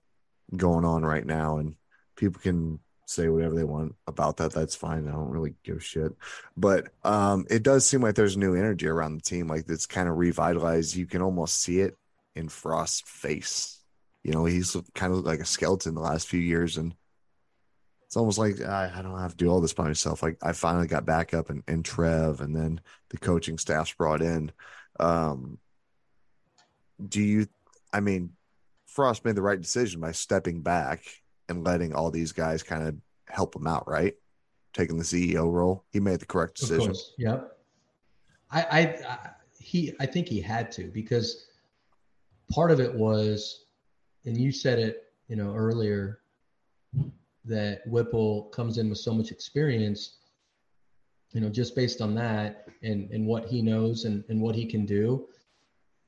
going 0.55 0.85
on 0.85 1.03
right 1.03 1.25
now 1.25 1.57
and 1.57 1.75
people 2.15 2.39
can 2.41 2.79
say 3.05 3.29
whatever 3.29 3.55
they 3.55 3.63
want 3.63 3.95
about 4.07 4.37
that. 4.37 4.53
That's 4.53 4.75
fine. 4.75 5.07
I 5.07 5.11
don't 5.11 5.29
really 5.29 5.55
give 5.63 5.77
a 5.77 5.81
shit. 5.81 6.13
But 6.55 6.87
um, 7.03 7.45
it 7.49 7.63
does 7.63 7.85
seem 7.85 8.01
like 8.01 8.15
there's 8.15 8.37
new 8.37 8.55
energy 8.55 8.87
around 8.87 9.15
the 9.15 9.21
team. 9.21 9.47
Like 9.47 9.65
it's 9.67 9.85
kind 9.85 10.09
of 10.09 10.17
revitalized. 10.17 10.95
You 10.95 11.05
can 11.05 11.21
almost 11.21 11.61
see 11.61 11.79
it 11.81 11.97
in 12.35 12.49
Frost's 12.49 13.01
face. 13.01 13.74
You 14.25 14.31
know, 14.31 14.45
he's 14.45 14.75
kind 14.95 15.13
of 15.13 15.19
like 15.19 15.39
a 15.39 15.45
skeleton 15.45 15.93
the 15.93 16.01
last 16.01 16.27
few 16.27 16.39
years, 16.39 16.77
and 16.77 16.95
it's 18.07 18.17
almost 18.17 18.39
like 18.39 18.59
I, 18.59 18.91
I, 18.95 19.03
don't 19.03 19.19
have 19.19 19.37
to 19.37 19.37
do 19.37 19.49
all 19.49 19.61
this 19.61 19.73
by 19.73 19.83
myself. 19.83 20.23
Like 20.23 20.39
I 20.41 20.51
finally 20.51 20.87
got 20.87 21.05
back 21.05 21.35
up 21.35 21.51
and, 21.51 21.61
and 21.67 21.85
Trev, 21.85 22.41
and 22.41 22.55
then 22.55 22.81
the 23.09 23.19
coaching 23.19 23.59
staff's 23.59 23.93
brought 23.93 24.23
in. 24.23 24.51
Um, 24.99 25.59
do 27.07 27.21
you? 27.21 27.45
I 27.93 27.99
mean, 27.99 28.31
Frost 28.87 29.25
made 29.25 29.35
the 29.35 29.43
right 29.43 29.61
decision 29.61 30.01
by 30.01 30.11
stepping 30.11 30.61
back 30.61 31.03
and 31.47 31.63
letting 31.63 31.93
all 31.93 32.09
these 32.09 32.31
guys 32.31 32.63
kind 32.63 32.87
of 32.87 32.95
help 33.27 33.55
him 33.55 33.67
out, 33.67 33.87
right? 33.87 34.15
Taking 34.73 34.97
the 34.97 35.03
CEO 35.03 35.51
role, 35.51 35.83
he 35.93 35.99
made 35.99 36.19
the 36.19 36.25
correct 36.25 36.59
decision. 36.59 36.95
Yep. 37.19 37.59
I, 38.49 38.61
I, 38.63 38.79
I, 39.07 39.29
he, 39.59 39.93
I 39.99 40.07
think 40.07 40.27
he 40.27 40.41
had 40.41 40.71
to 40.71 40.85
because 40.85 41.45
part 42.49 42.71
of 42.71 42.79
it 42.79 42.91
was, 42.91 43.64
and 44.25 44.37
you 44.37 44.51
said 44.51 44.79
it, 44.79 45.03
you 45.27 45.35
know, 45.35 45.53
earlier 45.53 46.19
that 47.45 47.81
Whipple 47.85 48.43
comes 48.45 48.77
in 48.77 48.89
with 48.89 48.97
so 48.97 49.13
much 49.13 49.31
experience, 49.31 50.17
you 51.31 51.41
know, 51.41 51.49
just 51.49 51.75
based 51.75 52.01
on 52.01 52.15
that 52.15 52.67
and 52.81 53.09
and 53.11 53.25
what 53.25 53.45
he 53.45 53.61
knows 53.61 54.05
and 54.05 54.23
and 54.29 54.41
what 54.41 54.55
he 54.55 54.65
can 54.65 54.85
do. 54.85 55.27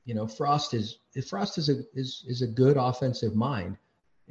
You 0.04 0.14
know, 0.14 0.26
Frost 0.26 0.74
is 0.74 0.98
Frost 1.28 1.58
is 1.58 1.68
a 1.68 1.82
is 1.94 2.24
is 2.26 2.42
a 2.42 2.46
good 2.46 2.76
offensive 2.76 3.34
mind 3.34 3.76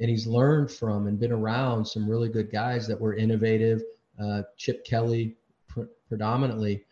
and 0.00 0.10
he's 0.10 0.26
learned 0.26 0.70
from 0.70 1.06
and 1.06 1.18
been 1.18 1.32
around 1.32 1.84
some 1.84 2.08
really 2.08 2.28
good 2.28 2.50
guys 2.50 2.86
that 2.86 3.00
were 3.00 3.14
innovative. 3.14 3.82
Uh, 4.20 4.42
Chip 4.56 4.84
Kelly 4.84 5.36
pr- 5.68 5.82
predominantly, 6.08 6.84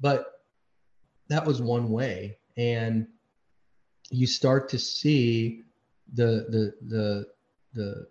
but 0.00 0.42
that 1.28 1.44
was 1.44 1.60
one 1.60 1.90
way, 1.90 2.38
and 2.56 3.06
you 4.10 4.26
start 4.26 4.68
to 4.70 4.78
see 4.78 5.62
the 6.12 6.46
the 6.48 6.72
the 6.88 7.26
the 7.74 8.06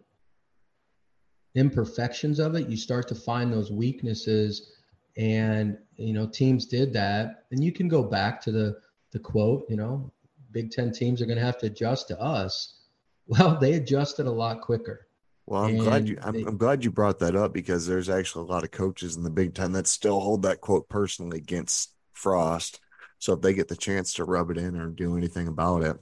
imperfections 1.56 2.40
of 2.40 2.56
it. 2.56 2.70
You 2.70 2.78
start 2.78 3.08
to 3.10 3.16
find 3.16 3.52
those 3.52 3.72
weaknesses, 3.72 4.72
and 5.18 5.78
you 5.98 6.14
know 6.14 6.28
teams 6.28 6.66
did 6.66 6.94
that. 6.94 7.46
And 7.52 7.64
you 7.64 7.72
can 7.72 7.88
go 7.88 8.04
back 8.04 8.42
to 8.42 8.52
the 8.52 8.78
the 9.12 9.20
quote, 9.20 9.66
you 9.70 9.76
know, 9.76 10.12
Big 10.52 10.72
Ten 10.72 10.92
teams 10.92 11.22
are 11.22 11.26
going 11.26 11.38
to 11.38 11.46
have 11.46 11.58
to 11.60 11.66
adjust 11.68 12.08
to 12.10 12.20
us 12.22 12.82
well, 13.28 13.58
they 13.58 13.74
adjusted 13.74 14.28
a 14.28 14.32
lot 14.32 14.62
quicker. 14.62 15.08
Well, 15.46 15.64
I'm 15.64 15.76
and 15.76 15.80
glad 15.80 16.08
you 16.08 16.18
I'm, 16.22 16.34
they, 16.34 16.44
I'm, 16.44 16.58
glad 16.58 16.84
you 16.84 16.92
brought 16.92 17.20
that 17.20 17.36
up 17.36 17.54
because 17.54 17.88
there's 17.88 18.10
actually 18.10 18.46
a 18.46 18.52
lot 18.52 18.64
of 18.64 18.72
coaches 18.72 19.16
in 19.16 19.24
the 19.24 19.30
Big 19.30 19.54
Ten 19.54 19.72
that 19.74 19.88
still 19.88 20.20
hold 20.20 20.44
that 20.44 20.62
quote 20.62 20.88
personally 20.90 21.38
against 21.38 21.94
Frost. 22.14 22.80
So 23.20 23.34
if 23.34 23.42
they 23.42 23.54
get 23.54 23.68
the 23.68 23.76
chance 23.76 24.14
to 24.14 24.24
rub 24.24 24.52
it 24.52 24.58
in 24.58 24.78
or 24.78 24.88
do 24.88 25.18
anything 25.18 25.48
about 25.48 25.84
it, 25.84 25.98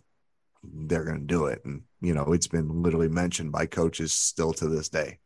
they're 0.64 1.05
going 1.05 1.20
to 1.20 1.26
do 1.26 1.45
it. 1.45 1.64
And 1.66 1.84
you 2.01 2.14
know, 2.14 2.34
it's 2.34 2.47
been 2.47 2.82
literally 2.82 3.10
mentioned 3.10 3.51
by 3.51 3.66
coaches 3.66 4.14
still 4.14 4.53
to 4.53 4.68
this 4.68 4.89
day. 4.89 5.20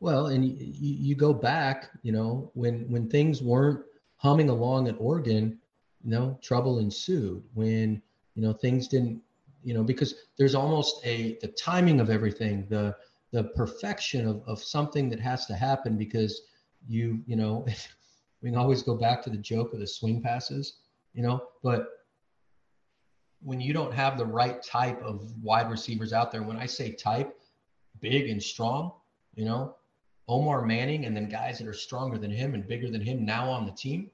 Well, 0.00 0.26
and 0.26 0.44
you, 0.44 0.54
you 0.58 1.14
go 1.14 1.32
back, 1.32 1.90
you 2.02 2.12
know, 2.12 2.50
when 2.54 2.90
when 2.90 3.08
things 3.08 3.42
weren't 3.42 3.84
humming 4.16 4.48
along 4.48 4.88
at 4.88 4.96
Oregon, 4.98 5.58
you 6.04 6.10
know, 6.10 6.38
trouble 6.42 6.78
ensued. 6.78 7.42
When 7.54 8.00
you 8.34 8.42
know 8.42 8.52
things 8.52 8.86
didn't 8.86 9.20
you 9.64 9.74
know 9.74 9.82
because 9.82 10.14
there's 10.36 10.54
almost 10.54 11.04
a 11.04 11.38
the 11.40 11.48
timing 11.48 12.00
of 12.00 12.08
everything 12.08 12.66
the 12.68 12.94
the 13.32 13.44
perfection 13.44 14.26
of, 14.26 14.42
of 14.46 14.62
something 14.62 15.10
that 15.10 15.20
has 15.20 15.46
to 15.46 15.54
happen 15.54 15.98
because 15.98 16.42
you 16.86 17.20
you 17.26 17.36
know 17.36 17.66
we 18.42 18.50
can 18.50 18.58
always 18.58 18.82
go 18.82 18.94
back 18.94 19.22
to 19.22 19.30
the 19.30 19.36
joke 19.36 19.72
of 19.72 19.80
the 19.80 19.86
swing 19.86 20.22
passes 20.22 20.74
you 21.14 21.22
know 21.22 21.42
but 21.62 21.97
when 23.42 23.60
you 23.60 23.72
don't 23.72 23.92
have 23.92 24.18
the 24.18 24.26
right 24.26 24.62
type 24.62 25.00
of 25.02 25.32
wide 25.42 25.70
receivers 25.70 26.12
out 26.12 26.32
there 26.32 26.42
when 26.42 26.56
i 26.56 26.66
say 26.66 26.92
type 26.92 27.40
big 28.00 28.28
and 28.28 28.42
strong 28.42 28.92
you 29.34 29.44
know 29.44 29.74
omar 30.28 30.64
manning 30.64 31.04
and 31.06 31.16
then 31.16 31.28
guys 31.28 31.58
that 31.58 31.66
are 31.66 31.72
stronger 31.72 32.18
than 32.18 32.30
him 32.30 32.54
and 32.54 32.66
bigger 32.66 32.90
than 32.90 33.00
him 33.00 33.24
now 33.24 33.48
on 33.48 33.64
the 33.64 33.72
team 33.72 34.10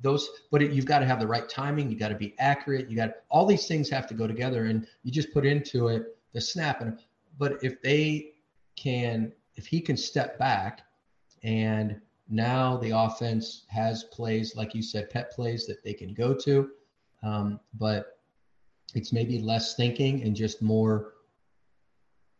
those 0.00 0.28
but 0.50 0.62
it, 0.62 0.72
you've 0.72 0.86
got 0.86 0.98
to 0.98 1.06
have 1.06 1.20
the 1.20 1.26
right 1.26 1.48
timing 1.48 1.90
you 1.90 1.98
got 1.98 2.08
to 2.08 2.14
be 2.14 2.34
accurate 2.38 2.90
you 2.90 2.96
got 2.96 3.10
all 3.30 3.46
these 3.46 3.66
things 3.66 3.88
have 3.88 4.06
to 4.06 4.14
go 4.14 4.26
together 4.26 4.66
and 4.66 4.86
you 5.02 5.10
just 5.10 5.32
put 5.32 5.44
into 5.44 5.88
it 5.88 6.14
the 6.34 6.40
snap. 6.40 6.82
And 6.82 6.98
but 7.38 7.58
if 7.62 7.80
they 7.80 8.32
can 8.76 9.32
if 9.54 9.66
he 9.66 9.80
can 9.80 9.96
step 9.96 10.38
back 10.38 10.82
and 11.42 12.00
now 12.28 12.76
the 12.78 12.90
offense 12.90 13.64
has 13.68 14.04
plays 14.04 14.54
like 14.56 14.74
you 14.74 14.82
said 14.82 15.08
pet 15.10 15.30
plays 15.30 15.66
that 15.66 15.82
they 15.82 15.94
can 15.94 16.12
go 16.12 16.34
to 16.34 16.70
um, 17.22 17.60
but 17.74 18.18
it's 18.94 19.12
maybe 19.12 19.40
less 19.40 19.74
thinking 19.74 20.22
and 20.22 20.34
just 20.34 20.62
more 20.62 21.12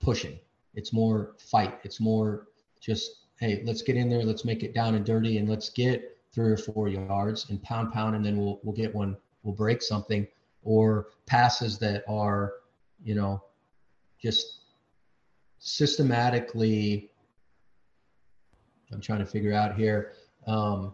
pushing. 0.00 0.38
It's 0.74 0.92
more 0.92 1.34
fight. 1.38 1.78
It's 1.84 2.00
more 2.00 2.48
just 2.80 3.24
hey 3.38 3.62
let's 3.64 3.82
get 3.82 3.96
in 3.96 4.08
there 4.08 4.22
let's 4.22 4.44
make 4.44 4.62
it 4.62 4.74
down 4.74 4.94
and 4.94 5.04
dirty 5.04 5.38
and 5.38 5.48
let's 5.48 5.70
get 5.70 6.18
three 6.32 6.52
or 6.52 6.56
four 6.56 6.88
yards 6.88 7.48
and 7.50 7.62
pound 7.62 7.92
pound 7.92 8.14
and 8.14 8.24
then 8.24 8.36
we'll 8.36 8.60
we'll 8.62 8.74
get 8.74 8.94
one 8.94 9.16
we'll 9.42 9.54
break 9.54 9.82
something 9.82 10.26
or 10.62 11.08
passes 11.26 11.78
that 11.78 12.04
are 12.08 12.54
you 13.02 13.14
know 13.14 13.42
just 14.20 14.60
systematically 15.58 17.10
i'm 18.92 19.00
trying 19.00 19.18
to 19.18 19.26
figure 19.26 19.52
out 19.52 19.74
here 19.74 20.12
um, 20.46 20.92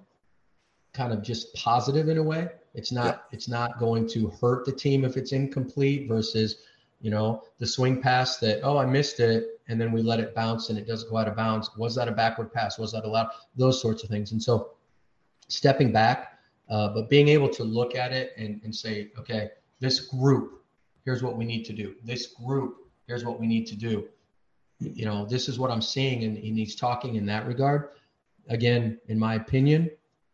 kind 0.93 1.13
of 1.13 1.23
just 1.23 1.53
positive 1.55 2.09
in 2.09 2.19
a 2.19 2.23
way 2.23 2.49
it's 2.75 2.93
not 2.93 3.07
yeah. 3.07 3.19
it's 3.33 3.49
not 3.49 3.79
going 3.79 4.09
to 4.09 4.29
hurt 4.41 4.65
the 4.65 4.73
team 4.73 5.05
if 5.05 5.17
it's 5.17 5.33
incomplete 5.33 6.09
versus 6.09 6.63
you 7.01 7.11
know 7.11 7.43
the 7.59 7.67
swing 7.67 8.01
pass 8.01 8.39
that 8.39 8.61
oh 8.63 8.79
i 8.79 8.85
missed 8.85 9.21
it 9.21 9.61
and 9.69 9.81
then 9.81 9.93
we 9.93 10.03
let 10.03 10.21
it 10.21 10.35
bounce 10.35 10.71
and 10.71 10.79
it 10.79 10.87
doesn't 10.87 11.11
go 11.11 11.17
out 11.17 11.29
of 11.29 11.37
bounds 11.37 11.71
was 11.77 11.95
that 11.95 12.09
a 12.09 12.13
backward 12.13 12.53
pass 12.53 12.79
was 12.79 12.93
that 12.93 13.05
allowed 13.05 13.29
those 13.57 13.81
sorts 13.81 14.03
of 14.05 14.11
things 14.11 14.33
and 14.33 14.43
so 14.43 14.73
stepping 15.51 15.93
back, 15.93 16.39
uh, 16.71 16.89
but 16.89 17.11
being 17.11 17.29
able 17.29 17.49
to 17.49 17.65
look 17.65 17.95
at 17.95 18.13
it 18.13 18.33
and, 18.39 18.61
and 18.65 18.75
say, 18.75 19.11
okay, 19.19 19.51
this 19.81 20.01
group, 20.01 20.65
here's 21.05 21.23
what 21.23 21.37
we 21.37 21.45
need 21.45 21.65
to 21.65 21.73
do. 21.73 21.95
This 22.05 22.29
group, 22.29 22.77
here's 23.07 23.25
what 23.25 23.41
we 23.41 23.47
need 23.47 23.67
to 23.67 23.77
do. 23.77 24.09
You 24.79 25.05
know, 25.05 25.27
this 25.27 25.49
is 25.49 25.59
what 25.59 25.71
I'm 25.71 25.83
seeing, 25.83 26.25
and, 26.25 26.37
and 26.37 26.57
he's 26.57 26.75
talking 26.75 27.17
in 27.17 27.27
that 27.27 27.47
regard. 27.47 27.91
Again, 28.49 28.99
in 29.09 29.19
my 29.19 29.35
opinion, 29.35 29.91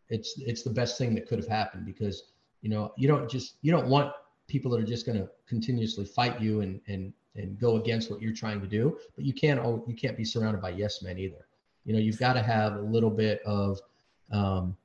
it's 0.09 0.35
it's 0.39 0.63
the 0.63 0.71
best 0.71 0.99
thing 0.99 1.15
that 1.15 1.27
could 1.27 1.39
have 1.39 1.49
happened 1.49 1.85
because 1.85 2.25
you 2.63 2.71
know 2.71 2.93
you 2.97 3.09
don't 3.09 3.31
just 3.31 3.57
you 3.63 3.73
don't 3.73 3.89
want 3.89 4.13
people 4.49 4.71
that 4.71 4.81
are 4.81 4.87
just 4.87 5.07
going 5.07 5.19
to 5.19 5.29
continuously 5.49 6.05
fight 6.05 6.41
you 6.41 6.61
and 6.61 6.81
and 6.89 7.13
and 7.35 7.59
go 7.59 7.77
against 7.77 8.11
what 8.11 8.23
you're 8.23 8.33
trying 8.33 8.61
to 8.61 8.67
do 8.67 8.99
but 9.15 9.25
you 9.25 9.33
can't 9.33 9.61
you 9.87 9.95
can't 9.95 10.17
be 10.17 10.25
surrounded 10.25 10.63
by 10.63 10.71
yes 10.71 11.03
men 11.03 11.19
either 11.19 11.47
you 11.85 11.93
know 11.93 11.99
you've 11.99 12.19
got 12.19 12.35
to 12.35 12.43
have 12.43 12.77
a 12.77 12.81
little 12.81 13.11
bit 13.11 13.43
of 13.45 13.81
um, 14.33 14.77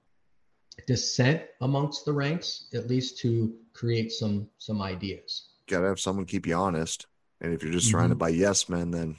dissent 0.87 1.41
amongst 1.61 2.05
the 2.05 2.13
ranks, 2.13 2.67
at 2.73 2.87
least 2.87 3.17
to 3.19 3.53
create 3.73 4.11
some 4.11 4.47
some 4.57 4.81
ideas. 4.81 5.49
Got 5.67 5.81
to 5.81 5.87
have 5.87 5.99
someone 5.99 6.25
keep 6.25 6.47
you 6.47 6.55
honest, 6.55 7.07
and 7.41 7.53
if 7.53 7.63
you're 7.63 7.71
just 7.71 7.87
mm-hmm. 7.87 7.97
surrounded 7.97 8.17
by 8.17 8.29
yes 8.29 8.69
men, 8.69 8.91
then 8.91 9.17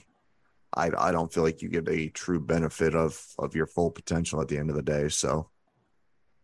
I 0.75 0.91
I 0.97 1.11
don't 1.11 1.31
feel 1.31 1.43
like 1.43 1.61
you 1.61 1.69
get 1.69 1.87
a 1.89 2.09
true 2.09 2.39
benefit 2.39 2.95
of 2.95 3.21
of 3.37 3.55
your 3.55 3.67
full 3.67 3.91
potential 3.91 4.41
at 4.41 4.47
the 4.47 4.57
end 4.57 4.69
of 4.69 4.75
the 4.75 4.81
day. 4.81 5.09
So, 5.09 5.49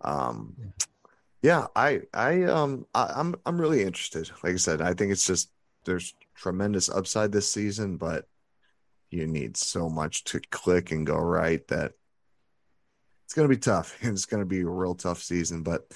um, 0.02 0.56
yeah, 1.42 1.68
I 1.76 2.02
I 2.14 2.44
um 2.44 2.86
I, 2.94 3.14
I'm 3.16 3.36
I'm 3.46 3.60
really 3.60 3.84
interested. 3.84 4.30
Like 4.44 4.54
I 4.54 4.58
said, 4.58 4.82
I 4.82 4.94
think 4.94 5.12
it's 5.12 5.26
just 5.26 5.52
there's 5.86 6.14
tremendous 6.36 6.90
upside 6.90 7.32
this 7.32 7.50
season, 7.50 7.98
but 7.98 8.26
you 9.10 9.26
need 9.26 9.58
so 9.58 9.90
much 9.90 10.24
to 10.26 10.40
click 10.52 10.92
and 10.92 11.06
go 11.06 11.18
right 11.18 11.66
that 11.70 11.94
it's 13.26 13.34
going 13.34 13.48
to 13.48 13.56
be 13.56 13.60
tough. 13.60 13.98
It's 14.02 14.26
going 14.26 14.42
to 14.42 14.46
be 14.46 14.62
a 14.62 14.68
real 14.68 14.96
tough 14.96 15.22
season, 15.22 15.64
but 15.64 15.92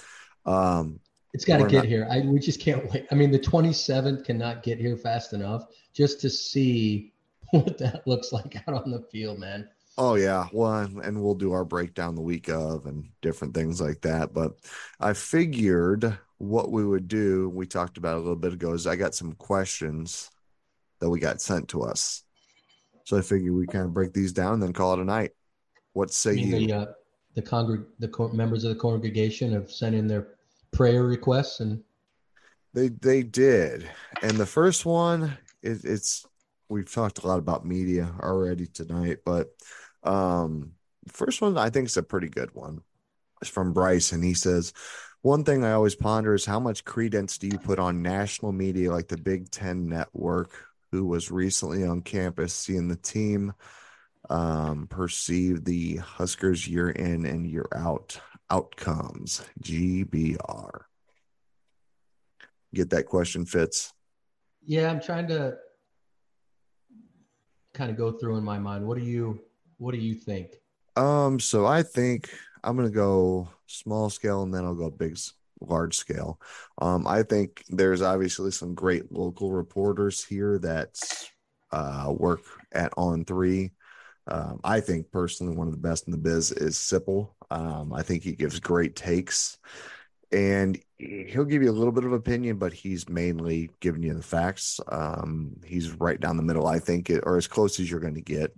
um, 0.45 0.99
it's 1.33 1.45
got 1.45 1.57
to 1.57 1.65
get 1.67 1.77
not... 1.77 1.85
here. 1.85 2.07
I 2.09 2.21
we 2.21 2.39
just 2.39 2.59
can't 2.59 2.91
wait. 2.91 3.07
I 3.11 3.15
mean, 3.15 3.31
the 3.31 3.39
27th 3.39 4.25
cannot 4.25 4.63
get 4.63 4.77
here 4.77 4.95
fast 4.97 5.33
enough 5.33 5.65
just 5.93 6.21
to 6.21 6.29
see 6.29 7.13
what 7.51 7.77
that 7.79 8.07
looks 8.07 8.31
like 8.31 8.55
out 8.67 8.75
on 8.83 8.91
the 8.91 9.01
field, 9.11 9.39
man. 9.39 9.67
Oh 9.97 10.15
yeah, 10.15 10.47
well, 10.51 10.73
and 10.73 11.21
we'll 11.23 11.35
do 11.35 11.53
our 11.53 11.65
breakdown 11.65 12.15
the 12.15 12.21
week 12.21 12.49
of 12.49 12.87
and 12.87 13.09
different 13.21 13.53
things 13.53 13.79
like 13.79 14.01
that. 14.01 14.33
But 14.33 14.53
I 14.99 15.13
figured 15.13 16.17
what 16.39 16.71
we 16.71 16.83
would 16.83 17.07
do. 17.07 17.49
We 17.49 17.67
talked 17.67 17.97
about 17.97 18.15
a 18.15 18.19
little 18.19 18.35
bit 18.35 18.53
ago. 18.53 18.73
Is 18.73 18.87
I 18.87 18.95
got 18.95 19.13
some 19.13 19.33
questions 19.33 20.31
that 20.99 21.09
we 21.09 21.19
got 21.19 21.41
sent 21.41 21.69
to 21.69 21.83
us, 21.83 22.23
so 23.03 23.17
I 23.17 23.21
figured 23.21 23.53
we 23.53 23.67
kind 23.67 23.85
of 23.85 23.93
break 23.93 24.13
these 24.13 24.33
down 24.33 24.53
and 24.53 24.63
then 24.63 24.73
call 24.73 24.93
it 24.93 24.99
a 24.99 25.05
night. 25.05 25.31
What 25.93 26.11
say 26.11 26.33
you? 26.33 26.57
you? 26.57 26.67
The, 26.67 26.73
uh, 26.73 26.85
the 27.35 27.41
congreg 27.43 27.85
the 27.99 28.07
co- 28.07 28.29
members 28.29 28.63
of 28.63 28.73
the 28.73 28.79
congregation 28.79 29.51
have 29.51 29.69
sent 29.69 29.93
in 29.93 30.07
their 30.07 30.29
prayer 30.71 31.03
requests 31.03 31.59
and 31.59 31.83
they 32.73 32.87
they 32.87 33.21
did 33.21 33.87
and 34.23 34.37
the 34.37 34.45
first 34.45 34.87
one 34.87 35.37
it, 35.61 35.83
it's 35.83 36.25
we've 36.73 36.91
talked 36.91 37.23
a 37.23 37.27
lot 37.27 37.39
about 37.39 37.65
media 37.65 38.13
already 38.21 38.65
tonight, 38.67 39.19
but 39.23 39.49
um, 40.03 40.73
first 41.07 41.41
one 41.41 41.57
I 41.57 41.69
think 41.69 41.87
is 41.87 41.97
a 41.97 42.03
pretty 42.03 42.29
good 42.29 42.53
one. 42.53 42.81
It's 43.41 43.49
from 43.49 43.73
Bryce, 43.73 44.11
and 44.11 44.23
he 44.23 44.33
says, 44.33 44.73
"One 45.21 45.43
thing 45.43 45.63
I 45.63 45.73
always 45.73 45.95
ponder 45.95 46.33
is 46.33 46.45
how 46.45 46.59
much 46.59 46.85
credence 46.85 47.37
do 47.37 47.47
you 47.47 47.57
put 47.57 47.79
on 47.79 48.01
national 48.01 48.51
media 48.51 48.91
like 48.91 49.07
the 49.07 49.17
Big 49.17 49.51
Ten 49.51 49.87
Network, 49.87 50.51
who 50.91 51.05
was 51.05 51.31
recently 51.31 51.85
on 51.85 52.01
campus 52.01 52.53
seeing 52.53 52.87
the 52.87 52.95
team." 52.95 53.53
um, 54.29 54.87
perceive 54.87 55.63
the 55.63 55.97
Huskers 55.97 56.67
year 56.67 56.89
in 56.89 57.25
and 57.25 57.45
year 57.45 57.67
out 57.75 58.19
outcomes. 58.49 59.43
GBR. 59.61 60.81
Get 62.73 62.89
that 62.91 63.05
question, 63.05 63.45
Fitz? 63.45 63.93
Yeah, 64.65 64.89
I'm 64.89 65.01
trying 65.01 65.27
to 65.27 65.57
kind 67.73 67.91
of 67.91 67.97
go 67.97 68.11
through 68.11 68.37
in 68.37 68.43
my 68.43 68.59
mind. 68.59 68.85
What 68.85 68.97
do 68.97 69.03
you 69.03 69.41
what 69.77 69.93
do 69.93 69.99
you 69.99 70.15
think? 70.15 70.55
Um, 70.95 71.39
so 71.39 71.65
I 71.65 71.83
think 71.83 72.29
I'm 72.63 72.75
gonna 72.75 72.89
go 72.89 73.49
small 73.67 74.09
scale 74.09 74.43
and 74.43 74.53
then 74.53 74.65
I'll 74.65 74.75
go 74.75 74.89
big 74.89 75.17
large 75.61 75.95
scale. 75.95 76.39
Um, 76.79 77.07
I 77.07 77.23
think 77.23 77.63
there's 77.69 78.01
obviously 78.01 78.51
some 78.51 78.75
great 78.75 79.11
local 79.11 79.51
reporters 79.51 80.23
here 80.23 80.59
that 80.59 80.99
uh, 81.71 82.13
work 82.15 82.41
at 82.73 82.93
On 82.97 83.25
Three 83.25 83.71
um, 84.27 84.59
I 84.63 84.79
think 84.79 85.11
personally, 85.11 85.55
one 85.55 85.67
of 85.67 85.73
the 85.73 85.79
best 85.79 86.07
in 86.07 86.11
the 86.11 86.17
biz 86.17 86.51
is 86.51 86.75
Sipple. 86.75 87.31
Um, 87.51 87.93
I 87.93 88.03
think 88.03 88.23
he 88.23 88.33
gives 88.33 88.59
great 88.59 88.95
takes 88.95 89.57
and 90.31 90.79
he'll 90.97 91.45
give 91.45 91.61
you 91.61 91.69
a 91.69 91.71
little 91.71 91.91
bit 91.91 92.05
of 92.05 92.13
opinion, 92.13 92.57
but 92.57 92.73
he's 92.73 93.07
mainly 93.07 93.69
giving 93.81 94.01
you 94.01 94.13
the 94.13 94.23
facts. 94.23 94.79
Um, 94.87 95.57
he's 95.63 95.91
right 95.91 96.19
down 96.19 96.37
the 96.37 96.43
middle, 96.43 96.65
I 96.65 96.79
think, 96.79 97.11
or 97.23 97.37
as 97.37 97.47
close 97.47 97.79
as 97.79 97.91
you're 97.91 97.99
going 97.99 98.15
to 98.15 98.21
get. 98.21 98.55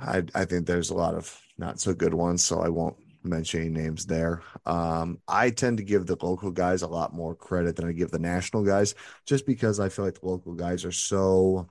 I, 0.00 0.22
I 0.34 0.44
think 0.44 0.66
there's 0.66 0.90
a 0.90 0.94
lot 0.94 1.14
of 1.14 1.38
not 1.58 1.80
so 1.80 1.94
good 1.94 2.14
ones, 2.14 2.44
so 2.44 2.60
I 2.60 2.68
won't 2.68 2.96
mention 3.22 3.60
any 3.60 3.70
names 3.70 4.06
there. 4.06 4.42
Um, 4.66 5.18
I 5.28 5.50
tend 5.50 5.78
to 5.78 5.84
give 5.84 6.06
the 6.06 6.16
local 6.20 6.50
guys 6.50 6.82
a 6.82 6.88
lot 6.88 7.14
more 7.14 7.34
credit 7.34 7.76
than 7.76 7.88
I 7.88 7.92
give 7.92 8.10
the 8.10 8.18
national 8.18 8.64
guys, 8.64 8.94
just 9.26 9.46
because 9.46 9.78
I 9.78 9.88
feel 9.88 10.04
like 10.04 10.20
the 10.20 10.26
local 10.26 10.54
guys 10.54 10.84
are 10.84 10.92
so 10.92 11.68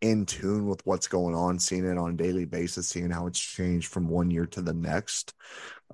in 0.00 0.26
tune 0.26 0.66
with 0.66 0.84
what's 0.84 1.08
going 1.08 1.34
on, 1.34 1.58
seeing 1.58 1.86
it 1.86 1.96
on 1.96 2.10
a 2.10 2.16
daily 2.16 2.44
basis, 2.44 2.88
seeing 2.88 3.10
how 3.10 3.26
it's 3.26 3.38
changed 3.38 3.88
from 3.88 4.08
one 4.08 4.30
year 4.30 4.44
to 4.44 4.60
the 4.60 4.74
next, 4.74 5.32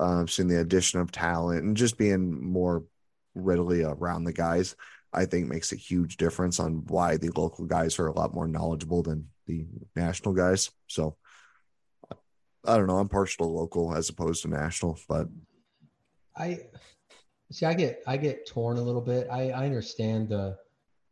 um, 0.01 0.27
seeing 0.27 0.49
the 0.49 0.61
addition 0.61 0.99
of 0.99 1.13
talent 1.13 1.63
and 1.63 1.77
just 1.77 1.97
being 1.97 2.43
more 2.45 2.85
readily 3.37 3.85
around 3.85 4.25
the 4.25 4.33
guys, 4.33 4.75
I 5.13 5.27
think 5.27 5.47
makes 5.47 5.73
a 5.73 5.77
huge 5.77 6.17
difference 6.17 6.59
on 6.59 6.85
why 6.89 7.17
the 7.17 7.31
local 7.37 7.67
guys 7.67 7.99
are 8.01 8.09
a 8.09 8.13
lot 8.13 8.35
more 8.35 8.49
knowledgeable 8.49 9.03
than 9.03 9.29
the 9.47 9.67
national 9.95 10.35
guys. 10.35 10.71
So 10.89 11.17
I 12.65 12.77
don't 12.77 12.87
know. 12.87 12.99
I'm 12.99 13.09
partial 13.09 13.47
to 13.47 13.53
local 13.53 13.95
as 13.95 14.09
opposed 14.09 14.43
to 14.43 14.49
national, 14.49 14.99
but 15.09 15.29
I 16.37 16.61
see. 17.51 17.67
I 17.67 17.75
get 17.75 18.03
I 18.07 18.17
get 18.17 18.47
torn 18.47 18.77
a 18.77 18.83
little 18.83 19.01
bit. 19.01 19.29
I 19.31 19.51
I 19.51 19.65
understand 19.65 20.29
the 20.29 20.57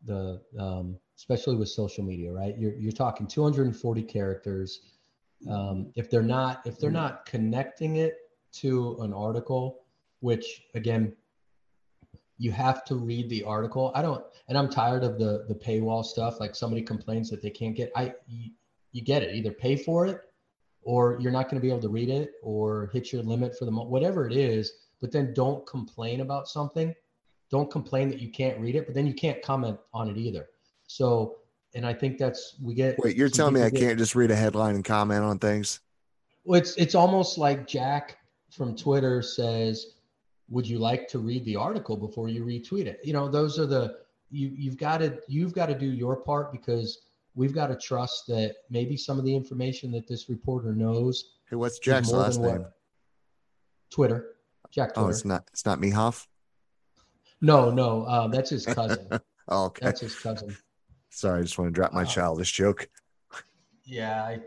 the 0.04 0.40
um 0.58 0.98
especially 1.16 1.56
with 1.56 1.68
social 1.68 2.04
media, 2.04 2.30
right? 2.30 2.56
You're 2.58 2.74
you're 2.74 2.92
talking 2.92 3.26
240 3.26 4.02
characters. 4.02 4.80
Um, 5.48 5.92
if 5.96 6.10
they're 6.10 6.22
not 6.22 6.62
if 6.66 6.78
they're 6.78 6.90
not 6.90 7.26
connecting 7.26 7.96
it 7.96 8.16
to 8.52 8.98
an 9.00 9.12
article, 9.12 9.80
which 10.20 10.62
again, 10.74 11.14
you 12.38 12.52
have 12.52 12.84
to 12.84 12.94
read 12.94 13.28
the 13.28 13.42
article. 13.42 13.90
I 13.94 14.02
don't, 14.02 14.24
and 14.48 14.56
I'm 14.56 14.68
tired 14.68 15.02
of 15.02 15.18
the 15.18 15.44
the 15.48 15.54
paywall 15.54 16.04
stuff. 16.04 16.40
Like 16.40 16.54
somebody 16.54 16.82
complains 16.82 17.30
that 17.30 17.42
they 17.42 17.50
can't 17.50 17.74
get. 17.74 17.90
I 17.96 18.14
you, 18.26 18.50
you 18.92 19.02
get 19.02 19.22
it. 19.22 19.34
Either 19.34 19.52
pay 19.52 19.76
for 19.76 20.06
it, 20.06 20.20
or 20.88 21.18
you're 21.20 21.30
not 21.30 21.50
going 21.50 21.56
to 21.56 21.60
be 21.60 21.68
able 21.68 21.82
to 21.82 21.90
read 21.90 22.08
it, 22.08 22.32
or 22.42 22.88
hit 22.94 23.12
your 23.12 23.22
limit 23.22 23.54
for 23.58 23.66
the 23.66 23.70
month. 23.70 23.90
Whatever 23.90 24.26
it 24.26 24.32
is, 24.34 24.72
but 25.02 25.12
then 25.12 25.34
don't 25.34 25.66
complain 25.66 26.22
about 26.22 26.48
something. 26.48 26.94
Don't 27.50 27.70
complain 27.70 28.08
that 28.08 28.20
you 28.20 28.30
can't 28.30 28.58
read 28.58 28.74
it, 28.74 28.86
but 28.86 28.94
then 28.94 29.06
you 29.06 29.12
can't 29.12 29.42
comment 29.42 29.78
on 29.92 30.08
it 30.08 30.16
either. 30.16 30.48
So, 30.86 31.40
and 31.74 31.84
I 31.84 31.92
think 31.92 32.16
that's 32.16 32.56
we 32.62 32.72
get. 32.72 32.98
Wait, 33.00 33.18
you're 33.18 33.28
telling 33.28 33.52
me 33.52 33.60
I 33.60 33.68
get, 33.68 33.80
can't 33.80 33.98
just 33.98 34.14
read 34.14 34.30
a 34.30 34.34
headline 34.34 34.76
and 34.76 34.84
comment 34.84 35.24
on 35.24 35.38
things? 35.38 35.80
Well, 36.44 36.58
it's 36.58 36.74
it's 36.76 36.94
almost 36.94 37.36
like 37.36 37.66
Jack 37.66 38.16
from 38.50 38.74
Twitter 38.74 39.20
says, 39.20 39.96
"Would 40.48 40.66
you 40.66 40.78
like 40.78 41.06
to 41.08 41.18
read 41.18 41.44
the 41.44 41.56
article 41.56 41.98
before 41.98 42.30
you 42.30 42.46
retweet 42.46 42.86
it?" 42.86 43.00
You 43.04 43.12
know, 43.12 43.28
those 43.28 43.58
are 43.58 43.66
the 43.66 43.98
you 44.30 44.52
you've 44.56 44.78
got 44.78 44.98
to 44.98 45.18
you've 45.28 45.52
got 45.52 45.66
to 45.66 45.78
do 45.78 45.84
your 45.84 46.16
part 46.16 46.50
because 46.50 47.02
we've 47.38 47.54
got 47.54 47.68
to 47.68 47.76
trust 47.76 48.26
that 48.26 48.56
maybe 48.68 48.96
some 48.96 49.16
of 49.16 49.24
the 49.24 49.34
information 49.34 49.92
that 49.92 50.08
this 50.08 50.28
reporter 50.28 50.74
knows. 50.74 51.36
Hey, 51.48 51.56
what's 51.56 51.78
Jack's 51.78 52.10
last 52.10 52.40
name? 52.40 52.66
Twitter. 53.90 54.34
Jack. 54.70 54.92
Twitter. 54.92 55.06
Oh, 55.06 55.08
it's 55.08 55.24
not. 55.24 55.44
It's 55.52 55.64
not 55.64 55.78
Mehoff. 55.78 56.26
No, 57.40 57.70
no, 57.70 58.02
uh, 58.02 58.26
that's 58.26 58.50
his 58.50 58.66
cousin. 58.66 59.06
oh, 59.48 59.66
okay. 59.66 59.86
That's 59.86 60.00
his 60.00 60.18
cousin. 60.18 60.56
Sorry, 61.10 61.38
I 61.38 61.42
just 61.42 61.56
want 61.56 61.68
to 61.68 61.72
drop 61.72 61.92
my 61.92 62.02
uh, 62.02 62.06
childish 62.06 62.52
joke. 62.52 62.88
Yeah, 63.84 64.22
I, 64.24 64.40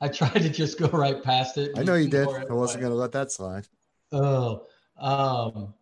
I 0.00 0.08
tried 0.08 0.40
to 0.40 0.48
just 0.48 0.78
go 0.78 0.88
right 0.88 1.22
past 1.22 1.58
it. 1.58 1.78
I 1.78 1.82
know 1.82 1.94
you 1.94 2.08
did. 2.08 2.26
It, 2.26 2.46
I 2.50 2.54
wasn't 2.54 2.80
going 2.80 2.92
to 2.92 2.98
let 2.98 3.12
that 3.12 3.30
slide. 3.30 3.68
Oh, 4.10 4.66
um, 4.98 5.74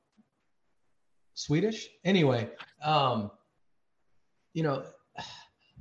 Swedish. 1.35 1.89
Anyway, 2.05 2.51
um, 2.83 3.31
you 4.53 4.65
know, 4.65 4.85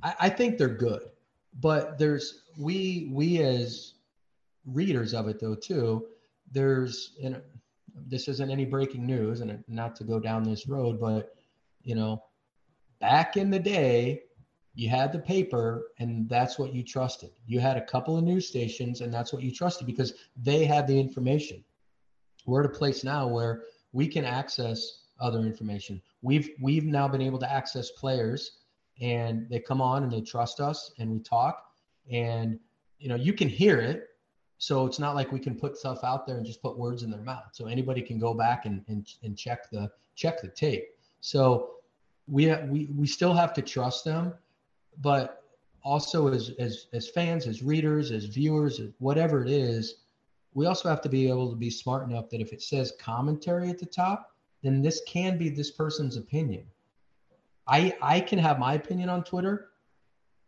I, 0.02 0.14
I 0.20 0.28
think 0.28 0.58
they're 0.58 0.68
good, 0.68 1.02
but 1.60 1.98
there's 1.98 2.42
we 2.58 3.10
we 3.12 3.42
as 3.42 3.94
readers 4.64 5.14
of 5.14 5.28
it 5.28 5.40
though 5.40 5.54
too. 5.54 6.06
There's 6.50 7.16
and 7.22 7.40
this 8.08 8.28
isn't 8.28 8.50
any 8.50 8.64
breaking 8.64 9.06
news, 9.06 9.40
and 9.40 9.62
not 9.68 9.96
to 9.96 10.04
go 10.04 10.20
down 10.20 10.42
this 10.42 10.68
road, 10.68 11.00
but 11.00 11.34
you 11.82 11.94
know, 11.94 12.22
back 13.00 13.36
in 13.36 13.50
the 13.50 13.58
day, 13.58 14.22
you 14.74 14.90
had 14.90 15.12
the 15.12 15.18
paper 15.18 15.88
and 15.98 16.28
that's 16.28 16.58
what 16.58 16.74
you 16.74 16.82
trusted. 16.82 17.30
You 17.46 17.60
had 17.60 17.76
a 17.76 17.84
couple 17.84 18.16
of 18.16 18.24
news 18.24 18.46
stations 18.46 19.00
and 19.00 19.12
that's 19.12 19.32
what 19.32 19.42
you 19.42 19.50
trusted 19.50 19.86
because 19.86 20.12
they 20.36 20.64
had 20.64 20.86
the 20.86 20.98
information. 20.98 21.64
We're 22.44 22.64
at 22.64 22.66
a 22.66 22.78
place 22.78 23.02
now 23.02 23.26
where 23.26 23.62
we 23.92 24.06
can 24.06 24.24
access 24.24 25.04
other 25.18 25.40
information. 25.40 26.02
We've 26.20 26.50
we've 26.60 26.84
now 26.84 27.08
been 27.08 27.22
able 27.22 27.38
to 27.38 27.50
access 27.50 27.90
players 27.92 28.58
and 29.00 29.48
they 29.50 29.60
come 29.60 29.80
on 29.80 30.02
and 30.02 30.12
they 30.12 30.20
trust 30.20 30.60
us 30.60 30.92
and 30.98 31.10
we 31.10 31.18
talk. 31.20 31.70
And 32.10 32.58
you 32.98 33.08
know 33.08 33.14
you 33.14 33.32
can 33.32 33.48
hear 33.48 33.78
it. 33.78 34.08
So 34.58 34.86
it's 34.86 34.98
not 34.98 35.14
like 35.14 35.32
we 35.32 35.40
can 35.40 35.54
put 35.54 35.76
stuff 35.76 36.02
out 36.02 36.26
there 36.26 36.38
and 36.38 36.46
just 36.46 36.62
put 36.62 36.78
words 36.78 37.02
in 37.02 37.10
their 37.10 37.20
mouth. 37.20 37.50
So 37.52 37.66
anybody 37.66 38.00
can 38.00 38.18
go 38.18 38.34
back 38.34 38.64
and 38.66 38.82
and, 38.88 39.06
and 39.22 39.36
check 39.36 39.70
the 39.70 39.90
check 40.14 40.40
the 40.40 40.48
tape. 40.48 40.84
So 41.20 41.72
we 42.26 42.54
we 42.68 42.88
we 42.96 43.06
still 43.06 43.34
have 43.34 43.52
to 43.54 43.62
trust 43.62 44.04
them. 44.04 44.32
But 45.02 45.42
also 45.82 46.28
as 46.28 46.50
as 46.58 46.86
as 46.92 47.08
fans, 47.08 47.46
as 47.46 47.62
readers, 47.62 48.10
as 48.10 48.24
viewers, 48.24 48.80
as 48.80 48.90
whatever 48.98 49.42
it 49.42 49.50
is, 49.50 49.96
we 50.54 50.64
also 50.64 50.88
have 50.88 51.02
to 51.02 51.08
be 51.08 51.28
able 51.28 51.50
to 51.50 51.56
be 51.56 51.68
smart 51.68 52.08
enough 52.08 52.30
that 52.30 52.40
if 52.40 52.52
it 52.52 52.62
says 52.62 52.94
commentary 52.98 53.68
at 53.68 53.78
the 53.78 53.86
top, 53.86 54.34
then 54.62 54.80
this 54.80 55.02
can 55.06 55.36
be 55.36 55.50
this 55.50 55.70
person's 55.70 56.16
opinion. 56.16 56.66
I 57.68 57.94
I 58.00 58.20
can 58.20 58.38
have 58.38 58.58
my 58.58 58.74
opinion 58.74 59.08
on 59.08 59.24
Twitter, 59.24 59.68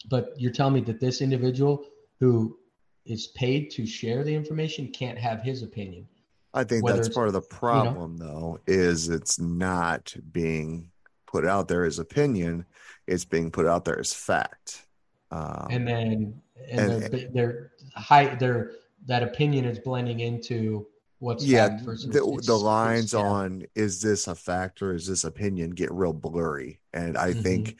but 0.09 0.35
you're 0.37 0.53
telling 0.53 0.75
me 0.75 0.81
that 0.83 1.01
this 1.01 1.21
individual 1.21 1.85
who 2.21 2.59
is 3.07 3.29
paid 3.29 3.71
to 3.71 3.87
share 3.87 4.23
the 4.25 4.35
information 4.35 4.89
can't 4.89 5.19
have 5.19 5.43
his 5.43 5.62
opinion. 5.62 6.07
I 6.55 6.64
think 6.64 6.85
Whether 6.85 7.03
that's 7.03 7.14
part 7.14 7.29
of 7.29 7.35
the 7.35 7.41
problem, 7.41 8.16
you 8.19 8.25
know, 8.25 8.59
though, 8.66 8.73
is 8.73 9.09
it's 9.09 9.39
not 9.39 10.14
being 10.33 10.91
put 11.27 11.45
out 11.45 11.69
there 11.69 11.85
as 11.85 11.99
opinion 11.99 12.64
it's 13.09 13.25
being 13.25 13.51
put 13.51 13.66
out 13.66 13.85
there 13.85 13.99
as 13.99 14.12
fact. 14.12 14.87
Um, 15.31 15.66
and 15.71 15.89
then 15.89 16.43
and, 16.71 16.81
and 16.81 17.03
they're, 17.03 17.29
they're 17.33 17.73
high 17.95 18.35
they're 18.37 18.73
that 19.07 19.23
opinion 19.23 19.64
is 19.64 19.79
blending 19.79 20.21
into 20.21 20.87
what's 21.21 21.45
yeah 21.45 21.69
the, 21.69 22.43
the 22.47 22.57
lines 22.57 23.12
yeah. 23.12 23.21
on 23.21 23.64
is 23.75 24.01
this 24.01 24.29
a 24.29 24.35
fact 24.35 24.83
or 24.83 24.95
is 24.95 25.07
this 25.07 25.25
opinion 25.25 25.71
get 25.71 25.93
real 25.93 26.12
blurry 26.12 26.81
and 26.93 27.19
i 27.19 27.31
mm-hmm. 27.31 27.43
think 27.43 27.77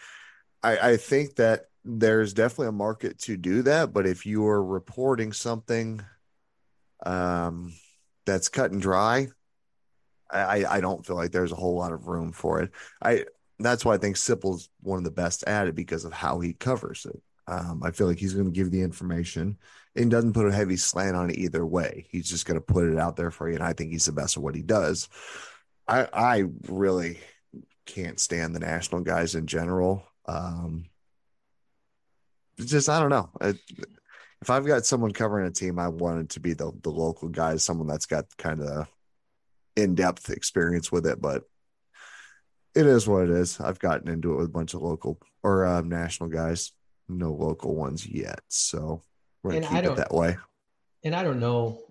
I, 0.63 0.91
I 0.93 0.97
think 0.97 1.37
that 1.37 1.67
there's 1.85 2.35
definitely 2.35 2.69
a 2.69 2.73
market 2.73 3.19
to 3.21 3.37
do 3.37 3.63
that 3.63 3.93
but 3.93 4.07
if 4.07 4.27
you 4.27 4.47
are 4.47 4.63
reporting 4.63 5.33
something 5.33 6.01
um 7.07 7.73
that's 8.27 8.49
cut 8.49 8.73
and 8.73 8.83
dry 8.83 9.29
I, 10.31 10.65
I 10.69 10.81
don't 10.81 11.05
feel 11.05 11.17
like 11.17 11.33
there's 11.33 11.53
a 11.53 11.57
whole 11.57 11.77
lot 11.77 11.93
of 11.93 12.07
room 12.07 12.33
for 12.33 12.61
it. 12.61 12.71
I 13.03 13.25
that's 13.59 13.85
why 13.85 13.95
I 13.95 13.99
think 13.99 14.17
Sipple's 14.17 14.69
one 14.81 14.99
of 14.99 15.05
the 15.05 15.11
best 15.11 15.43
at 15.45 15.67
it 15.67 15.75
because 15.75 16.05
of 16.05 16.13
how 16.13 16.39
he 16.41 16.53
covers 16.53 17.07
it. 17.07 17.21
Um, 17.49 17.83
I 17.83 17.91
feel 17.91 18.07
like 18.07 18.19
he's 18.19 18.35
going 18.35 18.47
to 18.47 18.53
give 18.53 18.71
the 18.71 18.83
information 18.83 19.59
and 19.99 20.11
doesn't 20.11 20.33
put 20.33 20.47
a 20.47 20.53
heavy 20.53 20.77
slant 20.77 21.17
on 21.17 21.31
it 21.31 21.39
either 21.39 21.67
way. 21.67 22.07
He's 22.11 22.29
just 22.31 22.47
going 22.47 22.57
to 22.59 22.65
put 22.65 22.89
it 22.89 22.99
out 22.99 23.17
there 23.17 23.31
for 23.31 23.49
you, 23.49 23.57
and 23.57 23.65
I 23.65 23.73
think 23.73 23.91
he's 23.91 24.07
the 24.07 24.13
best 24.13 24.37
at 24.37 24.43
what 24.43 24.55
he 24.55 24.63
does. 24.63 25.09
I 25.87 26.09
I 26.13 26.45
really 26.69 27.19
can't 27.87 28.21
stand 28.21 28.55
the 28.55 28.61
national 28.61 29.03
guys 29.03 29.35
in 29.35 29.47
general. 29.47 30.05
Um, 30.27 30.87
just 32.59 32.89
I 32.89 33.01
don't 33.01 33.11
know. 33.11 33.31
if 33.41 34.51
I've 34.51 34.67
got 34.67 34.87
someone 34.87 35.13
covering 35.13 35.47
a 35.47 35.51
team, 35.51 35.79
I 35.79 35.89
want 35.89 36.21
it 36.21 36.29
to 36.31 36.41
be 36.41 36.53
the 36.53 36.73
the 36.83 36.91
local 36.91 37.29
guy, 37.29 37.57
someone 37.57 37.89
that's 37.89 38.07
got 38.07 38.25
kind 38.37 38.63
of 38.63 38.89
in 39.77 39.95
depth 39.95 40.31
experience 40.31 40.93
with 40.93 41.07
it. 41.07 41.21
But 41.21 41.45
it 42.75 42.87
is 42.87 43.09
what 43.09 43.25
it 43.25 43.31
is. 43.31 43.61
I've 43.61 43.79
gotten 43.79 44.09
into 44.09 44.33
it 44.33 44.37
with 44.37 44.47
a 44.47 44.53
bunch 44.53 44.75
of 44.75 44.83
local 44.83 45.19
or 45.43 45.67
uh, 45.67 45.81
national 45.81 46.29
guys, 46.29 46.73
no 47.09 47.33
local 47.33 47.75
ones 47.75 48.07
yet. 48.07 48.41
So 48.49 49.03
we're 49.49 49.61
gonna 49.61 49.83
keep 49.83 49.91
it 49.91 49.97
that 49.97 50.13
way. 50.13 50.37
And 51.05 51.15
I 51.15 51.23
don't 51.23 51.41
know 51.41 51.83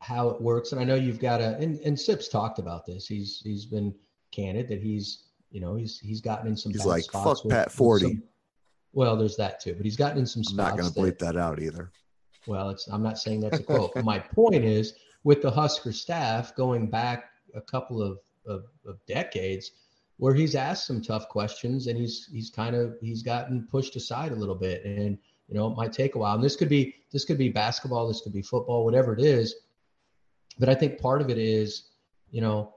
how 0.00 0.28
it 0.28 0.40
works. 0.40 0.72
And 0.72 0.80
I 0.80 0.84
know 0.84 0.94
you've 0.94 1.20
got 1.20 1.40
a 1.40 1.56
and, 1.56 1.80
and 1.80 1.98
Sips 1.98 2.28
talked 2.28 2.58
about 2.58 2.86
this. 2.86 3.06
He's 3.06 3.40
he's 3.44 3.66
been 3.66 3.94
candid 4.32 4.68
that 4.68 4.80
he's 4.80 5.24
you 5.50 5.60
know 5.60 5.76
he's 5.76 5.98
he's 5.98 6.20
gotten 6.20 6.48
in 6.48 6.56
some. 6.56 6.72
He's 6.72 6.84
like 6.84 7.04
fuck 7.10 7.44
with, 7.44 7.52
Pat 7.52 7.72
forty. 7.72 8.06
Some, 8.06 8.22
well, 8.92 9.16
there's 9.16 9.36
that 9.36 9.60
too, 9.60 9.74
but 9.74 9.84
he's 9.84 9.96
gotten 9.96 10.18
in 10.18 10.26
some 10.26 10.42
spots. 10.42 10.70
I'm 10.70 10.76
not 10.76 10.82
going 10.82 10.92
to 10.92 11.00
bleep 11.00 11.18
that, 11.18 11.34
that 11.34 11.36
out 11.36 11.60
either. 11.60 11.90
Well, 12.46 12.70
it's 12.70 12.88
I'm 12.88 13.02
not 13.02 13.18
saying 13.18 13.40
that's 13.40 13.58
a 13.58 13.62
quote. 13.62 13.94
my 14.04 14.18
point 14.18 14.64
is 14.64 14.94
with 15.24 15.42
the 15.42 15.50
Husker 15.50 15.92
staff 15.92 16.54
going 16.54 16.88
back 16.88 17.30
a 17.54 17.60
couple 17.60 18.00
of, 18.02 18.18
of, 18.46 18.64
of 18.86 19.04
decades 19.06 19.72
where 20.18 20.34
he's 20.34 20.54
asked 20.54 20.86
some 20.86 21.02
tough 21.02 21.28
questions 21.28 21.88
and 21.88 21.98
he's 21.98 22.28
he's 22.32 22.50
kind 22.50 22.74
of 22.74 22.96
he's 23.00 23.22
gotten 23.22 23.66
pushed 23.70 23.96
aside 23.96 24.32
a 24.32 24.36
little 24.36 24.54
bit 24.54 24.84
and 24.84 25.18
you 25.48 25.54
know 25.54 25.70
it 25.70 25.76
might 25.76 25.92
take 25.92 26.14
a 26.14 26.18
while. 26.18 26.34
And 26.34 26.44
this 26.44 26.56
could 26.56 26.68
be 26.68 26.94
this 27.12 27.24
could 27.24 27.38
be 27.38 27.48
basketball 27.48 28.08
this 28.08 28.20
could 28.20 28.32
be 28.32 28.42
football 28.42 28.84
whatever 28.84 29.12
it 29.12 29.20
is. 29.20 29.54
But 30.58 30.68
i 30.68 30.74
think 30.74 30.98
part 30.98 31.20
of 31.20 31.30
it 31.30 31.38
is 31.38 31.90
you 32.30 32.40
know 32.40 32.74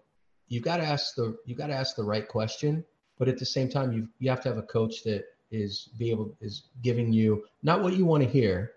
you've 0.47 0.63
got 0.63 0.77
to 0.77 0.83
ask 0.83 1.15
the 1.15 1.37
you 1.45 1.55
got 1.55 1.67
to 1.67 1.75
ask 1.75 1.95
the 1.95 2.03
right 2.03 2.27
question 2.27 2.83
but 3.17 3.27
at 3.27 3.37
the 3.37 3.45
same 3.45 3.69
time 3.69 3.91
you 3.93 4.07
you 4.19 4.29
have 4.29 4.41
to 4.41 4.49
have 4.49 4.57
a 4.57 4.63
coach 4.63 5.03
that 5.03 5.23
is 5.51 5.89
be 5.97 6.11
able 6.11 6.35
is 6.41 6.63
giving 6.83 7.11
you 7.13 7.45
not 7.63 7.81
what 7.81 7.93
you 7.93 8.05
want 8.05 8.21
to 8.23 8.29
hear 8.29 8.73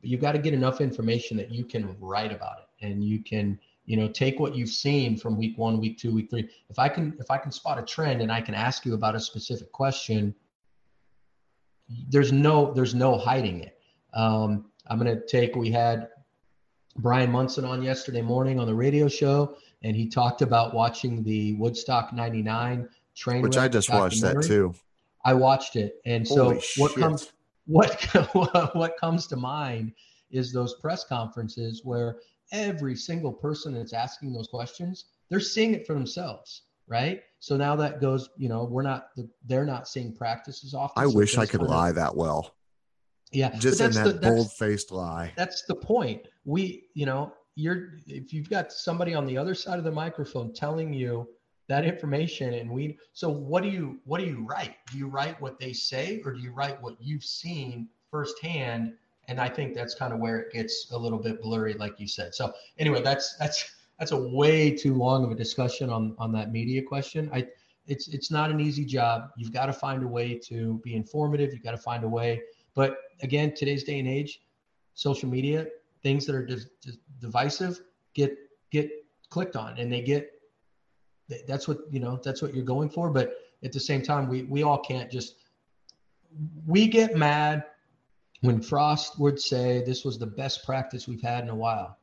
but 0.00 0.08
you've 0.08 0.20
got 0.20 0.32
to 0.32 0.38
get 0.38 0.54
enough 0.54 0.80
information 0.80 1.36
that 1.36 1.50
you 1.50 1.64
can 1.64 1.96
write 2.00 2.32
about 2.32 2.58
it. 2.58 2.86
And 2.86 3.04
you 3.04 3.22
can 3.22 3.58
you 3.86 3.96
know 3.96 4.08
take 4.08 4.38
what 4.38 4.54
you've 4.54 4.70
seen 4.70 5.16
from 5.16 5.36
week 5.36 5.58
one 5.58 5.80
week 5.80 5.98
two 5.98 6.14
week 6.14 6.30
three. 6.30 6.48
If 6.68 6.78
i 6.78 6.88
can 6.88 7.16
if 7.18 7.30
i 7.30 7.38
can 7.38 7.52
spot 7.52 7.78
a 7.78 7.82
trend 7.82 8.22
and 8.22 8.30
i 8.30 8.40
can 8.40 8.54
ask 8.54 8.84
you 8.84 8.94
about 8.94 9.14
a 9.14 9.20
specific 9.20 9.72
question 9.72 10.34
there's 12.08 12.32
no 12.32 12.72
there's 12.72 12.94
no 12.94 13.16
hiding 13.18 13.60
it. 13.60 13.78
Um, 14.14 14.66
i'm 14.88 14.98
going 14.98 15.14
to 15.14 15.24
take 15.26 15.54
we 15.54 15.70
had 15.70 16.08
brian 16.96 17.30
munson 17.30 17.64
on 17.64 17.82
yesterday 17.82 18.22
morning 18.22 18.58
on 18.58 18.66
the 18.66 18.74
radio 18.74 19.08
show 19.08 19.56
and 19.82 19.96
he 19.96 20.08
talked 20.08 20.42
about 20.42 20.74
watching 20.74 21.22
the 21.22 21.54
woodstock 21.54 22.12
99 22.12 22.88
train 23.14 23.42
which 23.42 23.56
i 23.56 23.68
just 23.68 23.88
watched 23.90 24.20
that 24.20 24.42
too. 24.42 24.74
I 25.24 25.34
watched 25.34 25.76
it 25.76 26.00
and 26.06 26.26
Holy 26.26 26.60
so 26.60 26.82
what 26.82 26.92
shit. 26.92 27.00
comes 27.00 27.32
what 27.66 28.02
what 28.74 28.96
comes 28.98 29.26
to 29.28 29.36
mind 29.36 29.92
is 30.30 30.52
those 30.52 30.74
press 30.74 31.04
conferences 31.04 31.82
where 31.84 32.16
every 32.52 32.96
single 32.96 33.32
person 33.32 33.74
that's 33.74 33.92
asking 33.92 34.32
those 34.32 34.48
questions, 34.48 35.06
they're 35.28 35.40
seeing 35.40 35.74
it 35.74 35.86
for 35.86 35.94
themselves, 35.94 36.62
right? 36.90 37.22
So 37.38 37.56
now 37.56 37.74
that 37.76 38.00
goes, 38.00 38.28
you 38.36 38.50
know, 38.50 38.64
we're 38.64 38.82
not, 38.82 39.08
they're 39.46 39.64
not 39.64 39.88
seeing 39.88 40.12
practices 40.12 40.74
often. 40.74 41.02
I 41.02 41.06
so 41.06 41.16
wish 41.16 41.38
I 41.38 41.46
could 41.46 41.62
lie 41.62 41.92
that 41.92 42.14
well. 42.14 42.54
Yeah. 43.32 43.56
Just 43.56 43.80
in 43.80 43.92
that 43.92 44.20
bold 44.20 44.52
faced 44.52 44.90
lie. 44.90 45.32
That's 45.36 45.62
the 45.62 45.74
point. 45.74 46.26
We, 46.44 46.84
you 46.94 47.06
know, 47.06 47.32
you're, 47.54 47.94
if 48.06 48.34
you've 48.34 48.50
got 48.50 48.72
somebody 48.72 49.14
on 49.14 49.24
the 49.24 49.38
other 49.38 49.54
side 49.54 49.78
of 49.78 49.84
the 49.84 49.92
microphone 49.92 50.52
telling 50.52 50.92
you 50.92 51.28
that 51.68 51.84
information 51.84 52.54
and 52.54 52.68
we, 52.68 52.98
so 53.12 53.30
what 53.30 53.62
do 53.62 53.68
you, 53.68 54.00
what 54.04 54.20
do 54.20 54.26
you 54.26 54.44
write? 54.44 54.74
Do 54.90 54.98
you 54.98 55.06
write 55.06 55.40
what 55.40 55.60
they 55.60 55.72
say 55.72 56.20
or 56.24 56.32
do 56.32 56.40
you 56.40 56.50
write 56.50 56.82
what 56.82 56.96
you've 57.00 57.24
seen 57.24 57.88
firsthand 58.10 58.94
and 59.28 59.40
I 59.40 59.48
think 59.48 59.74
that's 59.74 59.94
kind 59.94 60.12
of 60.12 60.18
where 60.18 60.40
it 60.40 60.52
gets 60.52 60.88
a 60.90 60.98
little 60.98 61.18
bit 61.18 61.40
blurry, 61.40 61.74
like 61.74 62.00
you 62.00 62.08
said. 62.08 62.34
So 62.34 62.52
anyway, 62.78 63.00
that's 63.00 63.36
that's 63.36 63.70
that's 64.00 64.12
a 64.12 64.18
way 64.18 64.74
too 64.74 64.94
long 64.94 65.24
of 65.24 65.30
a 65.30 65.34
discussion 65.34 65.90
on 65.90 66.16
on 66.18 66.32
that 66.32 66.50
media 66.50 66.82
question. 66.82 67.30
I 67.32 67.46
it's 67.86 68.08
it's 68.08 68.30
not 68.30 68.50
an 68.50 68.58
easy 68.58 68.84
job. 68.84 69.28
You've 69.36 69.52
got 69.52 69.66
to 69.66 69.74
find 69.74 70.02
a 70.02 70.08
way 70.08 70.38
to 70.46 70.80
be 70.82 70.96
informative. 70.96 71.52
You've 71.52 71.62
got 71.62 71.72
to 71.72 71.78
find 71.78 72.02
a 72.02 72.08
way. 72.08 72.40
But 72.74 72.96
again, 73.22 73.54
today's 73.54 73.84
day 73.84 73.98
and 73.98 74.08
age, 74.08 74.40
social 74.94 75.28
media, 75.28 75.66
things 76.02 76.24
that 76.26 76.34
are 76.34 76.46
just, 76.46 76.68
divisive 77.20 77.82
get 78.14 78.34
get 78.70 78.90
clicked 79.28 79.54
on, 79.54 79.78
and 79.78 79.92
they 79.92 80.00
get 80.00 80.30
that's 81.46 81.68
what 81.68 81.80
you 81.90 82.00
know 82.00 82.18
that's 82.24 82.40
what 82.40 82.54
you're 82.54 82.64
going 82.64 82.88
for. 82.88 83.10
But 83.10 83.34
at 83.62 83.72
the 83.72 83.80
same 83.80 84.00
time, 84.00 84.28
we 84.28 84.44
we 84.44 84.62
all 84.62 84.78
can't 84.78 85.10
just 85.10 85.34
we 86.66 86.88
get 86.88 87.16
mad 87.16 87.64
when 88.40 88.62
Frost 88.62 89.20
would 89.20 89.38
say 89.38 89.82
this 89.84 90.06
was 90.06 90.18
the 90.18 90.26
best 90.26 90.64
practice 90.64 91.06
we've 91.06 91.20
had 91.20 91.44
in 91.44 91.50
a 91.50 91.54
while. 91.54 91.98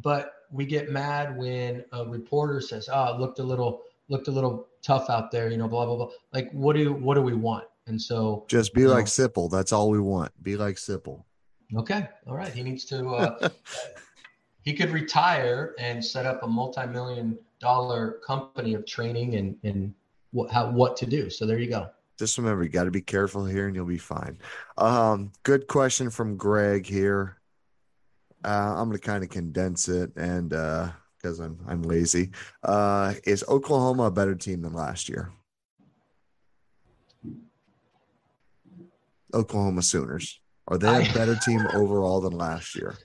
But 0.00 0.32
we 0.50 0.64
get 0.64 0.90
mad 0.90 1.36
when 1.36 1.84
a 1.92 2.04
reporter 2.04 2.60
says, 2.60 2.88
"Oh, 2.92 3.14
it 3.14 3.20
looked 3.20 3.38
a 3.38 3.42
little 3.42 3.82
looked 4.08 4.28
a 4.28 4.30
little 4.30 4.68
tough 4.82 5.10
out 5.10 5.30
there," 5.30 5.50
you 5.50 5.56
know, 5.56 5.68
blah 5.68 5.86
blah 5.86 5.96
blah. 5.96 6.10
Like, 6.32 6.50
what 6.52 6.76
do 6.76 6.92
what 6.92 7.14
do 7.14 7.22
we 7.22 7.34
want? 7.34 7.64
And 7.86 8.00
so, 8.00 8.44
just 8.48 8.74
be 8.74 8.86
like 8.86 9.04
know, 9.04 9.28
Sipple. 9.28 9.50
That's 9.50 9.72
all 9.72 9.90
we 9.90 10.00
want. 10.00 10.32
Be 10.42 10.56
like 10.56 10.76
Sipple. 10.76 11.24
Okay, 11.76 12.08
all 12.26 12.36
right. 12.36 12.52
He 12.52 12.62
needs 12.62 12.84
to. 12.86 13.08
Uh, 13.08 13.48
he 14.62 14.74
could 14.74 14.90
retire 14.90 15.74
and 15.78 16.04
set 16.04 16.26
up 16.26 16.42
a 16.42 16.46
multi-million 16.46 17.38
dollar 17.60 18.20
company 18.26 18.74
of 18.74 18.86
training 18.86 19.36
and 19.36 19.56
and 19.64 19.94
what 20.32 20.50
how 20.50 20.70
what 20.70 20.96
to 20.98 21.06
do. 21.06 21.30
So 21.30 21.46
there 21.46 21.58
you 21.58 21.70
go 21.70 21.88
just 22.18 22.36
remember 22.36 22.64
you 22.64 22.68
got 22.68 22.84
to 22.84 22.90
be 22.90 23.00
careful 23.00 23.44
here 23.44 23.68
and 23.68 23.76
you'll 23.76 23.86
be 23.86 23.96
fine. 23.96 24.38
Um, 24.76 25.30
good 25.44 25.68
question 25.68 26.10
from 26.10 26.36
Greg 26.36 26.84
here. 26.84 27.37
Uh, 28.44 28.74
I'm 28.76 28.88
going 28.88 28.98
to 28.98 29.04
kind 29.04 29.24
of 29.24 29.30
condense 29.30 29.88
it 29.88 30.12
and 30.16 30.50
because 30.50 31.40
uh, 31.40 31.44
I'm 31.44 31.58
I'm 31.66 31.82
lazy. 31.82 32.30
Uh, 32.62 33.14
is 33.24 33.44
Oklahoma 33.48 34.04
a 34.04 34.10
better 34.10 34.34
team 34.34 34.62
than 34.62 34.72
last 34.72 35.08
year? 35.08 35.32
Oklahoma 39.34 39.82
Sooners 39.82 40.40
are 40.68 40.78
they 40.78 40.88
a 40.88 41.12
better 41.14 41.36
team 41.36 41.66
overall 41.74 42.20
than 42.20 42.32
last 42.32 42.74
year? 42.74 42.96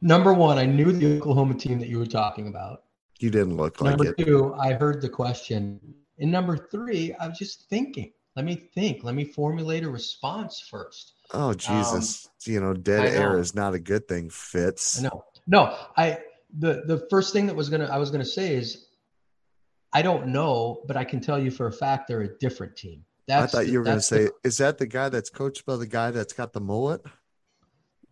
Number 0.00 0.32
one, 0.32 0.58
I 0.58 0.66
knew 0.66 0.92
the 0.92 1.18
Oklahoma 1.18 1.54
team 1.54 1.78
that 1.80 1.88
you 1.88 1.98
were 1.98 2.06
talking 2.06 2.48
about. 2.48 2.84
You 3.18 3.30
didn't 3.30 3.56
look 3.56 3.80
like 3.80 3.90
number 3.90 4.04
it. 4.04 4.18
Number 4.18 4.30
two, 4.30 4.54
I 4.54 4.74
heard 4.74 5.00
the 5.00 5.08
question. 5.08 5.80
And 6.20 6.30
number 6.30 6.56
three, 6.56 7.14
I 7.14 7.26
was 7.26 7.38
just 7.38 7.68
thinking 7.68 8.12
let 8.38 8.44
me 8.44 8.54
think. 8.54 9.02
Let 9.02 9.16
me 9.16 9.24
formulate 9.24 9.82
a 9.82 9.90
response 9.90 10.60
first. 10.60 11.14
Oh 11.32 11.54
Jesus! 11.54 12.26
Um, 12.26 12.52
you 12.52 12.60
know, 12.60 12.74
dead 12.74 13.06
air 13.06 13.38
is 13.38 13.54
not 13.54 13.74
a 13.74 13.78
good 13.78 14.08
thing. 14.08 14.30
Fitz. 14.30 15.00
No, 15.00 15.24
no. 15.46 15.76
I 15.96 16.18
the 16.58 16.82
the 16.86 17.06
first 17.10 17.32
thing 17.32 17.46
that 17.46 17.56
was 17.56 17.68
gonna 17.68 17.86
I 17.86 17.98
was 17.98 18.10
gonna 18.10 18.24
say 18.24 18.54
is 18.54 18.86
I 19.92 20.02
don't 20.02 20.28
know, 20.28 20.82
but 20.86 20.96
I 20.96 21.04
can 21.04 21.20
tell 21.20 21.38
you 21.38 21.50
for 21.50 21.66
a 21.66 21.72
fact 21.72 22.08
they're 22.08 22.22
a 22.22 22.38
different 22.38 22.76
team. 22.76 23.04
That's 23.26 23.54
I 23.54 23.58
thought 23.58 23.68
you 23.68 23.78
were 23.78 23.84
going 23.84 23.98
to 23.98 24.02
say, 24.02 24.24
the, 24.24 24.32
is 24.42 24.56
that 24.56 24.78
the 24.78 24.86
guy 24.86 25.10
that's 25.10 25.28
coached 25.28 25.66
by 25.66 25.76
the 25.76 25.86
guy 25.86 26.10
that's 26.10 26.32
got 26.32 26.54
the 26.54 26.60
mullet? 26.60 27.02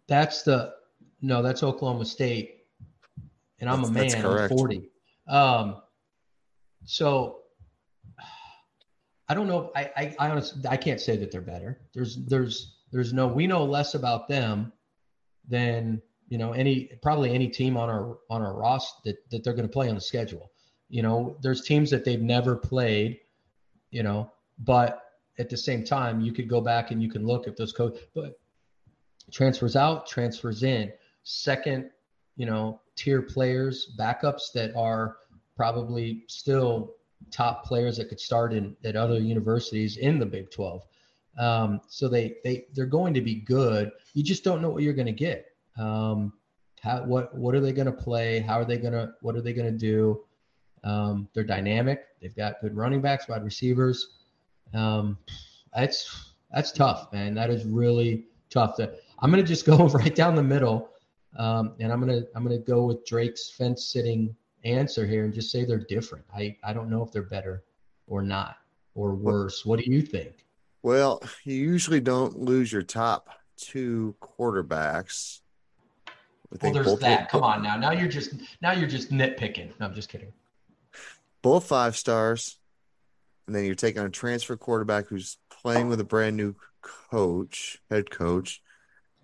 That's 0.08 0.42
the 0.42 0.74
no, 1.22 1.42
that's 1.42 1.62
Oklahoma 1.62 2.04
State, 2.04 2.64
and 3.58 3.68
I'm 3.70 3.92
that's, 3.94 4.14
a 4.14 4.18
man. 4.22 4.26
I'm 4.26 4.48
40. 4.48 4.90
Um, 5.26 5.76
so 6.84 7.38
I 9.28 9.34
don't 9.34 9.48
know. 9.48 9.72
I, 9.74 9.90
I, 9.96 10.16
I 10.18 10.30
honestly, 10.30 10.62
I 10.68 10.76
can't 10.76 11.00
say 11.00 11.16
that 11.16 11.32
they're 11.32 11.40
better. 11.40 11.80
There's, 11.94 12.16
there's, 12.26 12.75
there's 12.96 13.12
no, 13.12 13.26
we 13.26 13.46
know 13.46 13.62
less 13.64 13.94
about 13.94 14.26
them 14.26 14.72
than, 15.46 16.00
you 16.28 16.38
know, 16.38 16.52
any, 16.52 16.90
probably 17.02 17.34
any 17.34 17.46
team 17.46 17.76
on 17.76 17.90
our, 17.90 18.16
on 18.30 18.40
our 18.40 18.56
roster 18.56 18.96
that, 19.04 19.30
that 19.30 19.44
they're 19.44 19.52
going 19.52 19.68
to 19.68 19.72
play 19.72 19.90
on 19.90 19.94
the 19.94 20.00
schedule. 20.00 20.50
You 20.88 21.02
know, 21.02 21.36
there's 21.42 21.60
teams 21.60 21.90
that 21.90 22.06
they've 22.06 22.22
never 22.22 22.56
played, 22.56 23.18
you 23.90 24.02
know, 24.02 24.32
but 24.58 25.02
at 25.38 25.50
the 25.50 25.58
same 25.58 25.84
time, 25.84 26.22
you 26.22 26.32
could 26.32 26.48
go 26.48 26.62
back 26.62 26.90
and 26.90 27.02
you 27.02 27.10
can 27.10 27.26
look 27.26 27.46
at 27.46 27.58
those 27.58 27.74
coach, 27.74 27.98
but 28.14 28.40
transfers 29.30 29.76
out, 29.76 30.06
transfers 30.06 30.62
in, 30.62 30.90
second, 31.22 31.90
you 32.36 32.46
know, 32.46 32.80
tier 32.96 33.20
players, 33.20 33.94
backups 33.98 34.52
that 34.54 34.74
are 34.74 35.18
probably 35.54 36.24
still 36.28 36.94
top 37.30 37.66
players 37.66 37.98
that 37.98 38.08
could 38.08 38.20
start 38.20 38.54
in 38.54 38.74
at 38.86 38.96
other 38.96 39.18
universities 39.18 39.98
in 39.98 40.18
the 40.18 40.24
Big 40.24 40.50
12. 40.50 40.82
Um, 41.38 41.80
so 41.88 42.08
they 42.08 42.36
they 42.44 42.66
they're 42.74 42.86
going 42.86 43.14
to 43.14 43.20
be 43.20 43.36
good. 43.36 43.92
You 44.14 44.22
just 44.22 44.44
don't 44.44 44.62
know 44.62 44.70
what 44.70 44.82
you're 44.82 44.94
going 44.94 45.06
to 45.06 45.12
get. 45.12 45.46
Um, 45.78 46.32
how 46.80 47.04
what 47.04 47.34
what 47.34 47.54
are 47.54 47.60
they 47.60 47.72
going 47.72 47.86
to 47.86 47.92
play? 47.92 48.40
How 48.40 48.58
are 48.58 48.64
they 48.64 48.78
going 48.78 48.92
to 48.92 49.12
what 49.20 49.36
are 49.36 49.42
they 49.42 49.52
going 49.52 49.70
to 49.70 49.78
do? 49.78 50.24
Um, 50.84 51.28
they're 51.34 51.44
dynamic. 51.44 52.04
They've 52.20 52.34
got 52.34 52.60
good 52.60 52.76
running 52.76 53.00
backs, 53.00 53.28
wide 53.28 53.44
receivers. 53.44 54.18
Um, 54.72 55.18
that's 55.74 56.32
that's 56.52 56.72
tough, 56.72 57.12
man. 57.12 57.34
That 57.34 57.50
is 57.50 57.64
really 57.64 58.26
tough. 58.50 58.76
To, 58.76 58.92
I'm 59.18 59.30
going 59.30 59.42
to 59.42 59.48
just 59.48 59.66
go 59.76 59.88
right 59.88 60.14
down 60.14 60.36
the 60.36 60.42
middle, 60.42 60.90
um, 61.36 61.74
and 61.80 61.92
I'm 61.92 62.00
going 62.00 62.22
to 62.22 62.28
I'm 62.34 62.44
going 62.44 62.58
to 62.58 62.64
go 62.64 62.84
with 62.84 63.04
Drake's 63.04 63.50
fence 63.50 63.86
sitting 63.86 64.34
answer 64.64 65.06
here 65.06 65.24
and 65.24 65.32
just 65.32 65.50
say 65.50 65.64
they're 65.64 65.78
different. 65.78 66.24
I, 66.34 66.56
I 66.64 66.72
don't 66.72 66.90
know 66.90 67.02
if 67.02 67.12
they're 67.12 67.22
better 67.22 67.64
or 68.06 68.22
not 68.22 68.56
or 68.94 69.14
worse. 69.14 69.64
What 69.64 69.78
do 69.78 69.90
you 69.90 70.02
think? 70.02 70.45
Well, 70.86 71.20
you 71.42 71.54
usually 71.54 71.98
don't 71.98 72.38
lose 72.38 72.70
your 72.70 72.84
top 72.84 73.28
two 73.56 74.14
quarterbacks. 74.22 75.40
well, 76.62 76.72
there's 76.72 76.98
that. 77.00 77.28
Come 77.28 77.42
on 77.42 77.60
now. 77.60 77.76
Now 77.76 77.90
you're 77.90 78.06
just 78.06 78.34
now 78.62 78.70
you're 78.70 78.88
just 78.88 79.10
nitpicking. 79.10 79.72
No, 79.80 79.86
I'm 79.86 79.94
just 79.94 80.08
kidding. 80.08 80.32
Both 81.42 81.66
five 81.66 81.96
stars, 81.96 82.60
and 83.48 83.56
then 83.56 83.64
you're 83.64 83.74
taking 83.74 84.00
a 84.00 84.08
transfer 84.08 84.56
quarterback 84.56 85.08
who's 85.08 85.38
playing 85.50 85.88
with 85.88 85.98
a 85.98 86.04
brand 86.04 86.36
new 86.36 86.54
coach, 86.82 87.78
head 87.90 88.08
coach, 88.08 88.62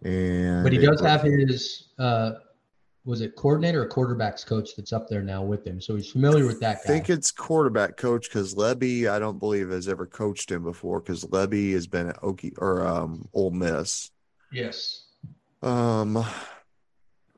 and 0.03 0.65
but 0.65 0.73
he 0.73 0.79
does 0.79 1.01
have 1.01 1.23
his 1.23 1.91
uh, 1.97 2.33
was 3.05 3.21
it 3.21 3.35
coordinator 3.35 3.83
or 3.83 3.89
quarterbacks 3.89 4.47
coach 4.47 4.71
that's 4.77 4.93
up 4.93 5.09
there 5.09 5.23
now 5.23 5.43
with 5.43 5.67
him, 5.67 5.81
so 5.81 5.97
he's 5.97 6.11
familiar 6.11 6.47
with 6.47 6.61
that. 6.61 6.77
Guy. 6.77 6.81
I 6.83 6.87
think 6.87 7.11
it's 7.11 7.33
quarterback 7.33 7.97
coach 7.97 8.29
because 8.29 8.55
Lebby, 8.55 9.11
I 9.11 9.19
don't 9.19 9.39
believe 9.39 9.71
has 9.71 9.89
ever 9.89 10.07
coached 10.07 10.51
him 10.51 10.63
before 10.63 11.01
because 11.01 11.25
Lebby 11.25 11.73
has 11.73 11.87
been 11.87 12.11
at 12.11 12.21
Okie 12.21 12.55
or 12.59 12.87
um 12.87 13.29
Ole 13.33 13.51
Miss. 13.51 14.11
Yes. 14.53 15.07
Um. 15.63 16.25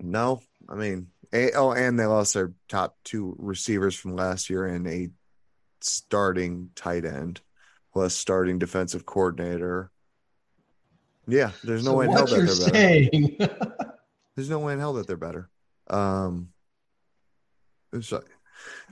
No, 0.00 0.42
I 0.68 0.74
mean, 0.74 1.08
a, 1.32 1.52
oh, 1.52 1.72
and 1.72 1.98
they 1.98 2.06
lost 2.06 2.34
their 2.34 2.52
top 2.68 2.96
two 3.04 3.34
receivers 3.38 3.94
from 3.94 4.16
last 4.16 4.50
year 4.50 4.66
and 4.66 4.86
a 4.86 5.08
starting 5.80 6.70
tight 6.74 7.04
end 7.04 7.40
plus 7.92 8.14
starting 8.14 8.58
defensive 8.58 9.06
coordinator. 9.06 9.90
Yeah, 11.26 11.52
there's 11.62 11.84
no 11.84 11.92
so 11.92 11.96
way 11.98 12.06
in 12.06 12.12
hell 12.12 12.26
that 12.26 12.34
they're 12.34 12.48
saying... 12.48 13.36
better. 13.38 13.74
there's 14.36 14.50
no 14.50 14.58
way 14.58 14.74
in 14.74 14.78
hell 14.78 14.94
that 14.94 15.06
they're 15.06 15.16
better. 15.16 15.48
Um, 15.89 16.49
so 18.01 18.22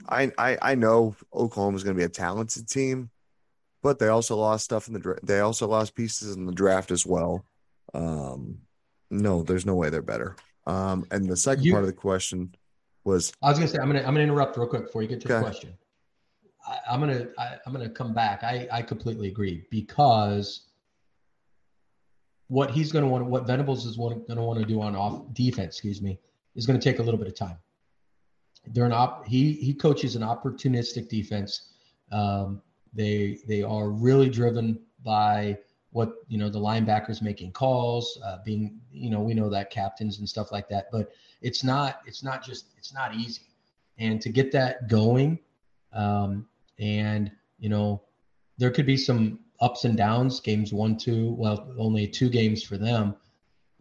I 0.07 0.31
I 0.37 0.57
I 0.61 0.75
know 0.75 1.15
Oklahoma's 1.33 1.83
going 1.83 1.95
to 1.95 1.99
be 1.99 2.05
a 2.05 2.09
talented 2.09 2.67
team, 2.67 3.09
but 3.81 3.99
they 3.99 4.07
also 4.07 4.35
lost 4.35 4.65
stuff 4.65 4.87
in 4.87 4.93
the. 4.93 5.19
They 5.23 5.39
also 5.39 5.67
lost 5.67 5.95
pieces 5.95 6.35
in 6.35 6.45
the 6.45 6.51
draft 6.51 6.91
as 6.91 7.05
well. 7.05 7.45
Um, 7.93 8.59
no, 9.09 9.43
there's 9.43 9.65
no 9.65 9.75
way 9.75 9.89
they're 9.89 10.01
better. 10.01 10.35
Um, 10.65 11.05
and 11.11 11.29
the 11.29 11.37
second 11.37 11.65
you, 11.65 11.73
part 11.73 11.83
of 11.83 11.87
the 11.87 11.93
question 11.93 12.55
was 13.03 13.33
I 13.41 13.49
was 13.49 13.59
going 13.59 13.67
to 13.67 13.73
say 13.73 13.79
I'm 13.79 13.89
going 13.89 14.01
to 14.01 14.07
I'm 14.07 14.13
going 14.13 14.25
to 14.25 14.31
interrupt 14.31 14.57
real 14.57 14.67
quick 14.67 14.85
before 14.85 15.01
you 15.01 15.07
get 15.07 15.21
to 15.21 15.27
okay. 15.27 15.35
the 15.35 15.41
question. 15.41 15.73
I, 16.65 16.93
am 16.93 17.01
gonna 17.01 17.27
I, 17.37 17.57
I'm 17.65 17.73
gonna 17.73 17.89
come 17.89 18.13
back. 18.13 18.43
I 18.43 18.67
I 18.71 18.81
completely 18.81 19.27
agree 19.27 19.65
because 19.69 20.67
what 22.47 22.71
he's 22.71 22.91
going 22.91 23.03
to 23.03 23.09
want, 23.09 23.25
what 23.25 23.47
Venables 23.47 23.85
is 23.85 23.97
going 23.97 24.23
to 24.27 24.35
want 24.35 24.59
to 24.59 24.65
do 24.65 24.81
on 24.81 24.95
off 24.95 25.23
defense, 25.33 25.75
excuse 25.75 26.01
me, 26.01 26.19
is 26.55 26.65
going 26.65 26.79
to 26.79 26.83
take 26.83 26.99
a 26.99 27.03
little 27.03 27.17
bit 27.17 27.27
of 27.27 27.35
time. 27.35 27.57
They're 28.67 28.85
an 28.85 28.93
op. 28.93 29.27
He 29.27 29.53
he 29.53 29.73
coaches 29.73 30.15
an 30.15 30.21
opportunistic 30.21 31.09
defense. 31.09 31.73
Um, 32.11 32.61
they 32.93 33.39
they 33.47 33.61
are 33.61 33.89
really 33.89 34.29
driven 34.29 34.79
by 35.03 35.57
what 35.91 36.15
you 36.27 36.37
know 36.37 36.49
the 36.49 36.59
linebackers 36.59 37.21
making 37.21 37.51
calls, 37.51 38.19
uh, 38.25 38.37
being 38.45 38.79
you 38.91 39.09
know 39.09 39.21
we 39.21 39.33
know 39.33 39.49
that 39.49 39.69
captains 39.69 40.19
and 40.19 40.29
stuff 40.29 40.51
like 40.51 40.69
that. 40.69 40.87
But 40.91 41.11
it's 41.41 41.63
not 41.63 42.01
it's 42.05 42.23
not 42.23 42.43
just 42.43 42.67
it's 42.77 42.93
not 42.93 43.15
easy, 43.15 43.47
and 43.97 44.21
to 44.21 44.29
get 44.29 44.51
that 44.53 44.87
going, 44.87 45.39
um, 45.91 46.47
and 46.79 47.31
you 47.59 47.69
know 47.69 48.01
there 48.57 48.71
could 48.71 48.85
be 48.85 48.97
some 48.97 49.39
ups 49.59 49.83
and 49.83 49.97
downs. 49.97 50.39
Games 50.39 50.73
one, 50.73 50.97
two, 50.97 51.33
well, 51.33 51.73
only 51.77 52.07
two 52.07 52.29
games 52.29 52.63
for 52.63 52.77
them, 52.77 53.15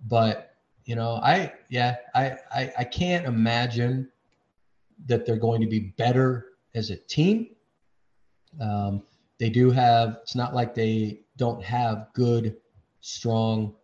but 0.09 0.51
you 0.85 0.97
know, 0.97 1.20
I 1.22 1.53
yeah, 1.68 1.97
I, 2.14 2.37
I 2.51 2.72
I 2.78 2.85
can't 2.85 3.26
imagine 3.26 4.11
that 5.07 5.26
they're 5.26 5.37
going 5.37 5.61
to 5.61 5.66
be 5.66 5.95
better 5.97 6.47
as 6.74 6.91
a 6.91 6.97
team. 6.97 7.49
Um, 8.61 9.03
they 9.39 9.51
do 9.51 9.70
have. 9.70 10.18
It's 10.22 10.35
not 10.35 10.55
like 10.55 10.74
they 10.74 11.20
don't 11.37 11.62
have 11.62 12.09
good, 12.14 12.57
strong, 13.01 13.74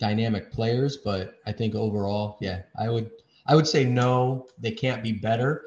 dynamic 0.00 0.50
players, 0.50 0.96
but 0.96 1.34
I 1.46 1.52
think 1.52 1.74
overall, 1.74 2.38
yeah, 2.40 2.62
I 2.76 2.88
would 2.88 3.10
I 3.46 3.54
would 3.54 3.68
say 3.68 3.84
no, 3.84 4.48
they 4.58 4.72
can't 4.72 5.02
be 5.02 5.12
better, 5.12 5.66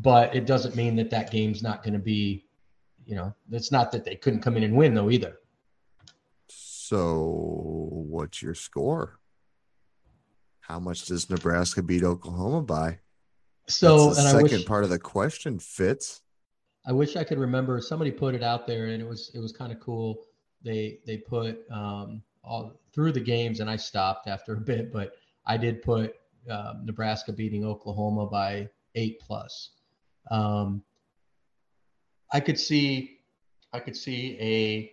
but 0.00 0.34
it 0.34 0.46
doesn't 0.46 0.76
mean 0.76 0.96
that 0.96 1.10
that 1.10 1.30
game's 1.30 1.62
not 1.62 1.82
going 1.82 1.94
to 1.94 1.98
be, 1.98 2.46
you 3.04 3.16
know, 3.16 3.34
it's 3.50 3.72
not 3.72 3.92
that 3.92 4.04
they 4.04 4.14
couldn't 4.14 4.40
come 4.40 4.56
in 4.56 4.62
and 4.62 4.74
win 4.74 4.94
though 4.94 5.10
either. 5.10 5.38
So, 6.48 7.88
what's 7.90 8.40
your 8.40 8.54
score? 8.54 9.17
How 10.68 10.78
much 10.78 11.06
does 11.06 11.30
Nebraska 11.30 11.82
beat 11.82 12.04
Oklahoma 12.04 12.60
by? 12.60 12.98
So, 13.68 14.08
That's 14.08 14.18
the 14.18 14.30
second 14.30 14.42
wish, 14.42 14.66
part 14.66 14.84
of 14.84 14.90
the 14.90 14.98
question 14.98 15.58
fits. 15.58 16.20
I 16.86 16.92
wish 16.92 17.16
I 17.16 17.24
could 17.24 17.38
remember. 17.38 17.80
Somebody 17.80 18.10
put 18.10 18.34
it 18.34 18.42
out 18.42 18.66
there, 18.66 18.86
and 18.86 19.00
it 19.00 19.08
was 19.08 19.30
it 19.34 19.38
was 19.38 19.50
kind 19.50 19.72
of 19.72 19.80
cool. 19.80 20.26
They 20.62 20.98
they 21.06 21.16
put 21.16 21.64
um, 21.70 22.22
all 22.44 22.78
through 22.92 23.12
the 23.12 23.20
games, 23.20 23.60
and 23.60 23.70
I 23.70 23.76
stopped 23.76 24.28
after 24.28 24.52
a 24.54 24.60
bit, 24.60 24.92
but 24.92 25.12
I 25.46 25.56
did 25.56 25.80
put 25.80 26.16
uh, 26.50 26.74
Nebraska 26.84 27.32
beating 27.32 27.64
Oklahoma 27.64 28.26
by 28.26 28.68
eight 28.94 29.20
plus. 29.20 29.70
Um, 30.30 30.82
I 32.30 32.40
could 32.40 32.60
see 32.60 33.20
I 33.72 33.80
could 33.80 33.96
see 33.96 34.36
a 34.38 34.92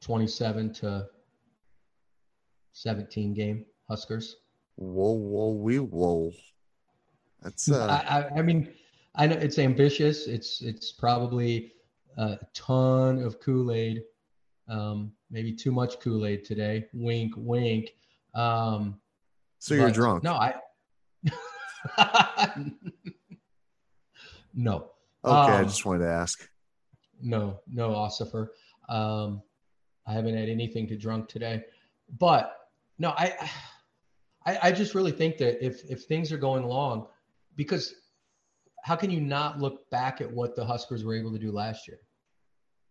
27 0.00 0.74
to 0.74 1.06
17 2.72 3.34
game 3.34 3.64
Huskers. 3.88 4.36
Whoa, 4.76 5.12
whoa, 5.12 5.50
we 5.52 5.78
whoa. 5.78 6.32
That's 7.42 7.70
uh... 7.70 7.86
I, 7.86 8.38
I 8.38 8.42
mean, 8.42 8.72
I 9.14 9.26
know 9.26 9.36
it's 9.36 9.58
ambitious. 9.58 10.26
It's 10.26 10.62
it's 10.62 10.92
probably 10.92 11.72
a 12.16 12.38
ton 12.54 13.22
of 13.22 13.40
Kool 13.40 13.72
Aid, 13.72 14.02
um, 14.68 15.12
maybe 15.30 15.52
too 15.52 15.72
much 15.72 16.00
Kool 16.00 16.26
Aid 16.26 16.44
today. 16.44 16.86
Wink, 16.92 17.34
wink. 17.36 17.90
Um, 18.34 18.98
so 19.58 19.74
you're 19.74 19.90
drunk? 19.90 20.22
No, 20.22 20.34
I. 20.34 20.54
no. 24.54 24.90
Okay, 25.24 25.52
um, 25.52 25.60
I 25.60 25.62
just 25.64 25.84
wanted 25.84 26.04
to 26.04 26.10
ask. 26.10 26.48
No, 27.20 27.60
no, 27.68 27.90
Ossifer. 27.90 28.48
Um, 28.88 29.42
I 30.06 30.12
haven't 30.12 30.36
had 30.36 30.48
anything 30.48 30.88
to 30.88 30.96
drunk 30.96 31.28
today, 31.28 31.64
but 32.18 32.61
no, 32.98 33.10
I, 33.10 33.34
I, 34.46 34.58
I 34.64 34.72
just 34.72 34.94
really 34.94 35.12
think 35.12 35.38
that 35.38 35.64
if 35.64 35.82
if 35.88 36.04
things 36.04 36.32
are 36.32 36.38
going 36.38 36.64
along, 36.64 37.06
because 37.56 37.94
how 38.82 38.96
can 38.96 39.10
you 39.10 39.20
not 39.20 39.60
look 39.60 39.88
back 39.90 40.20
at 40.20 40.30
what 40.30 40.56
the 40.56 40.64
Huskers 40.64 41.04
were 41.04 41.14
able 41.14 41.32
to 41.32 41.38
do 41.38 41.52
last 41.52 41.86
year? 41.86 42.00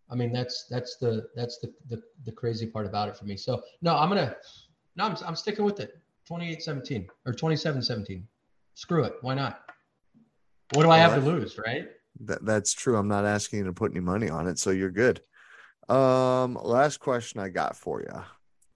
I 0.09 0.15
mean, 0.15 0.31
that's 0.31 0.65
that's 0.69 0.97
the 0.97 1.27
that's 1.35 1.59
the 1.59 1.73
the, 1.89 2.01
the 2.25 2.31
crazy 2.31 2.65
part 2.65 2.85
about 2.85 3.09
it 3.09 3.17
for 3.17 3.25
me. 3.25 3.35
So 3.37 3.61
no, 3.81 3.95
I'm 3.95 4.09
gonna 4.09 4.35
no, 4.95 5.05
I'm 5.05 5.17
I'm 5.25 5.35
sticking 5.35 5.65
with 5.65 5.79
it. 5.79 5.97
28-17 6.29 7.07
or 7.25 7.33
27-17. 7.33 8.23
Screw 8.75 9.03
it. 9.03 9.15
Why 9.21 9.33
not? 9.33 9.61
What 10.73 10.83
do 10.83 10.89
I 10.89 10.97
have 10.97 11.15
to 11.15 11.19
lose, 11.19 11.57
right? 11.57 11.89
That 12.21 12.45
that's 12.45 12.73
true. 12.73 12.95
I'm 12.95 13.07
not 13.07 13.25
asking 13.25 13.59
you 13.59 13.65
to 13.65 13.73
put 13.73 13.91
any 13.91 13.99
money 13.99 14.29
on 14.29 14.47
it, 14.47 14.59
so 14.59 14.69
you're 14.69 14.91
good. 14.91 15.21
Um, 15.89 16.57
last 16.61 16.99
question 16.99 17.41
I 17.41 17.49
got 17.49 17.75
for 17.75 18.01
you. 18.01 18.23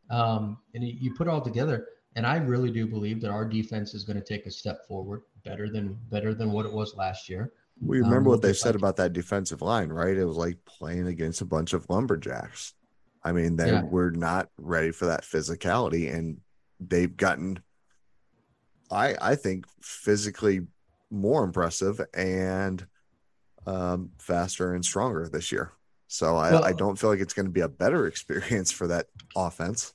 Um, 0.09 0.57
and 0.73 0.83
you 0.83 1.13
put 1.13 1.27
it 1.27 1.29
all 1.29 1.41
together, 1.41 1.87
and 2.15 2.25
I 2.25 2.37
really 2.37 2.71
do 2.71 2.87
believe 2.87 3.21
that 3.21 3.29
our 3.29 3.45
defense 3.45 3.93
is 3.93 4.03
going 4.03 4.17
to 4.17 4.23
take 4.23 4.45
a 4.45 4.51
step 4.51 4.87
forward, 4.87 5.21
better 5.43 5.69
than 5.69 5.97
better 6.09 6.33
than 6.33 6.51
what 6.51 6.65
it 6.65 6.73
was 6.73 6.95
last 6.95 7.29
year. 7.29 7.53
We 7.81 7.99
remember 7.99 8.29
um, 8.29 8.35
what 8.35 8.41
they 8.41 8.53
said 8.53 8.75
about 8.75 8.97
that 8.97 9.13
defensive 9.13 9.61
line, 9.61 9.89
right? 9.89 10.17
It 10.17 10.25
was 10.25 10.37
like 10.37 10.57
playing 10.65 11.07
against 11.07 11.41
a 11.41 11.45
bunch 11.45 11.73
of 11.73 11.89
lumberjacks. 11.89 12.73
I 13.23 13.31
mean, 13.31 13.55
they 13.55 13.71
yeah. 13.71 13.83
were 13.83 14.11
not 14.11 14.49
ready 14.57 14.91
for 14.91 15.05
that 15.07 15.23
physicality, 15.23 16.13
and 16.13 16.39
they've 16.79 17.15
gotten, 17.15 17.61
I 18.91 19.15
I 19.21 19.35
think, 19.35 19.65
physically 19.81 20.67
more 21.11 21.43
impressive 21.43 22.01
and 22.13 22.85
um, 23.65 24.11
faster 24.19 24.73
and 24.73 24.83
stronger 24.83 25.27
this 25.27 25.51
year. 25.51 25.73
So 26.07 26.35
I, 26.35 26.51
well, 26.51 26.63
I 26.63 26.73
don't 26.73 26.97
feel 26.97 27.09
like 27.09 27.19
it's 27.19 27.33
going 27.33 27.45
to 27.45 27.51
be 27.51 27.61
a 27.61 27.69
better 27.69 28.07
experience 28.11 28.71
for 28.71 28.87
that 28.87 29.07
offense. 29.35 29.93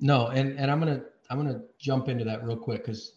No, 0.00 0.28
and 0.28 0.58
and 0.58 0.70
I'm 0.70 0.78
gonna 0.80 1.02
I'm 1.30 1.38
gonna 1.38 1.62
jump 1.78 2.08
into 2.08 2.24
that 2.24 2.44
real 2.44 2.56
quick 2.56 2.84
because 2.84 3.12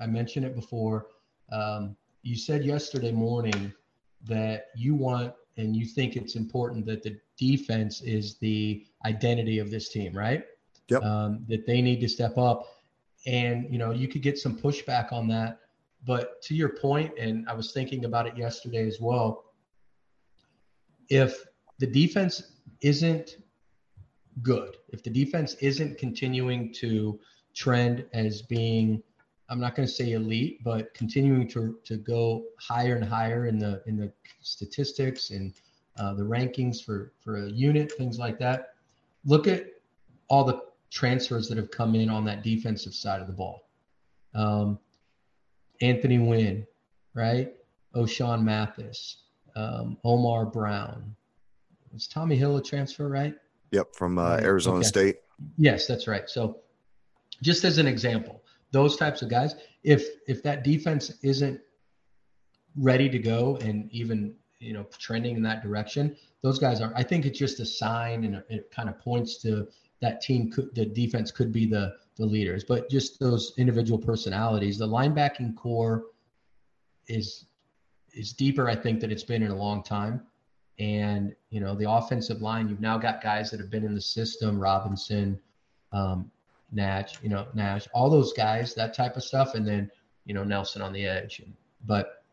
I 0.00 0.06
mentioned 0.06 0.44
it 0.44 0.54
before. 0.54 1.06
Um, 1.50 1.96
you 2.24 2.36
said 2.36 2.64
yesterday 2.64 3.12
morning 3.12 3.72
that 4.24 4.68
you 4.74 4.94
want 4.94 5.34
and 5.58 5.76
you 5.76 5.84
think 5.84 6.16
it's 6.16 6.34
important 6.34 6.86
that 6.86 7.02
the 7.02 7.16
defense 7.36 8.00
is 8.00 8.38
the 8.38 8.86
identity 9.04 9.58
of 9.58 9.70
this 9.70 9.90
team, 9.90 10.12
right? 10.14 10.44
Yep. 10.88 11.02
Um, 11.02 11.44
that 11.48 11.66
they 11.66 11.80
need 11.82 12.00
to 12.00 12.08
step 12.08 12.36
up, 12.36 12.66
and 13.26 13.66
you 13.70 13.78
know 13.78 13.90
you 13.90 14.08
could 14.08 14.22
get 14.22 14.38
some 14.38 14.58
pushback 14.58 15.12
on 15.12 15.28
that. 15.28 15.60
But 16.04 16.42
to 16.42 16.54
your 16.54 16.70
point, 16.70 17.12
and 17.18 17.48
I 17.48 17.54
was 17.54 17.72
thinking 17.72 18.04
about 18.04 18.26
it 18.26 18.36
yesterday 18.36 18.86
as 18.86 19.00
well. 19.00 19.44
If 21.08 21.44
the 21.78 21.86
defense 21.86 22.52
isn't 22.82 23.36
good, 24.42 24.76
if 24.88 25.02
the 25.02 25.10
defense 25.10 25.54
isn't 25.54 25.96
continuing 25.98 26.72
to 26.74 27.18
trend 27.54 28.04
as 28.12 28.42
being 28.42 29.02
I'm 29.50 29.60
not 29.60 29.74
going 29.74 29.86
to 29.86 29.92
say 29.92 30.12
elite, 30.12 30.62
but 30.64 30.94
continuing 30.94 31.46
to 31.48 31.78
to 31.84 31.96
go 31.96 32.44
higher 32.58 32.96
and 32.96 33.04
higher 33.04 33.46
in 33.46 33.58
the 33.58 33.82
in 33.86 33.96
the 33.96 34.12
statistics 34.40 35.30
and 35.30 35.52
uh, 35.98 36.14
the 36.14 36.22
rankings 36.22 36.82
for 36.82 37.12
for 37.20 37.44
a 37.44 37.50
unit, 37.50 37.92
things 37.92 38.18
like 38.18 38.38
that. 38.38 38.74
Look 39.24 39.46
at 39.46 39.66
all 40.28 40.44
the 40.44 40.62
transfers 40.90 41.48
that 41.48 41.58
have 41.58 41.70
come 41.70 41.94
in 41.94 42.08
on 42.08 42.24
that 42.24 42.42
defensive 42.42 42.94
side 42.94 43.20
of 43.20 43.26
the 43.26 43.32
ball. 43.32 43.68
Um, 44.34 44.78
Anthony 45.80 46.18
Wynn, 46.18 46.66
right? 47.14 47.52
Ochaun 47.94 48.42
Mathis, 48.42 49.18
um, 49.56 49.98
Omar 50.04 50.46
Brown. 50.46 51.14
Was 51.92 52.08
Tommi 52.08 52.36
Hill 52.36 52.56
a 52.56 52.62
transfer, 52.62 53.08
right? 53.08 53.34
Yep, 53.70 53.94
from 53.94 54.18
uh, 54.18 54.38
Arizona 54.40 54.78
okay. 54.78 54.86
State. 54.86 55.16
Yes, 55.58 55.86
that's 55.86 56.08
right. 56.08 56.28
So, 56.28 56.58
just 57.42 57.64
as 57.64 57.78
an 57.78 57.86
example, 57.86 58.42
those 58.74 58.96
types 58.96 59.22
of 59.22 59.30
guys, 59.30 59.54
if 59.84 60.04
if 60.26 60.42
that 60.42 60.64
defense 60.64 61.12
isn't 61.22 61.60
ready 62.76 63.08
to 63.08 63.20
go 63.20 63.56
and 63.58 63.88
even 63.92 64.34
you 64.58 64.72
know 64.72 64.84
trending 64.98 65.36
in 65.36 65.42
that 65.42 65.62
direction, 65.62 66.16
those 66.42 66.58
guys 66.58 66.80
are. 66.80 66.92
I 66.94 67.04
think 67.04 67.24
it's 67.24 67.38
just 67.38 67.60
a 67.60 67.64
sign, 67.64 68.24
and 68.24 68.42
it 68.50 68.70
kind 68.72 68.88
of 68.88 68.98
points 68.98 69.40
to 69.42 69.68
that 70.02 70.20
team. 70.20 70.50
Could 70.50 70.74
the 70.74 70.84
defense 70.84 71.30
could 71.30 71.52
be 71.52 71.66
the 71.66 71.94
the 72.16 72.26
leaders, 72.26 72.64
but 72.64 72.90
just 72.90 73.20
those 73.20 73.52
individual 73.56 73.98
personalities. 73.98 74.76
The 74.76 74.88
linebacking 74.88 75.56
core 75.56 76.06
is 77.06 77.46
is 78.12 78.32
deeper, 78.32 78.68
I 78.68 78.74
think, 78.76 79.00
than 79.00 79.10
it's 79.12 79.24
been 79.24 79.42
in 79.42 79.52
a 79.52 79.56
long 79.56 79.82
time. 79.84 80.20
And 80.80 81.34
you 81.50 81.60
know, 81.60 81.76
the 81.76 81.88
offensive 81.88 82.42
line, 82.42 82.68
you've 82.68 82.80
now 82.80 82.98
got 82.98 83.22
guys 83.22 83.52
that 83.52 83.60
have 83.60 83.70
been 83.70 83.84
in 83.84 83.94
the 83.94 84.00
system, 84.00 84.58
Robinson, 84.58 85.38
um, 85.92 86.30
Nash, 86.72 87.14
you 87.22 87.28
know, 87.28 87.46
Nash, 87.54 87.86
all 87.94 88.10
those 88.10 88.32
guys, 88.32 88.74
that 88.74 88.94
type 88.94 89.16
of 89.16 89.24
stuff, 89.24 89.54
and 89.54 89.66
then 89.66 89.90
you 90.24 90.34
know 90.34 90.44
Nelson 90.44 90.82
on 90.82 90.92
the 90.92 91.06
edge. 91.06 91.42
But 91.86 92.24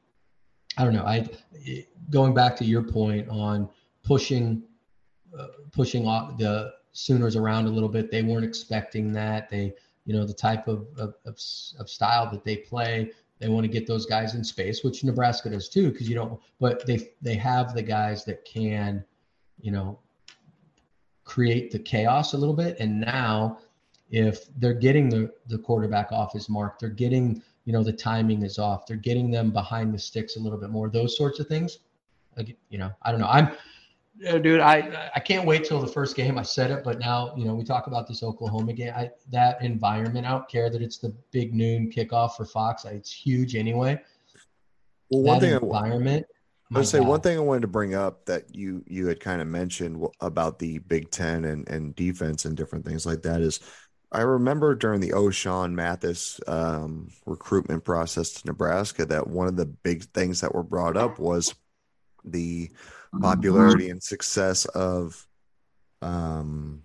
I 0.78 0.84
don't 0.84 0.94
know. 0.94 1.06
I 1.06 1.30
going 2.10 2.34
back 2.34 2.56
to 2.58 2.66
your 2.66 2.84
point 2.84 3.28
on 3.30 3.70
pushing 4.04 4.64
uh, 5.38 5.48
pushing 5.72 6.04
the 6.04 6.74
Sooners 6.94 7.36
around 7.36 7.68
a 7.68 7.70
little 7.70 7.90
bit. 7.90 8.12
They 8.12 8.22
weren't 8.22 8.44
expecting 8.44 9.12
that. 9.14 9.50
They, 9.50 9.74
you 10.06 10.14
know, 10.14 10.26
the 10.26 10.34
type 10.34 10.68
of, 10.68 10.88
of, 10.98 11.16
of, 11.26 11.40
of 11.80 11.90
style 11.90 12.30
that 12.32 12.44
they 12.44 12.58
play, 12.58 13.12
they 13.40 13.48
want 13.48 13.64
to 13.64 13.72
get 13.72 13.88
those 13.88 14.06
guys 14.06 14.36
in 14.36 14.44
space, 14.44 14.84
which 14.84 15.04
Nebraska 15.04 15.50
does 15.50 15.70
too, 15.70 15.92
because 15.92 16.10
you 16.10 16.16
don't, 16.16 16.40
but 16.60 16.86
they, 16.86 17.12
they 17.22 17.36
have 17.36 17.74
the 17.74 17.82
guys 17.82 18.26
that 18.26 18.44
can, 18.44 19.06
you 19.62 19.72
know, 19.72 20.00
create 21.24 21.72
the 21.72 21.80
chaos 21.80 22.34
a 22.34 22.38
little 22.38 22.56
bit. 22.56 22.76
And 22.80 23.00
now 23.00 23.60
if 24.12 24.46
they're 24.58 24.74
getting 24.74 25.10
the, 25.10 25.32
the 25.48 25.58
quarterback 25.58 26.12
off 26.12 26.34
his 26.34 26.50
mark, 26.50 26.78
they're 26.78 26.90
getting, 26.90 27.42
you 27.66 27.74
know, 27.74 27.84
the 27.84 27.94
timing 27.94 28.44
is 28.44 28.60
off, 28.60 28.86
they're 28.86 28.98
getting 28.98 29.32
them 29.32 29.52
behind 29.52 29.94
the 29.94 30.00
sticks 30.00 30.36
a 30.36 30.40
little 30.40 30.60
bit 30.60 30.70
more, 30.70 30.90
those 30.90 31.18
sorts 31.18 31.40
of 31.40 31.48
things. 31.48 31.80
Like, 32.38 32.56
you 32.70 32.78
know, 32.78 32.92
I 33.02 33.12
don't 33.12 33.20
know. 33.20 33.28
I'm, 33.28 33.52
dude, 34.42 34.60
I 34.60 35.10
I 35.16 35.20
can't 35.20 35.46
wait 35.46 35.64
till 35.64 35.82
the 35.82 35.88
first 35.88 36.16
game. 36.16 36.38
I 36.38 36.44
said 36.44 36.72
it, 36.72 36.84
but 36.84 37.00
now 37.00 37.34
you 37.36 37.46
know 37.46 37.56
we 37.56 37.64
talk 37.64 37.88
about 37.88 38.08
this 38.08 38.24
Oklahoma 38.24 38.74
game. 38.74 38.94
I, 38.96 39.10
that 39.32 39.62
environment, 39.62 40.26
I 40.26 40.32
don't 40.32 40.48
care 40.48 40.70
that 40.70 40.82
it's 40.82 40.98
the 40.98 41.14
big 41.32 41.54
noon 41.54 41.92
kickoff 41.92 42.36
for 42.36 42.46
Fox. 42.46 42.86
It's 42.86 43.12
huge 43.12 43.56
anyway. 43.56 44.00
Well, 45.10 45.24
one 45.24 45.40
that 45.40 45.46
thing 45.46 45.56
environment. 45.56 46.26
I 46.74 46.78
would 46.78 46.88
say 46.88 47.00
God. 47.00 47.08
one 47.08 47.22
thing 47.22 47.38
I 47.38 47.42
wanted 47.42 47.62
to 47.62 47.68
bring 47.68 47.96
up 47.96 48.26
that 48.26 48.56
you 48.56 48.84
you 48.88 49.08
had 49.08 49.20
kind 49.20 49.42
of 49.42 49.48
mentioned 49.48 50.06
about 50.22 50.60
the 50.60 50.78
Big 50.80 51.12
Ten 51.12 51.46
and 51.46 51.68
and 51.68 51.96
defense 51.96 52.46
and 52.46 52.56
different 52.56 52.86
things 52.86 53.06
like 53.06 53.24
that 53.24 53.42
is 53.42 53.60
I 54.12 54.22
remember 54.22 54.76
during 54.76 55.00
the 55.00 55.12
Ochaun 55.12 55.74
Mathis 55.74 56.40
um, 56.48 57.12
recruitment 57.26 57.86
process 57.86 58.32
to 58.34 58.48
Nebraska 58.48 59.06
that 59.06 59.28
one 59.28 59.48
of 59.48 59.56
the 59.56 59.66
big 59.66 60.04
things 60.04 60.42
that 60.42 60.54
were 60.54 60.64
brought 60.64 60.98
up 60.98 61.18
was 61.18 61.56
the 62.26 62.70
popularity 63.20 63.90
and 63.90 64.02
success 64.02 64.66
of 64.66 65.28
um 66.02 66.84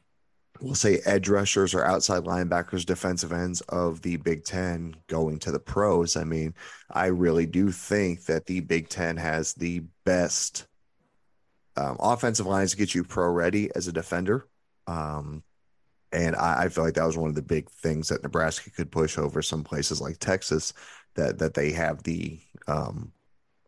we'll 0.61 0.74
say 0.74 1.01
edge 1.05 1.29
rushers 1.29 1.74
or 1.74 1.85
outside 1.85 2.24
linebackers, 2.24 2.87
defensive 2.87 3.33
ends 3.33 3.61
of 3.62 4.03
the 4.03 4.16
Big 4.16 4.45
Ten 4.45 4.97
going 5.07 5.39
to 5.41 5.53
the 5.53 5.59
pros. 5.59 6.16
I 6.16 6.24
mean, 6.24 6.55
I 6.91 7.07
really 7.07 7.47
do 7.47 7.70
think 7.70 8.24
that 8.24 8.47
the 8.47 8.61
Big 8.61 8.89
Ten 8.89 9.16
has 9.16 9.53
the 9.55 9.83
best 10.05 10.66
um, 11.77 11.97
offensive 12.01 12.47
lines 12.47 12.70
to 12.70 12.77
get 12.77 12.95
you 12.95 13.05
pro 13.05 13.29
ready 13.29 13.70
as 13.74 13.87
a 13.87 13.93
defender. 13.93 14.49
Um, 14.87 15.43
and 16.17 16.35
I, 16.35 16.64
I, 16.64 16.69
feel 16.71 16.83
like 16.83 16.95
that 16.95 17.05
was 17.05 17.19
one 17.19 17.29
of 17.29 17.35
the 17.35 17.43
big 17.43 17.69
things 17.69 18.09
that 18.09 18.23
Nebraska 18.23 18.71
could 18.71 18.91
push 18.91 19.19
over 19.19 19.43
some 19.43 19.62
places 19.62 20.01
like 20.01 20.19
Texas 20.19 20.73
that 21.14 21.39
that 21.39 21.53
they 21.55 21.73
have 21.73 22.03
the 22.03 22.41
um, 22.67 23.12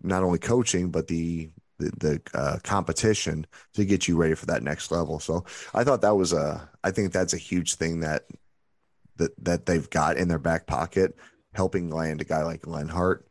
not 0.03 0.23
only 0.23 0.39
coaching 0.39 0.91
but 0.91 1.07
the 1.09 1.51
the, 1.79 1.93
the 1.99 2.39
uh, 2.39 2.59
competition 2.65 3.47
to 3.75 3.85
get 3.85 4.09
you 4.09 4.17
ready 4.17 4.35
for 4.35 4.47
that 4.47 4.63
next 4.63 4.91
level. 4.91 5.21
So 5.21 5.45
I 5.75 5.85
thought 5.85 6.01
that 6.01 6.17
was 6.17 6.33
a, 6.33 6.69
I 6.83 6.91
think 6.91 7.13
that's 7.13 7.35
a 7.35 7.39
huge 7.39 7.75
thing 7.75 8.01
that 8.01 8.25
that 9.17 9.33
that 9.45 9.67
they've 9.67 9.89
got 9.91 10.17
in 10.17 10.29
their 10.29 10.39
back 10.39 10.67
pocket, 10.67 11.17
helping 11.53 11.91
land 11.91 12.21
a 12.21 12.25
guy 12.25 12.43
like 12.43 12.67
Lenhart. 12.67 13.27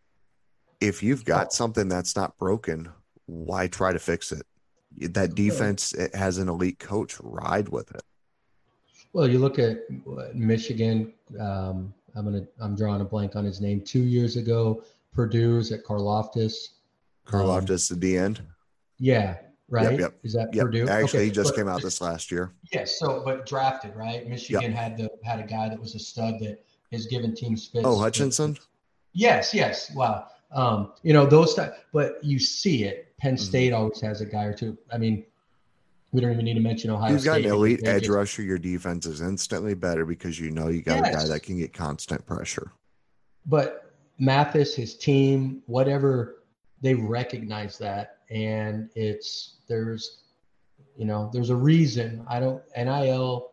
If 0.80 1.01
you've 1.01 1.26
got 1.26 1.51
something 1.51 1.88
that's 1.88 2.15
not 2.15 2.38
broken, 2.38 2.89
why 3.26 3.68
try 3.68 3.93
to 3.93 3.99
fix 3.99 4.32
it? 4.32 4.45
That 5.13 5.36
defense 5.36 5.93
it 5.93 6.13
has 6.13 6.38
an 6.38 6.49
elite 6.49 6.80
coach. 6.80 7.18
Ride 7.20 7.70
with 7.70 7.93
it. 7.95 8.03
Well, 9.14 9.28
you 9.28 9.39
look 9.39 9.60
at 9.60 9.80
Michigan. 10.34 11.14
Um, 11.39 11.93
I'm 12.16 12.26
gonna 12.26 12.45
I'm 12.60 12.76
drawing 12.76 13.01
a 13.01 13.05
blank 13.05 13.36
on 13.36 13.45
his 13.45 13.62
name. 13.62 13.82
Two 13.82 14.03
years 14.03 14.38
ago, 14.38 14.84
Purdue's 15.14 15.72
at 15.72 15.84
Karlaftis 15.84 16.70
Karlaftis 17.28 17.91
um, 17.91 17.97
at 17.97 18.01
the 18.01 18.18
end. 18.18 18.41
Yeah, 18.99 19.38
right. 19.70 19.91
Yep, 19.91 19.99
yep. 19.99 20.14
Is 20.24 20.34
that 20.34 20.53
yep. 20.53 20.66
Purdue? 20.66 20.88
Actually, 20.88 21.20
okay. 21.20 21.26
he 21.26 21.32
just 21.32 21.51
but, 21.51 21.58
came 21.58 21.68
out 21.68 21.82
this 21.82 22.01
last 22.01 22.32
year. 22.32 22.51
Yes. 22.72 22.97
Yeah, 23.01 23.08
so, 23.08 23.22
but 23.24 23.45
drafted, 23.45 23.95
right? 23.95 24.28
Michigan 24.28 24.72
had 24.72 24.97
the 24.97 25.10
had 25.24 25.39
a 25.39 25.43
guy 25.43 25.70
that 25.70 25.80
was 25.80 25.95
a 25.95 25.99
stud 25.99 26.39
that 26.39 26.64
has 26.91 27.05
given 27.05 27.36
teams 27.36 27.68
fits. 27.68 27.86
Oh, 27.86 27.97
Hutchinson. 27.97 28.58
Yes. 29.14 29.53
Yes. 29.53 29.91
Wow. 29.93 30.28
Um, 30.51 30.93
you 31.03 31.12
know 31.14 31.26
those, 31.26 31.60
but 31.91 32.24
you 32.24 32.39
see 32.39 32.86
it. 32.86 33.14
Penn 33.20 33.36
mm-hmm. 33.36 33.43
State 33.43 33.74
mm-hmm. 33.74 33.82
always 33.82 33.99
has 34.01 34.22
a 34.22 34.26
guy 34.26 34.45
or 34.45 34.53
two. 34.53 34.78
I 34.91 34.97
mean, 34.97 35.26
we 36.12 36.22
don't 36.22 36.32
even 36.32 36.45
need 36.45 36.53
to 36.53 36.60
mention 36.62 36.89
Ohio 36.89 37.10
State. 37.10 37.14
You've 37.14 37.26
got 37.26 37.39
an 37.41 37.58
elite 37.58 37.88
edge 37.88 38.08
rusher. 38.08 38.41
Your 38.41 38.58
defense 38.58 39.05
is 39.05 39.22
instantly 39.22 39.74
better 39.74 40.05
because 40.05 40.39
you 40.39 40.51
know 40.51 40.70
you 40.70 40.82
got 40.82 40.97
yes. 40.97 41.10
a 41.10 41.18
guy 41.18 41.28
that 41.34 41.43
can 41.43 41.58
get 41.58 41.74
constant 41.74 42.26
pressure. 42.26 42.72
But 43.45 43.91
Mathis, 44.18 44.76
his 44.76 44.95
team, 44.95 45.62
whatever 45.66 46.43
they 46.82 46.93
recognize 46.93 47.78
that 47.78 48.18
and 48.30 48.89
it's 48.95 49.55
there's 49.68 50.24
you 50.95 51.05
know 51.05 51.30
there's 51.34 51.49
a 51.49 51.55
reason 51.55 52.24
i 52.28 52.39
don't 52.39 52.62
nil 52.76 53.51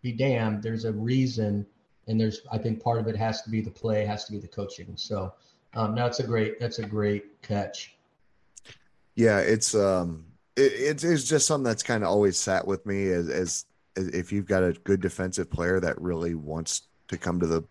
be 0.00 0.12
damned 0.12 0.62
there's 0.62 0.84
a 0.84 0.92
reason 0.92 1.66
and 2.06 2.20
there's 2.20 2.42
i 2.52 2.56
think 2.56 2.82
part 2.82 2.98
of 2.98 3.08
it 3.08 3.16
has 3.16 3.42
to 3.42 3.50
be 3.50 3.60
the 3.60 3.70
play 3.70 4.04
has 4.04 4.24
to 4.24 4.32
be 4.32 4.38
the 4.38 4.48
coaching 4.48 4.92
so 4.96 5.32
um, 5.74 5.96
it's 5.98 6.20
a 6.20 6.26
great 6.26 6.58
that's 6.58 6.78
a 6.78 6.86
great 6.86 7.40
catch 7.42 7.94
Yeah, 9.14 9.38
it's 9.38 9.74
um, 9.74 10.24
it, 10.56 10.72
it's 10.74 11.04
it's 11.04 11.24
just 11.24 11.46
something 11.46 11.64
that's 11.64 11.82
kind 11.82 12.02
of 12.02 12.10
always 12.10 12.38
sat 12.38 12.66
with 12.66 12.84
me 12.86 13.08
as, 13.08 13.28
as 13.28 13.66
as 13.96 14.08
if 14.08 14.32
you've 14.32 14.46
got 14.46 14.62
a 14.62 14.72
good 14.84 15.00
defensive 15.00 15.50
player 15.50 15.80
that 15.80 16.00
really 16.00 16.34
wants 16.34 16.82
to 17.08 17.18
come 17.18 17.40
to 17.40 17.46
the 17.46 17.62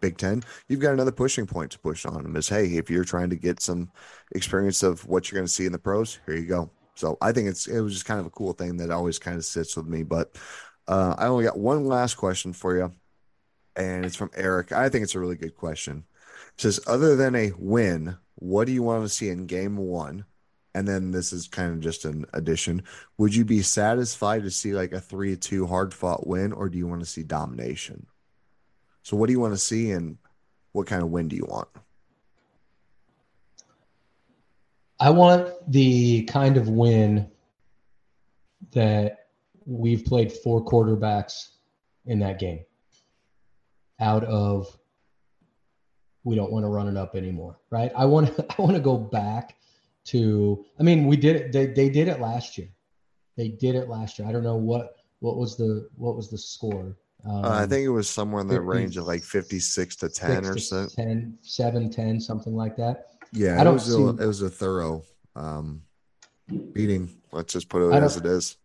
Big 0.00 0.18
Ten, 0.18 0.42
you've 0.68 0.80
got 0.80 0.92
another 0.92 1.12
pushing 1.12 1.46
point 1.46 1.70
to 1.72 1.78
push 1.78 2.04
on 2.04 2.22
them. 2.22 2.36
Is 2.36 2.48
hey, 2.48 2.66
if 2.76 2.90
you're 2.90 3.04
trying 3.04 3.30
to 3.30 3.36
get 3.36 3.60
some 3.60 3.90
experience 4.32 4.82
of 4.82 5.06
what 5.06 5.30
you're 5.30 5.38
going 5.38 5.46
to 5.46 5.52
see 5.52 5.66
in 5.66 5.72
the 5.72 5.78
pros, 5.78 6.20
here 6.26 6.36
you 6.36 6.46
go. 6.46 6.70
So 6.94 7.18
I 7.20 7.32
think 7.32 7.48
it's 7.48 7.66
it 7.66 7.80
was 7.80 7.92
just 7.92 8.06
kind 8.06 8.20
of 8.20 8.26
a 8.26 8.30
cool 8.30 8.52
thing 8.52 8.76
that 8.78 8.90
always 8.90 9.18
kind 9.18 9.36
of 9.36 9.44
sits 9.44 9.76
with 9.76 9.86
me. 9.86 10.02
But 10.02 10.36
uh, 10.88 11.14
I 11.18 11.26
only 11.26 11.44
got 11.44 11.58
one 11.58 11.84
last 11.84 12.14
question 12.14 12.52
for 12.52 12.76
you, 12.76 12.92
and 13.74 14.04
it's 14.04 14.16
from 14.16 14.30
Eric. 14.34 14.72
I 14.72 14.88
think 14.88 15.04
it's 15.04 15.14
a 15.14 15.20
really 15.20 15.36
good 15.36 15.56
question. 15.56 16.04
It 16.54 16.60
says, 16.60 16.80
other 16.86 17.16
than 17.16 17.34
a 17.34 17.52
win, 17.58 18.16
what 18.36 18.66
do 18.66 18.72
you 18.72 18.82
want 18.82 19.04
to 19.04 19.08
see 19.08 19.28
in 19.28 19.46
Game 19.46 19.76
One? 19.76 20.24
And 20.76 20.86
then 20.86 21.10
this 21.10 21.32
is 21.32 21.48
kind 21.48 21.72
of 21.72 21.80
just 21.80 22.04
an 22.04 22.26
addition. 22.34 22.82
Would 23.16 23.34
you 23.34 23.46
be 23.46 23.62
satisfied 23.62 24.42
to 24.42 24.50
see 24.50 24.74
like 24.74 24.92
a 24.92 25.00
three-two 25.00 25.66
hard 25.66 25.94
fought 25.94 26.26
win, 26.26 26.52
or 26.52 26.68
do 26.68 26.76
you 26.76 26.86
want 26.86 27.00
to 27.00 27.06
see 27.06 27.22
domination? 27.22 28.06
So, 29.02 29.16
what 29.16 29.28
do 29.28 29.32
you 29.32 29.40
want 29.40 29.54
to 29.54 29.58
see, 29.58 29.92
and 29.92 30.18
what 30.72 30.86
kind 30.86 31.02
of 31.02 31.08
win 31.08 31.28
do 31.28 31.36
you 31.36 31.46
want? 31.48 31.68
I 35.00 35.08
want 35.08 35.48
the 35.66 36.24
kind 36.24 36.58
of 36.58 36.68
win 36.68 37.30
that 38.72 39.28
we've 39.64 40.04
played 40.04 40.30
four 40.30 40.62
quarterbacks 40.62 41.52
in 42.04 42.18
that 42.18 42.38
game 42.38 42.60
out 43.98 44.24
of 44.24 44.76
we 46.22 46.36
don't 46.36 46.52
want 46.52 46.64
to 46.64 46.68
run 46.68 46.86
it 46.86 46.98
up 46.98 47.16
anymore, 47.16 47.60
right? 47.70 47.90
I 47.96 48.04
want 48.04 48.36
to 48.36 48.44
I 48.58 48.60
want 48.60 48.74
to 48.74 48.82
go 48.82 48.98
back 48.98 49.56
to 50.06 50.64
I 50.78 50.82
mean, 50.82 51.06
we 51.06 51.16
did 51.16 51.36
it 51.36 51.52
they, 51.52 51.66
they 51.66 51.88
did 51.88 52.08
it 52.08 52.20
last 52.20 52.58
year. 52.58 52.68
They 53.36 53.48
did 53.48 53.74
it 53.74 53.88
last 53.88 54.18
year. 54.18 54.26
I 54.28 54.32
don't 54.32 54.44
know 54.44 54.56
what 54.56 54.96
what 55.20 55.36
was 55.36 55.56
the 55.56 55.88
what 55.96 56.16
was 56.16 56.30
the 56.30 56.38
score 56.38 56.96
um, 57.28 57.44
uh, 57.44 57.62
I 57.62 57.66
think 57.66 57.84
it 57.84 57.88
was 57.88 58.08
somewhere 58.08 58.40
in 58.40 58.46
the 58.46 58.54
50, 58.54 58.66
range 58.66 58.96
of 58.96 59.06
like 59.06 59.22
56 59.22 59.96
to 59.96 60.08
10 60.08 60.46
or 60.46 60.58
so. 60.58 60.86
10, 60.86 61.38
7, 61.42 61.90
10, 61.90 62.20
something 62.20 62.54
like 62.54 62.76
that. 62.76 63.08
Yeah, 63.32 63.60
I 63.60 63.64
don't 63.64 63.72
it, 63.72 63.74
was 63.74 63.86
see, 63.86 64.02
a, 64.02 64.08
it 64.08 64.26
was 64.26 64.42
a 64.42 64.50
thorough 64.50 65.02
um, 65.34 65.82
beating. 66.72 67.10
Let's 67.32 67.52
just 67.52 67.68
put 67.68 67.82
it 67.82 67.92
as 67.92 68.16
it 68.16 68.26
is. 68.26 68.56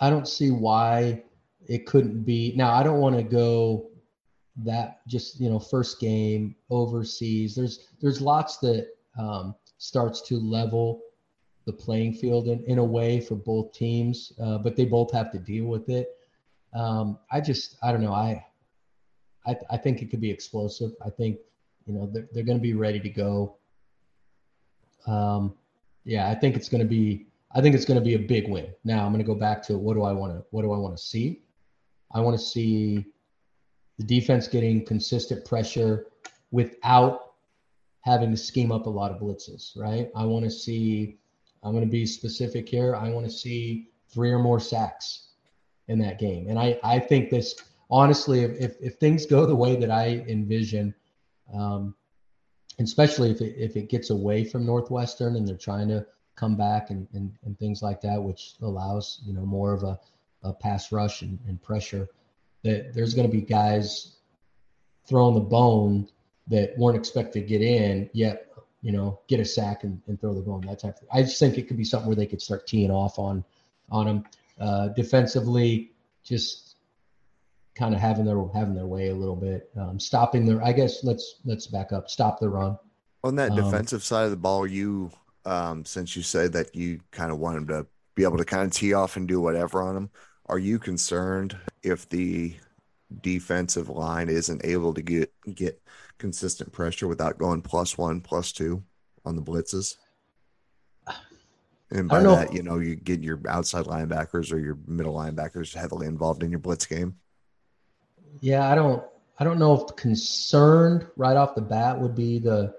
I 0.00 0.10
don't 0.10 0.28
see 0.28 0.50
why 0.50 1.24
it 1.66 1.86
couldn't 1.86 2.22
be. 2.22 2.52
Now, 2.56 2.72
I 2.72 2.84
don't 2.84 3.00
want 3.00 3.16
to 3.16 3.22
go 3.22 3.90
that 4.64 5.00
just, 5.08 5.40
you 5.40 5.50
know, 5.50 5.58
first 5.58 5.98
game 5.98 6.54
overseas. 6.70 7.56
There's 7.56 7.88
there's 8.00 8.20
lots 8.20 8.58
that 8.58 8.90
um, 9.18 9.56
starts 9.78 10.20
to 10.22 10.38
level 10.38 11.00
the 11.64 11.72
playing 11.72 12.12
field 12.14 12.48
in, 12.48 12.62
in 12.64 12.78
a 12.78 12.84
way 12.84 13.20
for 13.20 13.34
both 13.34 13.72
teams, 13.72 14.32
uh, 14.42 14.58
but 14.58 14.76
they 14.76 14.84
both 14.84 15.12
have 15.12 15.30
to 15.32 15.38
deal 15.38 15.66
with 15.66 15.88
it. 15.88 16.16
Um, 16.74 17.18
I 17.30 17.40
just, 17.40 17.76
I 17.82 17.92
don't 17.92 18.02
know. 18.02 18.12
I, 18.12 18.44
I, 19.46 19.56
I 19.70 19.76
think 19.76 20.02
it 20.02 20.10
could 20.10 20.20
be 20.20 20.30
explosive. 20.30 20.92
I 21.04 21.10
think, 21.10 21.38
you 21.86 21.94
know, 21.94 22.10
they're, 22.12 22.28
they're 22.32 22.44
going 22.44 22.58
to 22.58 22.62
be 22.62 22.74
ready 22.74 23.00
to 23.00 23.08
go. 23.08 23.56
Um, 25.06 25.54
yeah, 26.04 26.28
I 26.28 26.34
think 26.34 26.56
it's 26.56 26.68
going 26.68 26.82
to 26.82 26.88
be, 26.88 27.26
I 27.54 27.60
think 27.60 27.74
it's 27.74 27.84
going 27.84 27.98
to 27.98 28.04
be 28.04 28.14
a 28.14 28.18
big 28.18 28.48
win. 28.48 28.68
Now 28.84 29.04
I'm 29.04 29.12
going 29.12 29.24
to 29.24 29.26
go 29.26 29.34
back 29.34 29.62
to 29.64 29.78
what 29.78 29.94
do 29.94 30.02
I 30.02 30.12
want 30.12 30.34
to, 30.34 30.44
what 30.50 30.62
do 30.62 30.72
I 30.72 30.76
want 30.76 30.96
to 30.96 31.02
see? 31.02 31.42
I 32.12 32.20
want 32.20 32.38
to 32.38 32.44
see 32.44 33.06
the 33.98 34.04
defense 34.04 34.48
getting 34.48 34.84
consistent 34.84 35.44
pressure 35.44 36.06
without 36.50 37.27
having 38.08 38.30
to 38.30 38.36
scheme 38.36 38.72
up 38.72 38.86
a 38.86 38.90
lot 38.90 39.10
of 39.10 39.20
blitzes, 39.20 39.76
right? 39.76 40.10
I 40.16 40.24
want 40.24 40.44
to 40.44 40.50
see, 40.50 41.18
I'm 41.62 41.72
going 41.72 41.84
to 41.84 41.90
be 41.90 42.06
specific 42.06 42.68
here. 42.68 42.96
I 42.96 43.10
want 43.10 43.26
to 43.26 43.32
see 43.32 43.90
three 44.08 44.30
or 44.30 44.38
more 44.38 44.58
sacks 44.58 45.28
in 45.88 45.98
that 45.98 46.18
game. 46.18 46.48
And 46.48 46.58
I, 46.58 46.80
I 46.82 46.98
think 46.98 47.28
this, 47.28 47.54
honestly, 47.90 48.40
if, 48.44 48.76
if 48.80 48.94
things 48.94 49.26
go 49.26 49.44
the 49.44 49.54
way 49.54 49.76
that 49.76 49.90
I 49.90 50.24
envision, 50.26 50.94
um, 51.54 51.94
especially 52.78 53.30
if 53.30 53.40
it, 53.42 53.54
if 53.58 53.76
it 53.76 53.90
gets 53.90 54.08
away 54.10 54.44
from 54.44 54.64
Northwestern 54.64 55.36
and 55.36 55.46
they're 55.46 55.56
trying 55.56 55.88
to 55.88 56.06
come 56.34 56.56
back 56.56 56.90
and, 56.90 57.06
and, 57.12 57.34
and 57.44 57.58
things 57.58 57.82
like 57.82 58.00
that, 58.00 58.22
which 58.22 58.54
allows, 58.62 59.20
you 59.26 59.34
know, 59.34 59.44
more 59.44 59.74
of 59.74 59.82
a, 59.82 59.98
a 60.44 60.52
pass 60.52 60.92
rush 60.92 61.20
and, 61.22 61.38
and 61.46 61.62
pressure, 61.62 62.08
that 62.62 62.94
there's 62.94 63.12
going 63.12 63.28
to 63.28 63.36
be 63.36 63.42
guys 63.42 64.16
throwing 65.06 65.34
the 65.34 65.40
bone 65.40 66.08
that 66.48 66.76
weren't 66.78 66.96
expected 66.96 67.42
to 67.42 67.46
get 67.46 67.62
in, 67.62 68.08
yet, 68.12 68.46
you 68.82 68.92
know, 68.92 69.20
get 69.28 69.40
a 69.40 69.44
sack 69.44 69.84
and, 69.84 70.00
and 70.06 70.20
throw 70.20 70.34
the 70.34 70.40
bone, 70.40 70.62
that 70.62 70.80
type 70.80 70.94
of 70.94 71.00
thing. 71.00 71.08
I 71.12 71.22
just 71.22 71.38
think 71.38 71.58
it 71.58 71.68
could 71.68 71.76
be 71.76 71.84
something 71.84 72.06
where 72.08 72.16
they 72.16 72.26
could 72.26 72.42
start 72.42 72.66
teeing 72.66 72.90
off 72.90 73.18
on 73.18 73.44
on 73.90 74.06
them. 74.06 74.24
Uh, 74.60 74.88
defensively, 74.88 75.92
just 76.24 76.76
kind 77.74 77.94
of 77.94 78.00
having 78.00 78.24
their 78.24 78.42
having 78.54 78.74
their 78.74 78.86
way 78.86 79.08
a 79.08 79.14
little 79.14 79.36
bit, 79.36 79.70
um, 79.76 80.00
stopping 80.00 80.44
their. 80.44 80.62
I 80.64 80.72
guess 80.72 81.04
let's 81.04 81.36
let's 81.44 81.66
back 81.66 81.92
up. 81.92 82.10
Stop 82.10 82.40
the 82.40 82.48
run. 82.48 82.78
On 83.24 83.36
that 83.36 83.50
um, 83.52 83.56
defensive 83.56 84.02
side 84.02 84.24
of 84.24 84.30
the 84.30 84.36
ball, 84.36 84.66
you 84.66 85.10
um, 85.44 85.84
since 85.84 86.16
you 86.16 86.22
said 86.22 86.52
that 86.52 86.74
you 86.74 87.00
kind 87.10 87.30
of 87.30 87.38
want 87.38 87.54
them 87.56 87.66
to 87.68 87.86
be 88.14 88.24
able 88.24 88.38
to 88.38 88.44
kind 88.44 88.64
of 88.64 88.72
tee 88.72 88.94
off 88.94 89.16
and 89.16 89.28
do 89.28 89.40
whatever 89.40 89.82
on 89.82 89.94
them, 89.94 90.10
are 90.46 90.58
you 90.58 90.78
concerned 90.78 91.56
if 91.82 92.08
the 92.08 92.54
defensive 93.22 93.88
line 93.88 94.28
isn't 94.28 94.64
able 94.64 94.94
to 94.94 95.02
get 95.02 95.32
get 95.54 95.80
consistent 96.18 96.72
pressure 96.72 97.08
without 97.08 97.38
going 97.38 97.62
plus 97.62 97.96
one, 97.96 98.20
plus 98.20 98.52
two 98.52 98.82
on 99.24 99.36
the 99.36 99.42
blitzes? 99.42 99.96
And 101.90 102.08
by 102.08 102.22
that, 102.22 102.52
you 102.52 102.62
know, 102.62 102.78
you 102.78 102.96
get 102.96 103.22
your 103.22 103.40
outside 103.48 103.86
linebackers 103.86 104.52
or 104.52 104.58
your 104.58 104.78
middle 104.86 105.14
linebackers 105.14 105.74
heavily 105.74 106.06
involved 106.06 106.42
in 106.42 106.50
your 106.50 106.60
blitz 106.60 106.84
game. 106.84 107.16
Yeah, 108.40 108.70
I 108.70 108.74
don't 108.74 109.02
I 109.38 109.44
don't 109.44 109.58
know 109.58 109.74
if 109.74 109.96
concerned 109.96 111.06
right 111.16 111.36
off 111.36 111.54
the 111.54 111.62
bat 111.62 111.98
would 111.98 112.14
be 112.14 112.38
the 112.38 112.74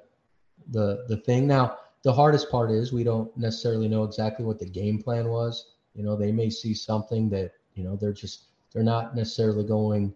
the 0.70 1.06
the 1.08 1.18
thing. 1.18 1.48
Now, 1.48 1.78
the 2.04 2.14
hardest 2.14 2.52
part 2.52 2.72
is 2.72 2.94
we 2.94 3.04
don't 3.04 3.36
necessarily 3.36 3.88
know 3.88 4.04
exactly 4.04 4.46
what 4.46 4.60
the 4.60 4.70
game 4.70 5.02
plan 5.02 5.30
was. 5.30 5.74
You 5.96 6.04
know, 6.04 6.16
they 6.16 6.32
may 6.32 6.50
see 6.50 6.74
something 6.74 7.30
that, 7.30 7.52
you 7.74 7.84
know, 7.84 7.96
they're 7.96 8.14
just 8.14 8.46
they're 8.72 8.84
not 8.84 9.16
necessarily 9.16 9.64
going 9.64 10.14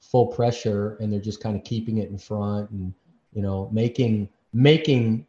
full 0.00 0.26
pressure 0.26 0.96
and 1.00 1.12
they're 1.12 1.20
just 1.20 1.42
kind 1.42 1.56
of 1.56 1.64
keeping 1.64 1.98
it 1.98 2.10
in 2.10 2.18
front 2.18 2.70
and, 2.70 2.92
you 3.32 3.42
know, 3.42 3.68
making 3.72 4.28
making 4.52 5.26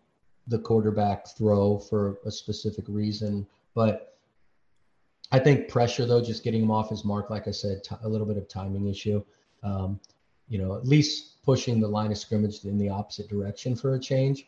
the 0.48 0.58
quarterback 0.58 1.28
throw 1.28 1.78
for 1.78 2.18
a 2.26 2.32
specific 2.32 2.86
reason. 2.88 3.46
But 3.76 4.18
I 5.32 5.40
think 5.40 5.70
pressure, 5.70 6.06
though, 6.06 6.22
just 6.22 6.44
getting 6.44 6.64
him 6.64 6.72
off 6.72 6.90
his 6.90 7.06
mark, 7.06 7.30
like 7.30 7.48
I 7.48 7.52
said, 7.52 7.84
t- 7.84 7.96
a 8.04 8.10
little 8.10 8.28
bit 8.28 8.38
of 8.38 8.48
timing 8.48 8.88
issue. 8.88 9.24
Um, 9.64 10.00
you 10.50 10.58
know, 10.58 10.76
at 10.76 10.86
least 10.86 11.42
pushing 11.44 11.80
the 11.80 11.88
line 11.88 12.12
of 12.12 12.18
scrimmage 12.18 12.66
in 12.66 12.78
the 12.78 12.90
opposite 12.90 13.30
direction 13.30 13.76
for 13.76 13.96
a 13.96 14.00
change. 14.00 14.48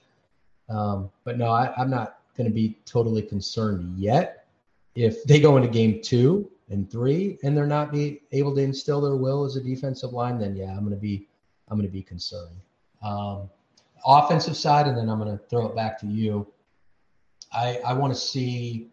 Um, 0.67 1.09
but 1.23 1.37
no, 1.37 1.51
I, 1.51 1.73
I'm 1.77 1.89
not 1.89 2.19
going 2.35 2.49
to 2.49 2.53
be 2.53 2.79
totally 2.85 3.21
concerned 3.21 3.97
yet. 3.97 4.47
If 4.95 5.23
they 5.23 5.39
go 5.39 5.55
into 5.55 5.69
game 5.69 6.01
two 6.01 6.51
and 6.73 6.91
three 6.91 7.37
and 7.43 7.55
they're 7.55 7.65
not 7.65 7.91
be 7.91 8.21
able 8.31 8.53
to 8.55 8.61
instill 8.61 8.99
their 9.01 9.15
will 9.15 9.45
as 9.45 9.55
a 9.55 9.61
defensive 9.61 10.11
line, 10.11 10.37
then 10.37 10.55
yeah, 10.55 10.71
I'm 10.71 10.79
going 10.79 10.91
to 10.91 10.97
be 10.97 11.27
I'm 11.69 11.77
going 11.77 11.87
to 11.87 11.93
be 11.93 12.03
concerned. 12.03 12.57
Um, 13.01 13.49
offensive 14.05 14.57
side, 14.57 14.87
and 14.87 14.97
then 14.97 15.09
I'm 15.09 15.19
going 15.19 15.31
to 15.31 15.43
throw 15.45 15.67
it 15.67 15.75
back 15.75 15.99
to 15.99 16.07
you. 16.07 16.47
I, 17.51 17.79
I 17.85 17.93
want 17.93 18.13
to 18.13 18.19
see 18.19 18.89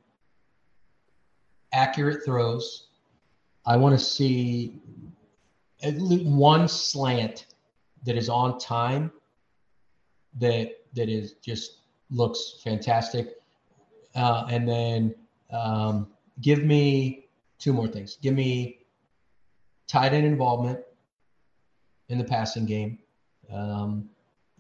accurate 1.73 2.25
throws. 2.25 2.89
I 3.67 3.77
want 3.77 3.99
to 3.99 4.05
see 4.05 4.81
at 5.83 6.01
least 6.01 6.27
one 6.27 6.69
slant 6.69 7.47
that 8.05 8.17
is 8.17 8.29
on 8.29 8.59
time 8.59 9.11
that 10.39 10.71
that 10.95 11.09
is 11.09 11.35
just 11.35 11.81
looks 12.11 12.61
fantastic. 12.63 13.37
Uh, 14.15 14.47
and 14.51 14.69
then 14.69 15.15
um, 15.51 16.09
give 16.41 16.65
me 16.65 17.29
two 17.61 17.73
more 17.73 17.87
things. 17.87 18.19
Give 18.21 18.35
me 18.35 18.81
tight 19.87 20.13
end 20.13 20.27
involvement 20.27 20.81
in 22.09 22.19
the 22.19 22.25
passing 22.25 22.67
game. 22.67 22.99
Um, 23.53 24.09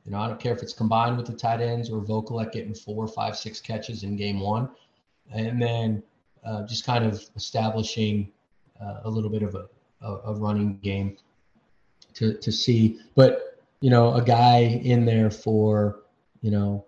you 0.04 0.12
know, 0.12 0.18
I 0.18 0.28
don't 0.28 0.38
care 0.38 0.54
if 0.54 0.62
it's 0.62 0.72
combined 0.72 1.16
with 1.16 1.26
the 1.26 1.32
tight 1.32 1.60
ends 1.60 1.90
or 1.90 2.00
Vokolek 2.00 2.52
getting 2.52 2.74
four, 2.74 3.06
five, 3.08 3.36
six 3.36 3.60
catches 3.60 4.02
in 4.02 4.16
game 4.16 4.40
one, 4.40 4.70
and 5.32 5.60
then 5.60 6.02
uh, 6.44 6.66
just 6.66 6.86
kind 6.86 7.04
of 7.04 7.22
establishing 7.36 8.30
uh, 8.80 9.00
a 9.04 9.10
little 9.10 9.30
bit 9.30 9.42
of 9.42 9.54
a, 9.54 9.68
a, 10.00 10.14
a, 10.26 10.34
running 10.34 10.78
game 10.78 11.16
to 12.14 12.34
to 12.34 12.50
see. 12.50 12.98
But 13.14 13.62
you 13.80 13.90
know, 13.90 14.14
a 14.14 14.22
guy 14.22 14.60
in 14.60 15.04
there 15.04 15.30
for 15.30 16.00
you 16.40 16.50
know 16.50 16.86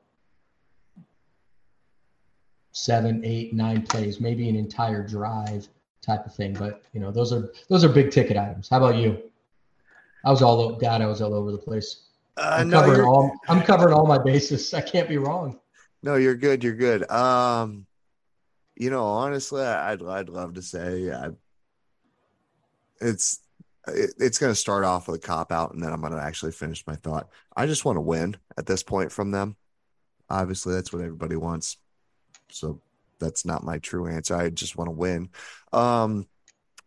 seven, 2.73 3.21
eight, 3.25 3.53
nine 3.53 3.83
plays, 3.83 4.21
maybe 4.21 4.49
an 4.49 4.57
entire 4.57 5.07
drive 5.07 5.69
type 6.03 6.27
of 6.27 6.35
thing. 6.35 6.53
But 6.55 6.83
you 6.93 7.01
know, 7.01 7.11
those 7.11 7.33
are 7.33 7.53
those 7.69 7.85
are 7.85 7.89
big 7.89 8.11
ticket 8.11 8.37
items. 8.37 8.69
How 8.69 8.79
about 8.79 8.97
you? 8.97 9.23
I 10.25 10.31
was 10.31 10.43
all 10.43 10.77
God, 10.77 11.01
I 11.01 11.07
was 11.07 11.23
all 11.23 11.35
over 11.35 11.51
the 11.51 11.59
place. 11.59 12.05
Uh, 12.37 12.57
I'm 12.59 12.71
no, 12.71 12.81
covering 12.81 13.07
all. 13.07 13.33
I'm 13.49 13.63
covering 13.63 13.95
all 13.95 14.07
my 14.07 14.19
bases. 14.19 14.73
I 14.75 14.81
can't 14.81 15.09
be 15.09 15.19
wrong. 15.19 15.59
No, 16.03 16.17
you're 16.17 16.35
good. 16.35 16.65
You're 16.65 16.75
good. 16.75 17.09
Um, 17.11 17.87
you 18.77 18.91
know, 18.91 19.05
honestly, 19.05 19.63
I'd 19.63 20.03
I'd 20.03 20.29
love 20.29 20.55
to 20.55 20.63
say 20.63 21.11
I, 21.13 21.31
it's 23.01 23.41
it, 23.89 24.15
it's 24.19 24.39
going 24.39 24.53
to 24.53 24.57
start 24.57 24.85
off 24.85 25.09
with 25.09 25.23
a 25.23 25.27
cop 25.27 25.53
out, 25.53 25.75
and 25.75 25.83
then 25.83 25.93
I'm 25.93 26.01
going 26.01 26.13
to 26.13 26.23
actually 26.23 26.53
finish 26.53 26.87
my 26.87 26.97
thought. 26.97 27.29
I 27.57 27.67
just 27.67 27.85
want 27.85 27.97
to 27.97 28.01
win 28.01 28.37
at 28.57 28.67
this 28.67 28.83
point 28.83 29.13
from 29.13 29.31
them. 29.31 29.57
Obviously, 30.31 30.75
that's 30.75 30.93
what 30.93 31.03
everybody 31.03 31.37
wants. 31.37 31.77
So 32.51 32.81
that's 33.23 33.45
not 33.45 33.65
my 33.65 33.79
true 33.79 34.07
answer. 34.07 34.37
I 34.37 34.51
just 34.51 34.77
want 34.77 34.89
to 34.89 34.93
win. 34.93 35.31
Um, 35.73 36.27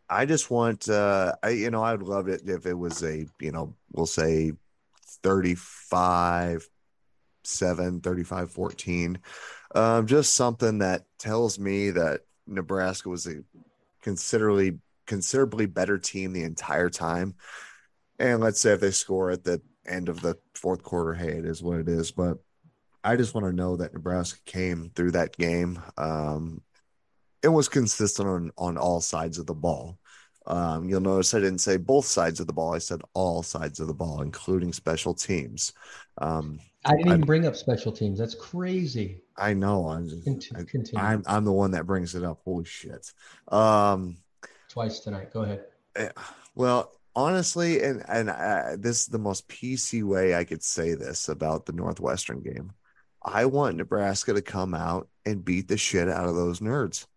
I 0.10 0.26
just 0.26 0.52
want, 0.52 0.88
uh, 0.88 1.34
I, 1.42 1.50
you 1.50 1.72
know, 1.72 1.84
I 1.84 1.94
would 1.94 2.04
love 2.04 2.28
it 2.28 2.44
if 2.46 2.66
it 2.66 2.74
was 2.74 3.04
a, 3.04 3.26
you 3.40 3.52
know, 3.52 3.76
we'll 3.92 4.06
say 4.06 4.52
35, 5.24 6.68
7, 7.44 8.02
35, 8.02 8.52
14. 8.52 9.20
Um, 9.74 10.08
just 10.08 10.36
something 10.36 10.80
that 10.80 11.06
tells 11.18 11.58
me 11.58 11.90
that 11.92 12.22
Nebraska 12.46 13.10
was 13.10 13.26
a 13.26 13.44
considerably, 14.02 14.78
considerably 15.08 15.66
better 15.66 15.98
team 15.98 16.34
the 16.34 16.44
entire 16.44 16.90
time. 16.90 17.34
And 18.20 18.42
let's 18.42 18.62
say 18.62 18.74
if 18.74 18.80
they 18.80 18.92
score 18.92 19.32
at 19.32 19.44
the 19.44 19.62
end 19.88 20.10
of 20.10 20.22
the 20.22 20.38
fourth 20.54 20.84
quarter, 20.84 21.14
hey, 21.14 21.32
it 21.32 21.46
is 21.46 21.64
what 21.64 21.80
it 21.80 21.90
is. 21.90 22.12
But 22.12 22.38
I 23.06 23.16
just 23.16 23.36
want 23.36 23.46
to 23.46 23.54
know 23.54 23.78
that 23.78 23.94
Nebraska 23.94 24.40
came 24.46 24.92
through 24.96 25.12
that 25.12 25.38
game. 25.38 25.80
Um, 25.96 26.62
it 27.44 27.50
was 27.50 27.70
consistent 27.70 28.28
on 28.28 28.52
on 28.58 28.78
all 28.78 29.00
sides 29.00 29.38
of 29.38 29.46
the 29.46 29.54
ball. 29.54 30.00
Um, 30.48 30.90
you'll 30.90 31.02
notice 31.02 31.34
I 31.34 31.40
didn't 31.40 31.60
say 31.60 31.78
both 31.78 32.06
sides 32.06 32.40
of 32.40 32.48
the 32.48 32.54
ball. 32.54 32.74
I 32.74 32.80
said 32.80 33.02
all 33.14 33.44
sides 33.44 33.80
of 33.80 33.88
the 33.88 33.94
ball, 33.94 34.22
including 34.22 34.74
special 34.74 35.14
teams. 35.14 35.74
Um, 36.18 36.60
I 36.84 36.92
didn't 36.92 37.08
even 37.08 37.24
I, 37.24 37.26
bring 37.26 37.48
up 37.48 37.56
special 37.56 37.92
teams. 37.92 38.18
That's 38.18 38.36
crazy. 38.36 39.22
I 39.38 39.54
know. 39.54 39.88
I'm, 39.88 40.10
just, 40.10 40.26
continue, 40.26 40.98
I, 40.98 41.14
am 41.14 41.24
I'm 41.28 41.46
the 41.46 41.52
one 41.52 41.72
that 41.72 41.86
brings 41.86 42.16
it 42.16 42.24
up. 42.24 42.42
Holy 42.44 42.66
shit. 42.66 43.12
Um, 43.48 44.18
Twice 44.70 45.00
tonight. 45.00 45.32
Go 45.32 45.44
ahead. 45.44 45.66
Eh, 45.96 46.10
well, 46.56 46.92
honestly, 47.16 47.84
and 47.84 48.04
and 48.08 48.32
uh, 48.32 48.78
this 48.78 49.02
is 49.02 49.08
the 49.08 49.20
most 49.20 49.48
PC 49.48 50.04
way 50.04 50.36
I 50.36 50.44
could 50.44 50.64
say 50.64 50.96
this 50.96 51.30
about 51.30 51.66
the 51.66 51.74
Northwestern 51.74 52.42
game. 52.42 52.72
I 53.26 53.46
want 53.46 53.78
Nebraska 53.78 54.34
to 54.34 54.42
come 54.42 54.76
out 54.76 55.10
and 55.26 55.44
beat 55.44 55.68
the 55.68 55.78
shit 55.78 56.08
out 56.08 56.30
of 56.30 56.36
those 56.36 56.60
nerds. 56.60 57.08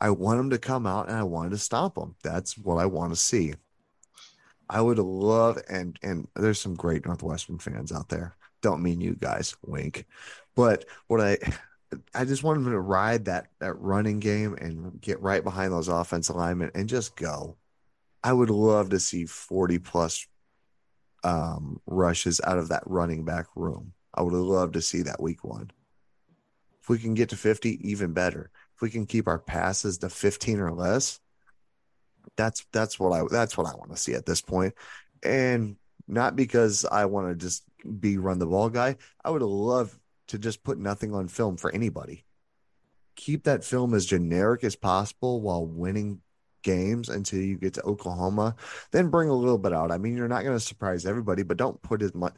I 0.00 0.10
want 0.10 0.38
them 0.38 0.50
to 0.50 0.58
come 0.58 0.86
out 0.86 1.08
and 1.08 1.16
I 1.16 1.24
want 1.24 1.50
to 1.50 1.58
stop 1.58 1.96
them. 1.96 2.14
That's 2.22 2.56
what 2.56 2.76
I 2.76 2.86
want 2.86 3.12
to 3.12 3.16
see. 3.16 3.54
I 4.68 4.80
would 4.80 4.98
love 4.98 5.58
and 5.68 5.98
and 6.02 6.28
there's 6.36 6.60
some 6.60 6.74
great 6.74 7.06
Northwestern 7.06 7.58
fans 7.58 7.92
out 7.92 8.08
there. 8.08 8.36
Don't 8.62 8.82
mean 8.82 9.00
you 9.00 9.14
guys, 9.14 9.56
wink. 9.64 10.06
But 10.54 10.84
what 11.08 11.20
I 11.20 11.38
I 12.14 12.24
just 12.24 12.42
want 12.42 12.62
them 12.62 12.72
to 12.72 12.80
ride 12.80 13.24
that 13.24 13.48
that 13.60 13.74
running 13.80 14.20
game 14.20 14.54
and 14.54 15.00
get 15.00 15.20
right 15.20 15.42
behind 15.42 15.72
those 15.72 15.88
offensive 15.88 16.36
linemen 16.36 16.70
and 16.74 16.88
just 16.88 17.16
go. 17.16 17.56
I 18.22 18.32
would 18.32 18.50
love 18.50 18.90
to 18.90 18.98
see 18.98 19.24
40 19.24 19.78
plus 19.78 20.26
um, 21.22 21.80
rushes 21.86 22.40
out 22.42 22.58
of 22.58 22.68
that 22.68 22.82
running 22.86 23.24
back 23.24 23.46
room. 23.54 23.92
I 24.16 24.22
would 24.22 24.32
love 24.32 24.72
to 24.72 24.82
see 24.82 25.02
that 25.02 25.20
week 25.22 25.44
one. 25.44 25.70
If 26.82 26.88
we 26.88 26.98
can 26.98 27.14
get 27.14 27.30
to 27.30 27.36
50, 27.36 27.90
even 27.90 28.12
better. 28.12 28.50
If 28.74 28.80
we 28.80 28.90
can 28.90 29.06
keep 29.06 29.28
our 29.28 29.38
passes 29.38 29.98
to 29.98 30.08
15 30.08 30.60
or 30.60 30.72
less, 30.72 31.20
that's 32.36 32.66
that's 32.72 32.98
what 32.98 33.12
I 33.12 33.24
that's 33.30 33.56
what 33.56 33.66
I 33.66 33.74
want 33.74 33.90
to 33.90 33.96
see 33.96 34.14
at 34.14 34.26
this 34.26 34.40
point. 34.40 34.74
And 35.22 35.76
not 36.08 36.36
because 36.36 36.84
I 36.84 37.06
want 37.06 37.28
to 37.28 37.34
just 37.34 37.64
be 38.00 38.18
run 38.18 38.38
the 38.38 38.46
ball 38.46 38.68
guy. 38.68 38.96
I 39.24 39.30
would 39.30 39.42
love 39.42 39.98
to 40.28 40.38
just 40.38 40.62
put 40.62 40.78
nothing 40.78 41.14
on 41.14 41.28
film 41.28 41.56
for 41.56 41.72
anybody. 41.72 42.24
Keep 43.16 43.44
that 43.44 43.64
film 43.64 43.94
as 43.94 44.06
generic 44.06 44.62
as 44.64 44.76
possible 44.76 45.40
while 45.40 45.66
winning 45.66 46.20
games 46.62 47.08
until 47.08 47.40
you 47.40 47.56
get 47.56 47.74
to 47.74 47.82
Oklahoma. 47.82 48.56
Then 48.90 49.08
bring 49.08 49.28
a 49.28 49.34
little 49.34 49.58
bit 49.58 49.72
out. 49.72 49.90
I 49.90 49.98
mean, 49.98 50.16
you're 50.16 50.28
not 50.28 50.42
going 50.42 50.56
to 50.56 50.60
surprise 50.60 51.06
everybody, 51.06 51.42
but 51.42 51.56
don't 51.56 51.80
put 51.80 52.02
as 52.02 52.14
much 52.14 52.34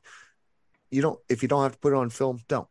you 0.91 1.03
don't 1.03 1.19
if 1.29 1.43
you 1.43 1.49
don't 1.49 1.63
have 1.63 1.73
to 1.73 1.79
put 1.79 1.93
it 1.93 1.97
on 1.97 2.11
film, 2.11 2.41
don't. 2.49 2.69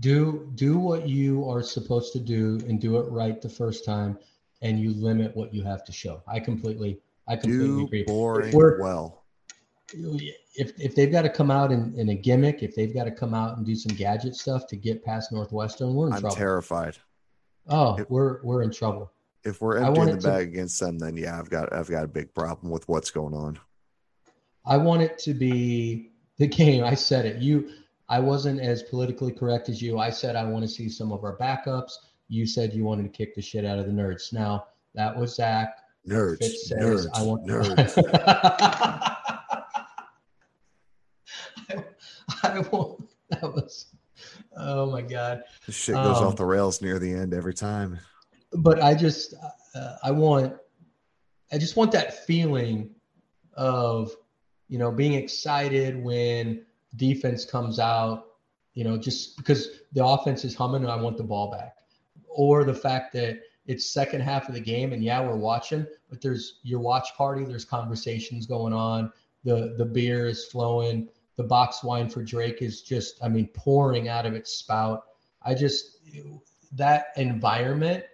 Do 0.00 0.50
do 0.54 0.78
what 0.78 1.08
you 1.08 1.48
are 1.48 1.62
supposed 1.62 2.12
to 2.14 2.20
do 2.20 2.60
and 2.68 2.80
do 2.80 2.98
it 2.98 3.08
right 3.10 3.40
the 3.40 3.48
first 3.48 3.84
time, 3.84 4.18
and 4.62 4.80
you 4.80 4.92
limit 4.94 5.36
what 5.36 5.54
you 5.54 5.62
have 5.62 5.84
to 5.84 5.92
show. 5.92 6.22
I 6.26 6.40
completely 6.40 7.00
I 7.28 7.36
completely 7.36 7.66
do 7.66 7.84
agree. 7.84 8.04
Boring 8.04 8.52
well. 8.80 9.24
If 9.92 10.72
if 10.80 10.94
they've 10.94 11.12
got 11.12 11.22
to 11.22 11.28
come 11.28 11.50
out 11.50 11.70
in, 11.70 11.94
in 11.96 12.08
a 12.08 12.14
gimmick, 12.14 12.62
if 12.62 12.74
they've 12.74 12.92
got 12.92 13.04
to 13.04 13.10
come 13.10 13.34
out 13.34 13.56
and 13.56 13.64
do 13.64 13.76
some 13.76 13.94
gadget 13.96 14.34
stuff 14.34 14.66
to 14.68 14.76
get 14.76 15.04
past 15.04 15.30
Northwestern, 15.30 15.94
we're 15.94 16.08
in 16.08 16.14
I'm 16.14 16.20
trouble. 16.20 16.36
terrified. 16.36 16.96
Oh, 17.68 17.96
if, 17.96 18.10
we're 18.10 18.42
we're 18.42 18.62
in 18.62 18.70
trouble. 18.70 19.12
If 19.44 19.60
we're 19.60 19.78
emptying 19.78 20.06
the 20.06 20.16
bag 20.16 20.46
to, 20.46 20.52
against 20.52 20.80
them, 20.80 20.98
then 20.98 21.16
yeah, 21.16 21.38
I've 21.38 21.50
got 21.50 21.72
I've 21.72 21.90
got 21.90 22.04
a 22.04 22.08
big 22.08 22.34
problem 22.34 22.72
with 22.72 22.88
what's 22.88 23.10
going 23.10 23.34
on. 23.34 23.58
I 24.66 24.76
want 24.78 25.02
it 25.02 25.18
to 25.18 25.34
be 25.34 26.13
the 26.38 26.46
game. 26.46 26.84
I 26.84 26.94
said 26.94 27.26
it. 27.26 27.42
You, 27.42 27.70
I 28.08 28.20
wasn't 28.20 28.60
as 28.60 28.82
politically 28.82 29.32
correct 29.32 29.68
as 29.68 29.80
you. 29.80 29.98
I 29.98 30.10
said 30.10 30.36
I 30.36 30.44
want 30.44 30.64
to 30.64 30.68
see 30.68 30.88
some 30.88 31.12
of 31.12 31.24
our 31.24 31.36
backups. 31.36 31.92
You 32.28 32.46
said 32.46 32.72
you 32.72 32.84
wanted 32.84 33.04
to 33.04 33.08
kick 33.08 33.34
the 33.34 33.42
shit 33.42 33.64
out 33.64 33.78
of 33.78 33.86
the 33.86 33.92
nerds. 33.92 34.32
Now 34.32 34.66
that 34.94 35.16
was 35.16 35.34
Zach. 35.36 35.78
Nerds. 36.06 36.38
Fitz 36.38 36.68
says, 36.68 37.06
nerds. 37.06 37.08
I 37.14 37.22
want 37.22 37.46
nerds. 37.46 38.02
I, 42.42 42.48
I 42.48 42.58
want. 42.70 43.08
That 43.30 43.42
was. 43.42 43.86
Oh 44.56 44.90
my 44.90 45.02
god. 45.02 45.42
This 45.66 45.76
shit 45.76 45.94
goes 45.94 46.18
um, 46.18 46.28
off 46.28 46.36
the 46.36 46.44
rails 46.44 46.80
near 46.80 46.98
the 46.98 47.12
end 47.12 47.34
every 47.34 47.54
time. 47.54 47.98
But 48.52 48.80
I 48.82 48.94
just, 48.94 49.34
uh, 49.74 49.96
I 50.02 50.10
want, 50.12 50.54
I 51.50 51.58
just 51.58 51.76
want 51.76 51.90
that 51.92 52.24
feeling 52.26 52.90
of 53.54 54.12
you 54.68 54.78
know, 54.78 54.90
being 54.90 55.14
excited 55.14 56.02
when 56.02 56.64
defense 56.96 57.44
comes 57.44 57.78
out, 57.78 58.26
you 58.74 58.84
know, 58.84 58.96
just 58.96 59.36
because 59.36 59.68
the 59.92 60.04
offense 60.04 60.44
is 60.44 60.54
humming 60.54 60.82
and 60.82 60.90
I 60.90 60.96
want 60.96 61.16
the 61.16 61.24
ball 61.24 61.50
back. 61.50 61.76
Or 62.28 62.64
the 62.64 62.74
fact 62.74 63.12
that 63.14 63.40
it's 63.66 63.92
second 63.92 64.20
half 64.20 64.48
of 64.48 64.54
the 64.54 64.60
game 64.60 64.92
and 64.92 65.02
yeah, 65.02 65.20
we're 65.20 65.36
watching, 65.36 65.86
but 66.10 66.20
there's 66.20 66.60
your 66.62 66.80
watch 66.80 67.14
party, 67.16 67.44
there's 67.44 67.64
conversations 67.64 68.46
going 68.46 68.72
on, 68.72 69.12
the 69.44 69.74
the 69.78 69.84
beer 69.84 70.26
is 70.26 70.44
flowing, 70.46 71.08
the 71.36 71.44
box 71.44 71.82
wine 71.82 72.08
for 72.08 72.22
Drake 72.22 72.62
is 72.62 72.82
just, 72.82 73.22
I 73.22 73.28
mean, 73.28 73.48
pouring 73.54 74.08
out 74.08 74.26
of 74.26 74.34
its 74.34 74.52
spout. 74.52 75.04
I 75.42 75.54
just 75.54 75.98
that 76.72 77.06
environment 77.16 78.04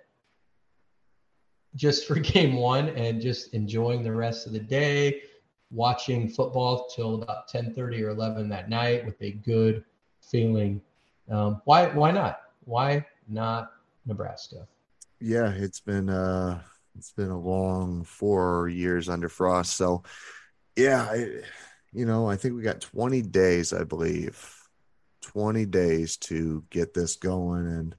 just 1.75 2.07
for 2.07 2.15
game 2.21 2.57
one 2.57 2.91
and 2.91 3.21
just 3.21 3.55
enjoying 3.55 4.03
the 4.03 4.13
rest 4.13 4.47
of 4.47 4.53
the 4.53 4.61
day 4.61 5.23
watching 5.71 6.29
football 6.29 6.89
till 6.95 7.23
about 7.23 7.49
10:30 7.49 8.03
or 8.03 8.11
11 8.11 8.49
that 8.49 8.69
night 8.69 9.05
with 9.05 9.21
a 9.23 9.33
good 9.33 9.85
feeling. 10.21 10.81
Um, 11.29 11.63
why 11.65 11.87
why 11.89 12.11
not? 12.11 12.41
Why 12.65 13.07
not 13.29 13.73
Nebraska? 14.07 14.67
Yeah, 15.21 15.51
it's 15.51 15.81
been 15.81 16.09
uh 16.09 16.61
it's 16.97 17.13
been 17.13 17.31
a 17.31 17.39
long 17.39 18.05
4 18.05 18.69
years 18.69 19.09
under 19.09 19.29
Frost. 19.29 19.77
So 19.77 20.03
yeah, 20.77 21.07
I, 21.11 21.43
you 21.93 22.07
know, 22.07 22.29
I 22.29 22.37
think 22.37 22.55
we 22.55 22.63
got 22.63 22.81
20 22.81 23.23
days, 23.23 23.73
I 23.73 23.85
believe. 23.85 24.57
20 25.23 25.67
days 25.67 26.17
to 26.17 26.65
get 26.71 26.95
this 26.95 27.17
going 27.17 27.67
and 27.67 27.95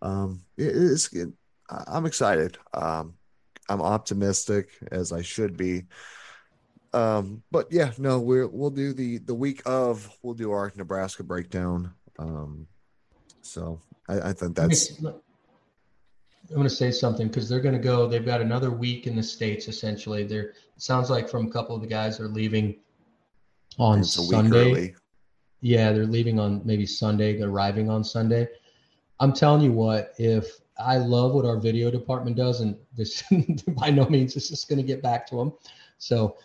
um 0.00 0.40
it, 0.56 0.74
it's 0.74 1.12
it, 1.12 1.28
I'm 1.68 2.06
excited. 2.06 2.56
Um 2.72 3.14
I'm 3.68 3.82
optimistic 3.82 4.70
as 4.90 5.12
I 5.12 5.20
should 5.20 5.56
be 5.56 5.84
um, 6.92 7.42
but 7.50 7.66
yeah, 7.70 7.92
no, 7.98 8.18
we're 8.18 8.46
we'll 8.46 8.70
do 8.70 8.92
the 8.92 9.18
the 9.18 9.34
week 9.34 9.62
of 9.66 10.08
we'll 10.22 10.34
do 10.34 10.50
our 10.52 10.72
Nebraska 10.76 11.22
breakdown. 11.22 11.92
Um, 12.18 12.66
so 13.42 13.80
I, 14.08 14.30
I 14.30 14.32
think 14.32 14.56
that's. 14.56 14.98
I'm 16.50 16.54
going 16.54 16.66
to 16.66 16.74
say 16.74 16.90
something 16.90 17.28
because 17.28 17.46
they're 17.46 17.60
going 17.60 17.74
to 17.74 17.80
go. 17.80 18.08
They've 18.08 18.24
got 18.24 18.40
another 18.40 18.70
week 18.70 19.06
in 19.06 19.14
the 19.14 19.22
states. 19.22 19.68
Essentially, 19.68 20.24
they're. 20.24 20.54
Sounds 20.78 21.10
like 21.10 21.28
from 21.28 21.46
a 21.46 21.50
couple 21.50 21.74
of 21.74 21.82
the 21.82 21.88
guys 21.88 22.20
are 22.20 22.28
leaving 22.28 22.76
on 23.78 24.02
Sunday. 24.02 24.94
Yeah, 25.60 25.92
they're 25.92 26.06
leaving 26.06 26.38
on 26.38 26.62
maybe 26.64 26.86
Sunday, 26.86 27.40
arriving 27.42 27.90
on 27.90 28.02
Sunday. 28.02 28.48
I'm 29.20 29.32
telling 29.32 29.60
you 29.60 29.72
what, 29.72 30.14
if 30.18 30.46
I 30.78 30.96
love 30.96 31.32
what 31.34 31.44
our 31.44 31.58
video 31.58 31.90
department 31.90 32.36
does, 32.36 32.60
and 32.60 32.76
this 32.96 33.24
by 33.68 33.90
no 33.90 34.08
means 34.08 34.34
this 34.34 34.50
is 34.50 34.64
going 34.64 34.78
to 34.78 34.84
get 34.84 35.02
back 35.02 35.26
to 35.28 35.36
them. 35.36 35.52
So 35.98 36.36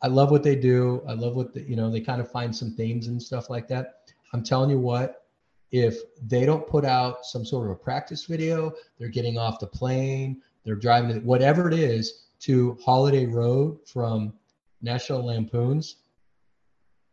I 0.00 0.06
love 0.06 0.30
what 0.30 0.42
they 0.42 0.56
do. 0.56 1.02
I 1.08 1.12
love 1.12 1.34
what 1.34 1.52
the, 1.52 1.62
you 1.62 1.76
know, 1.76 1.90
they 1.90 2.00
kind 2.00 2.20
of 2.20 2.30
find 2.30 2.54
some 2.54 2.72
themes 2.74 3.08
and 3.08 3.22
stuff 3.22 3.50
like 3.50 3.68
that. 3.68 4.12
I'm 4.32 4.42
telling 4.42 4.70
you 4.70 4.78
what, 4.78 5.26
if 5.70 5.98
they 6.22 6.46
don't 6.46 6.66
put 6.66 6.84
out 6.84 7.24
some 7.24 7.44
sort 7.44 7.66
of 7.66 7.72
a 7.72 7.76
practice 7.76 8.24
video, 8.24 8.72
they're 8.98 9.08
getting 9.08 9.36
off 9.36 9.58
the 9.58 9.66
plane, 9.66 10.40
they're 10.64 10.76
driving 10.76 11.24
whatever 11.24 11.68
it 11.68 11.74
is 11.74 12.24
to 12.40 12.78
Holiday 12.84 13.26
Road 13.26 13.78
from 13.86 14.32
National 14.80 15.24
Lampoons, 15.24 15.96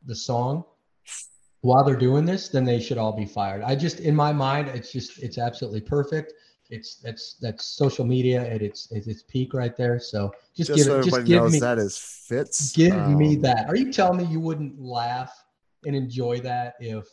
the 0.06 0.15
song. 0.15 0.64
while 1.65 1.84
they're 1.84 1.95
doing 1.95 2.26
this, 2.26 2.48
then 2.48 2.64
they 2.64 2.80
should 2.80 2.99
all 2.99 3.11
be 3.11 3.26
fired. 3.26 3.64
I 3.64 3.76
just, 3.76 3.99
in 3.99 4.15
my 4.15 4.32
mind, 4.32 4.68
it's 4.68 4.91
just, 4.91 5.18
it's 5.23 5.40
absolutely 5.40 5.82
perfect. 5.82 6.34
It's 6.76 6.95
that's 6.95 7.35
that's 7.43 7.64
social 7.65 8.06
media 8.06 8.39
at 8.56 8.61
its 8.61 8.91
at 8.91 9.07
its 9.07 9.23
peak 9.23 9.53
right 9.53 9.76
there. 9.76 9.99
So 9.99 10.31
just, 10.56 10.69
just 10.69 10.77
give 10.77 10.85
so 10.85 10.99
it, 10.99 11.06
just 11.06 11.26
give 11.26 11.52
me 11.52 11.60
that 11.60 11.80
is 11.80 11.97
Fitz. 11.97 12.73
Give 12.73 12.93
um, 12.93 13.18
me 13.18 13.35
that. 13.38 13.68
Are 13.69 13.76
you 13.76 13.91
telling 13.91 14.18
me 14.18 14.26
you 14.26 14.39
wouldn't 14.39 14.80
laugh 14.80 15.34
and 15.85 15.95
enjoy 15.95 16.39
that 16.41 16.76
if 16.80 17.06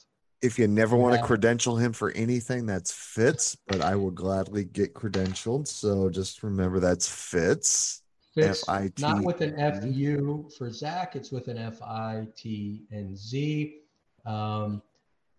if 0.43 0.59
you 0.59 0.67
never 0.67 0.97
want 0.97 1.15
to 1.15 1.23
credential 1.23 1.77
him 1.77 1.93
for 1.93 2.11
anything, 2.11 2.67
that's 2.67 2.93
Fitz. 2.93 3.57
But 3.69 3.81
I 3.81 3.95
will 3.95 4.11
gladly 4.11 4.65
get 4.65 4.93
credentialed. 4.93 5.69
So 5.69 6.11
just 6.11 6.43
remember 6.43 6.81
that's 6.81 7.09
Fitz. 7.09 8.03
Fitz, 8.35 8.67
not 8.99 9.23
with 9.23 9.43
an 9.43 9.55
F 9.59 9.85
U 9.85 10.49
for 10.57 10.71
Zach. 10.73 11.15
It's 11.15 11.31
with 11.31 11.49
an 11.49 11.59
F 11.59 11.81
I 11.83 12.27
T 12.35 12.87
N 12.91 13.15
Z. 13.15 13.77
Um, 14.25 14.83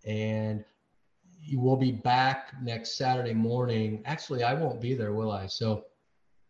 and 0.06 0.64
you 1.46 1.60
will 1.60 1.76
be 1.76 1.92
back 1.92 2.54
next 2.62 2.98
Saturday 2.98 3.34
morning. 3.34 4.02
Actually, 4.06 4.44
I 4.44 4.54
won't 4.54 4.82
be 4.82 4.94
there, 4.94 5.14
will 5.14 5.32
I? 5.32 5.48
So, 5.48 5.86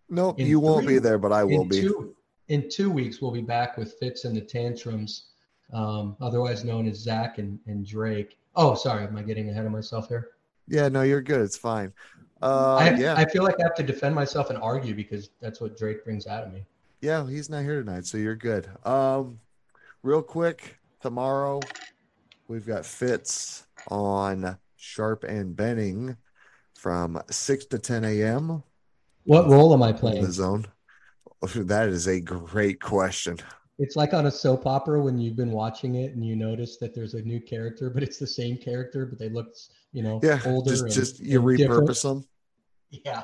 no, 0.10 0.36
you 0.38 0.60
will 0.60 0.76
won't 0.76 0.88
be 0.88 1.00
there, 1.00 1.18
but 1.18 1.32
I 1.32 1.44
will 1.44 1.66
be. 1.66 1.82
Two, 1.82 2.16
in 2.50 2.70
two 2.70 2.92
weeks, 2.92 3.22
we'll 3.22 3.32
be 3.32 3.42
back 3.42 3.78
with 3.78 3.94
Fitz 4.00 4.26
and 4.26 4.36
the 4.36 4.42
Tantrums, 4.42 5.30
um, 5.74 6.16
otherwise 6.22 6.64
known 6.64 6.88
as 6.88 6.98
Zach 6.98 7.38
and, 7.38 7.60
and 7.66 7.86
Drake. 7.86 8.38
Oh, 8.56 8.76
sorry, 8.76 9.06
am 9.06 9.18
I 9.18 9.24
getting 9.24 9.50
ahead 9.50 9.66
of 9.66 9.72
myself 9.72 10.08
here? 10.10 10.30
Yeah, 10.68 10.90
no, 10.90 11.02
you're 11.02 11.22
good. 11.22 11.42
It's 11.42 11.58
fine. 11.58 11.92
Uh, 12.42 12.76
I, 12.76 12.94
yeah. 12.96 13.16
I 13.16 13.26
feel 13.26 13.44
like 13.44 13.56
I 13.60 13.64
have 13.64 13.76
to 13.76 13.84
defend 13.84 14.14
myself 14.14 14.50
and 14.50 14.60
argue 14.60 14.94
because 14.94 15.30
that's 15.42 15.62
what 15.62 15.78
Drake 15.78 16.04
brings 16.04 16.28
out 16.28 16.44
of 16.44 16.54
me. 16.54 16.66
Yeah, 17.02 17.28
he's 17.28 17.50
not 17.50 17.64
here 17.64 17.82
tonight, 17.84 18.06
so 18.06 18.18
you're 18.18 18.36
good. 18.36 18.70
Um, 18.86 19.40
real 20.04 20.22
quick, 20.22 20.78
tomorrow 21.02 21.62
we've 22.48 22.66
got 22.66 22.86
Fitz 22.86 23.66
on 23.90 24.58
Sharp 24.84 25.24
and 25.24 25.56
Benning 25.56 26.18
from 26.76 27.22
6 27.32 27.66
to 27.68 27.80
10 27.80 28.04
a.m. 28.04 28.64
What 29.24 29.48
role 29.48 29.74
am 29.74 29.82
I 29.82 29.94
playing? 29.94 30.24
The 30.24 30.32
zone. 30.32 30.68
That 31.56 31.90
is 31.90 32.08
a 32.08 32.22
great 32.22 32.80
question. 32.80 33.38
It's 33.78 33.98
like 33.98 34.14
on 34.14 34.28
a 34.28 34.32
soap 34.32 34.66
opera 34.66 35.02
when 35.02 35.18
you've 35.18 35.36
been 35.36 35.52
watching 35.52 35.96
it 35.96 36.14
and 36.14 36.26
you 36.26 36.38
notice 36.38 36.78
that 36.78 36.96
there's 36.96 37.16
a 37.16 37.22
new 37.22 37.42
character, 37.42 37.90
but 37.90 38.02
it's 38.02 38.18
the 38.18 38.28
same 38.28 38.56
character, 38.56 39.06
but 39.06 39.20
they 39.20 39.28
look, 39.28 39.54
you 39.92 40.04
know, 40.04 40.22
yeah, 40.24 40.40
older. 40.46 40.70
Just, 40.70 40.84
and, 40.84 40.94
just 40.94 41.20
you 41.20 41.42
repurpose 41.42 41.58
different. 41.58 42.02
them. 42.02 42.26
Yeah. 42.92 43.24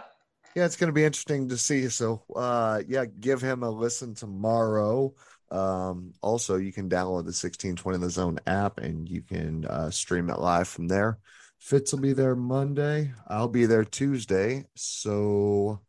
Yeah, 0.54 0.66
it's 0.66 0.76
going 0.76 0.90
to 0.90 0.94
be 0.94 1.06
interesting 1.06 1.48
to 1.48 1.58
see. 1.58 1.88
So, 1.88 2.24
uh, 2.36 2.82
yeah, 2.90 3.06
give 3.06 3.42
him 3.42 3.64
a 3.64 3.70
listen 3.70 4.16
tomorrow. 4.16 5.14
Um, 5.50 6.14
also, 6.22 6.58
you 6.58 6.74
can 6.74 6.90
download 6.90 7.24
the 7.24 7.36
1620 7.36 8.00
The 8.00 8.10
Zone 8.10 8.40
app 8.48 8.80
and 8.80 9.08
you 9.08 9.22
can 9.22 9.66
uh, 9.66 9.92
stream 9.92 10.30
it 10.30 10.40
live 10.40 10.68
from 10.68 10.90
there. 10.90 11.20
Fitz 11.60 11.92
will 11.94 12.00
be 12.00 12.14
there 12.14 12.36
Monday. 12.36 13.12
I'll 13.28 13.48
be 13.48 13.66
there 13.66 13.84
Tuesday. 13.84 14.66
So 14.76 15.80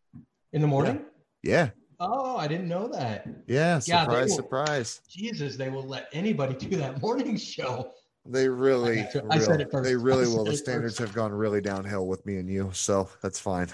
in 0.53 0.61
the 0.61 0.67
morning? 0.67 1.01
Yeah. 1.43 1.71
Oh, 1.99 2.37
I 2.37 2.49
didn't 2.49 2.69
know 2.69 2.89
that. 2.89 3.27
Yeah. 3.47 3.79
Surprise, 3.79 4.07
yeah, 4.09 4.21
will, 4.23 4.29
surprise. 4.29 5.01
Jesus, 5.09 5.57
they 5.57 5.69
will 5.71 5.87
let 5.87 6.09
anybody 6.13 6.55
do 6.55 6.77
that 6.77 7.01
morning 7.01 7.37
show. 7.37 7.93
They 8.27 8.49
really, 8.49 9.01
I, 9.01 9.09
I 9.31 9.39
said 9.39 9.61
it 9.61 9.71
first. 9.71 9.89
They 9.89 9.97
really 9.97 10.27
will. 10.27 10.45
The 10.45 10.57
standards 10.57 10.99
have 10.99 11.15
gone 11.15 11.33
really 11.33 11.61
downhill 11.61 12.07
with 12.07 12.25
me 12.27 12.37
and 12.37 12.49
you, 12.51 12.71
so 12.73 13.09
that's 13.23 13.39
fine. 13.39 13.69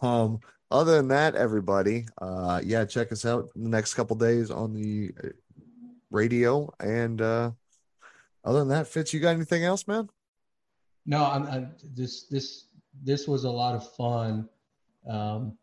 Um, 0.00 0.40
other 0.70 0.96
than 0.96 1.08
that, 1.08 1.34
everybody, 1.34 2.06
uh, 2.20 2.60
yeah, 2.64 2.84
check 2.84 3.12
us 3.12 3.24
out 3.24 3.50
the 3.54 3.68
next 3.68 3.94
couple 3.94 4.16
days 4.16 4.50
on 4.50 4.72
the 4.72 5.12
radio. 6.10 6.72
And 6.80 7.20
uh, 7.20 7.50
other 8.44 8.60
than 8.60 8.68
that, 8.68 8.86
Fitz, 8.86 9.12
you 9.12 9.20
got 9.20 9.34
anything 9.34 9.64
else, 9.64 9.86
man? 9.86 10.08
No, 11.06 11.24
I'm, 11.24 11.46
I'm 11.46 11.74
this 11.94 12.24
this 12.24 12.64
this 13.02 13.28
was 13.28 13.44
a 13.44 13.50
lot 13.50 13.74
of 13.74 13.94
fun. 13.94 14.48
Um, 15.08 15.56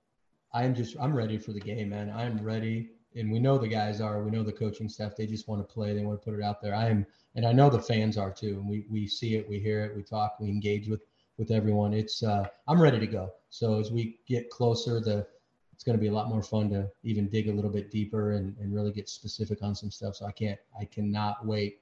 I'm 0.53 0.73
just 0.73 0.95
I'm 0.99 1.13
ready 1.13 1.37
for 1.37 1.51
the 1.51 1.59
game, 1.59 1.89
man. 1.89 2.09
I'm 2.09 2.41
ready, 2.41 2.91
and 3.15 3.31
we 3.31 3.39
know 3.39 3.57
the 3.57 3.67
guys 3.67 3.99
are. 3.99 4.23
We 4.23 4.31
know 4.31 4.43
the 4.43 4.53
coaching 4.53 4.87
staff. 4.87 5.15
They 5.15 5.27
just 5.27 5.47
want 5.47 5.67
to 5.67 5.73
play. 5.73 5.93
They 5.93 6.03
want 6.03 6.21
to 6.21 6.25
put 6.25 6.37
it 6.37 6.43
out 6.43 6.61
there. 6.61 6.73
I 6.73 6.89
am, 6.89 7.05
and 7.35 7.45
I 7.45 7.51
know 7.51 7.69
the 7.69 7.81
fans 7.81 8.17
are 8.17 8.31
too. 8.31 8.59
And 8.59 8.69
we 8.69 8.85
we 8.89 9.07
see 9.07 9.35
it, 9.35 9.47
we 9.49 9.59
hear 9.59 9.83
it, 9.83 9.95
we 9.95 10.03
talk, 10.03 10.39
we 10.39 10.47
engage 10.47 10.87
with 10.87 11.01
with 11.37 11.51
everyone. 11.51 11.93
It's 11.93 12.23
uh, 12.23 12.45
I'm 12.67 12.81
ready 12.81 12.99
to 12.99 13.07
go. 13.07 13.31
So 13.49 13.79
as 13.79 13.91
we 13.91 14.19
get 14.27 14.49
closer, 14.49 14.99
the 14.99 15.27
it's 15.73 15.83
going 15.83 15.97
to 15.97 16.01
be 16.01 16.07
a 16.07 16.13
lot 16.13 16.29
more 16.29 16.43
fun 16.43 16.69
to 16.69 16.87
even 17.03 17.27
dig 17.27 17.49
a 17.49 17.51
little 17.51 17.71
bit 17.71 17.91
deeper 17.91 18.33
and, 18.33 18.55
and 18.59 18.73
really 18.73 18.91
get 18.91 19.09
specific 19.09 19.63
on 19.63 19.75
some 19.75 19.91
stuff. 19.91 20.15
So 20.15 20.25
I 20.25 20.31
can't 20.31 20.59
I 20.79 20.85
cannot 20.85 21.45
wait. 21.45 21.79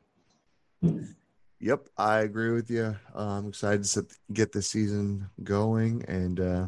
Yep, 1.62 1.90
I 1.96 2.22
agree 2.22 2.52
with 2.52 2.72
you. 2.72 2.96
Uh, 3.16 3.38
I'm 3.38 3.50
excited 3.50 3.84
to 3.84 4.08
get 4.34 4.52
the 4.52 4.64
season 4.64 5.30
going 5.44 6.04
and 6.08 6.40
uh, 6.40 6.68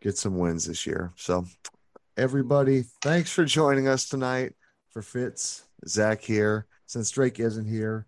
get 0.00 0.18
some 0.18 0.36
wins 0.36 0.66
this 0.66 0.84
year. 0.84 1.12
So, 1.14 1.46
everybody, 2.16 2.86
thanks 3.02 3.30
for 3.30 3.44
joining 3.44 3.86
us 3.86 4.08
tonight. 4.08 4.54
For 4.90 5.00
Fitz, 5.00 5.62
Zach 5.86 6.22
here. 6.22 6.66
Since 6.86 7.12
Drake 7.12 7.38
isn't 7.38 7.66
here, 7.66 8.06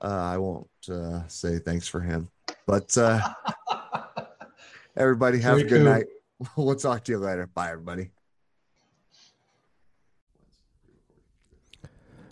uh, 0.00 0.06
I 0.06 0.38
won't 0.38 0.68
uh, 0.88 1.26
say 1.26 1.58
thanks 1.58 1.88
for 1.88 2.00
him. 2.00 2.28
But 2.64 2.96
uh, 2.96 3.20
everybody, 4.96 5.40
have 5.40 5.56
Very 5.56 5.66
a 5.66 5.70
good 5.70 5.82
cool. 5.82 5.92
night. 5.92 6.06
We'll 6.56 6.76
talk 6.76 7.02
to 7.02 7.10
you 7.10 7.18
later. 7.18 7.48
Bye, 7.48 7.72
everybody. 7.72 8.10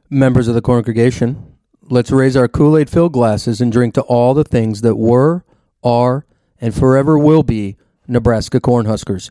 Members 0.08 0.46
of 0.46 0.54
the 0.54 0.62
congregation 0.62 1.55
Let's 1.88 2.10
raise 2.10 2.36
our 2.36 2.48
Kool 2.48 2.76
Aid 2.76 2.90
filled 2.90 3.12
glasses 3.12 3.60
and 3.60 3.70
drink 3.70 3.94
to 3.94 4.02
all 4.02 4.34
the 4.34 4.42
things 4.42 4.80
that 4.80 4.96
were, 4.96 5.44
are, 5.84 6.26
and 6.60 6.74
forever 6.74 7.16
will 7.16 7.44
be 7.44 7.76
Nebraska 8.08 8.60
Cornhuskers. 8.60 9.30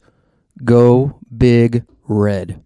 Go 0.64 1.19
Big 1.36 1.84
Red. 2.07 2.64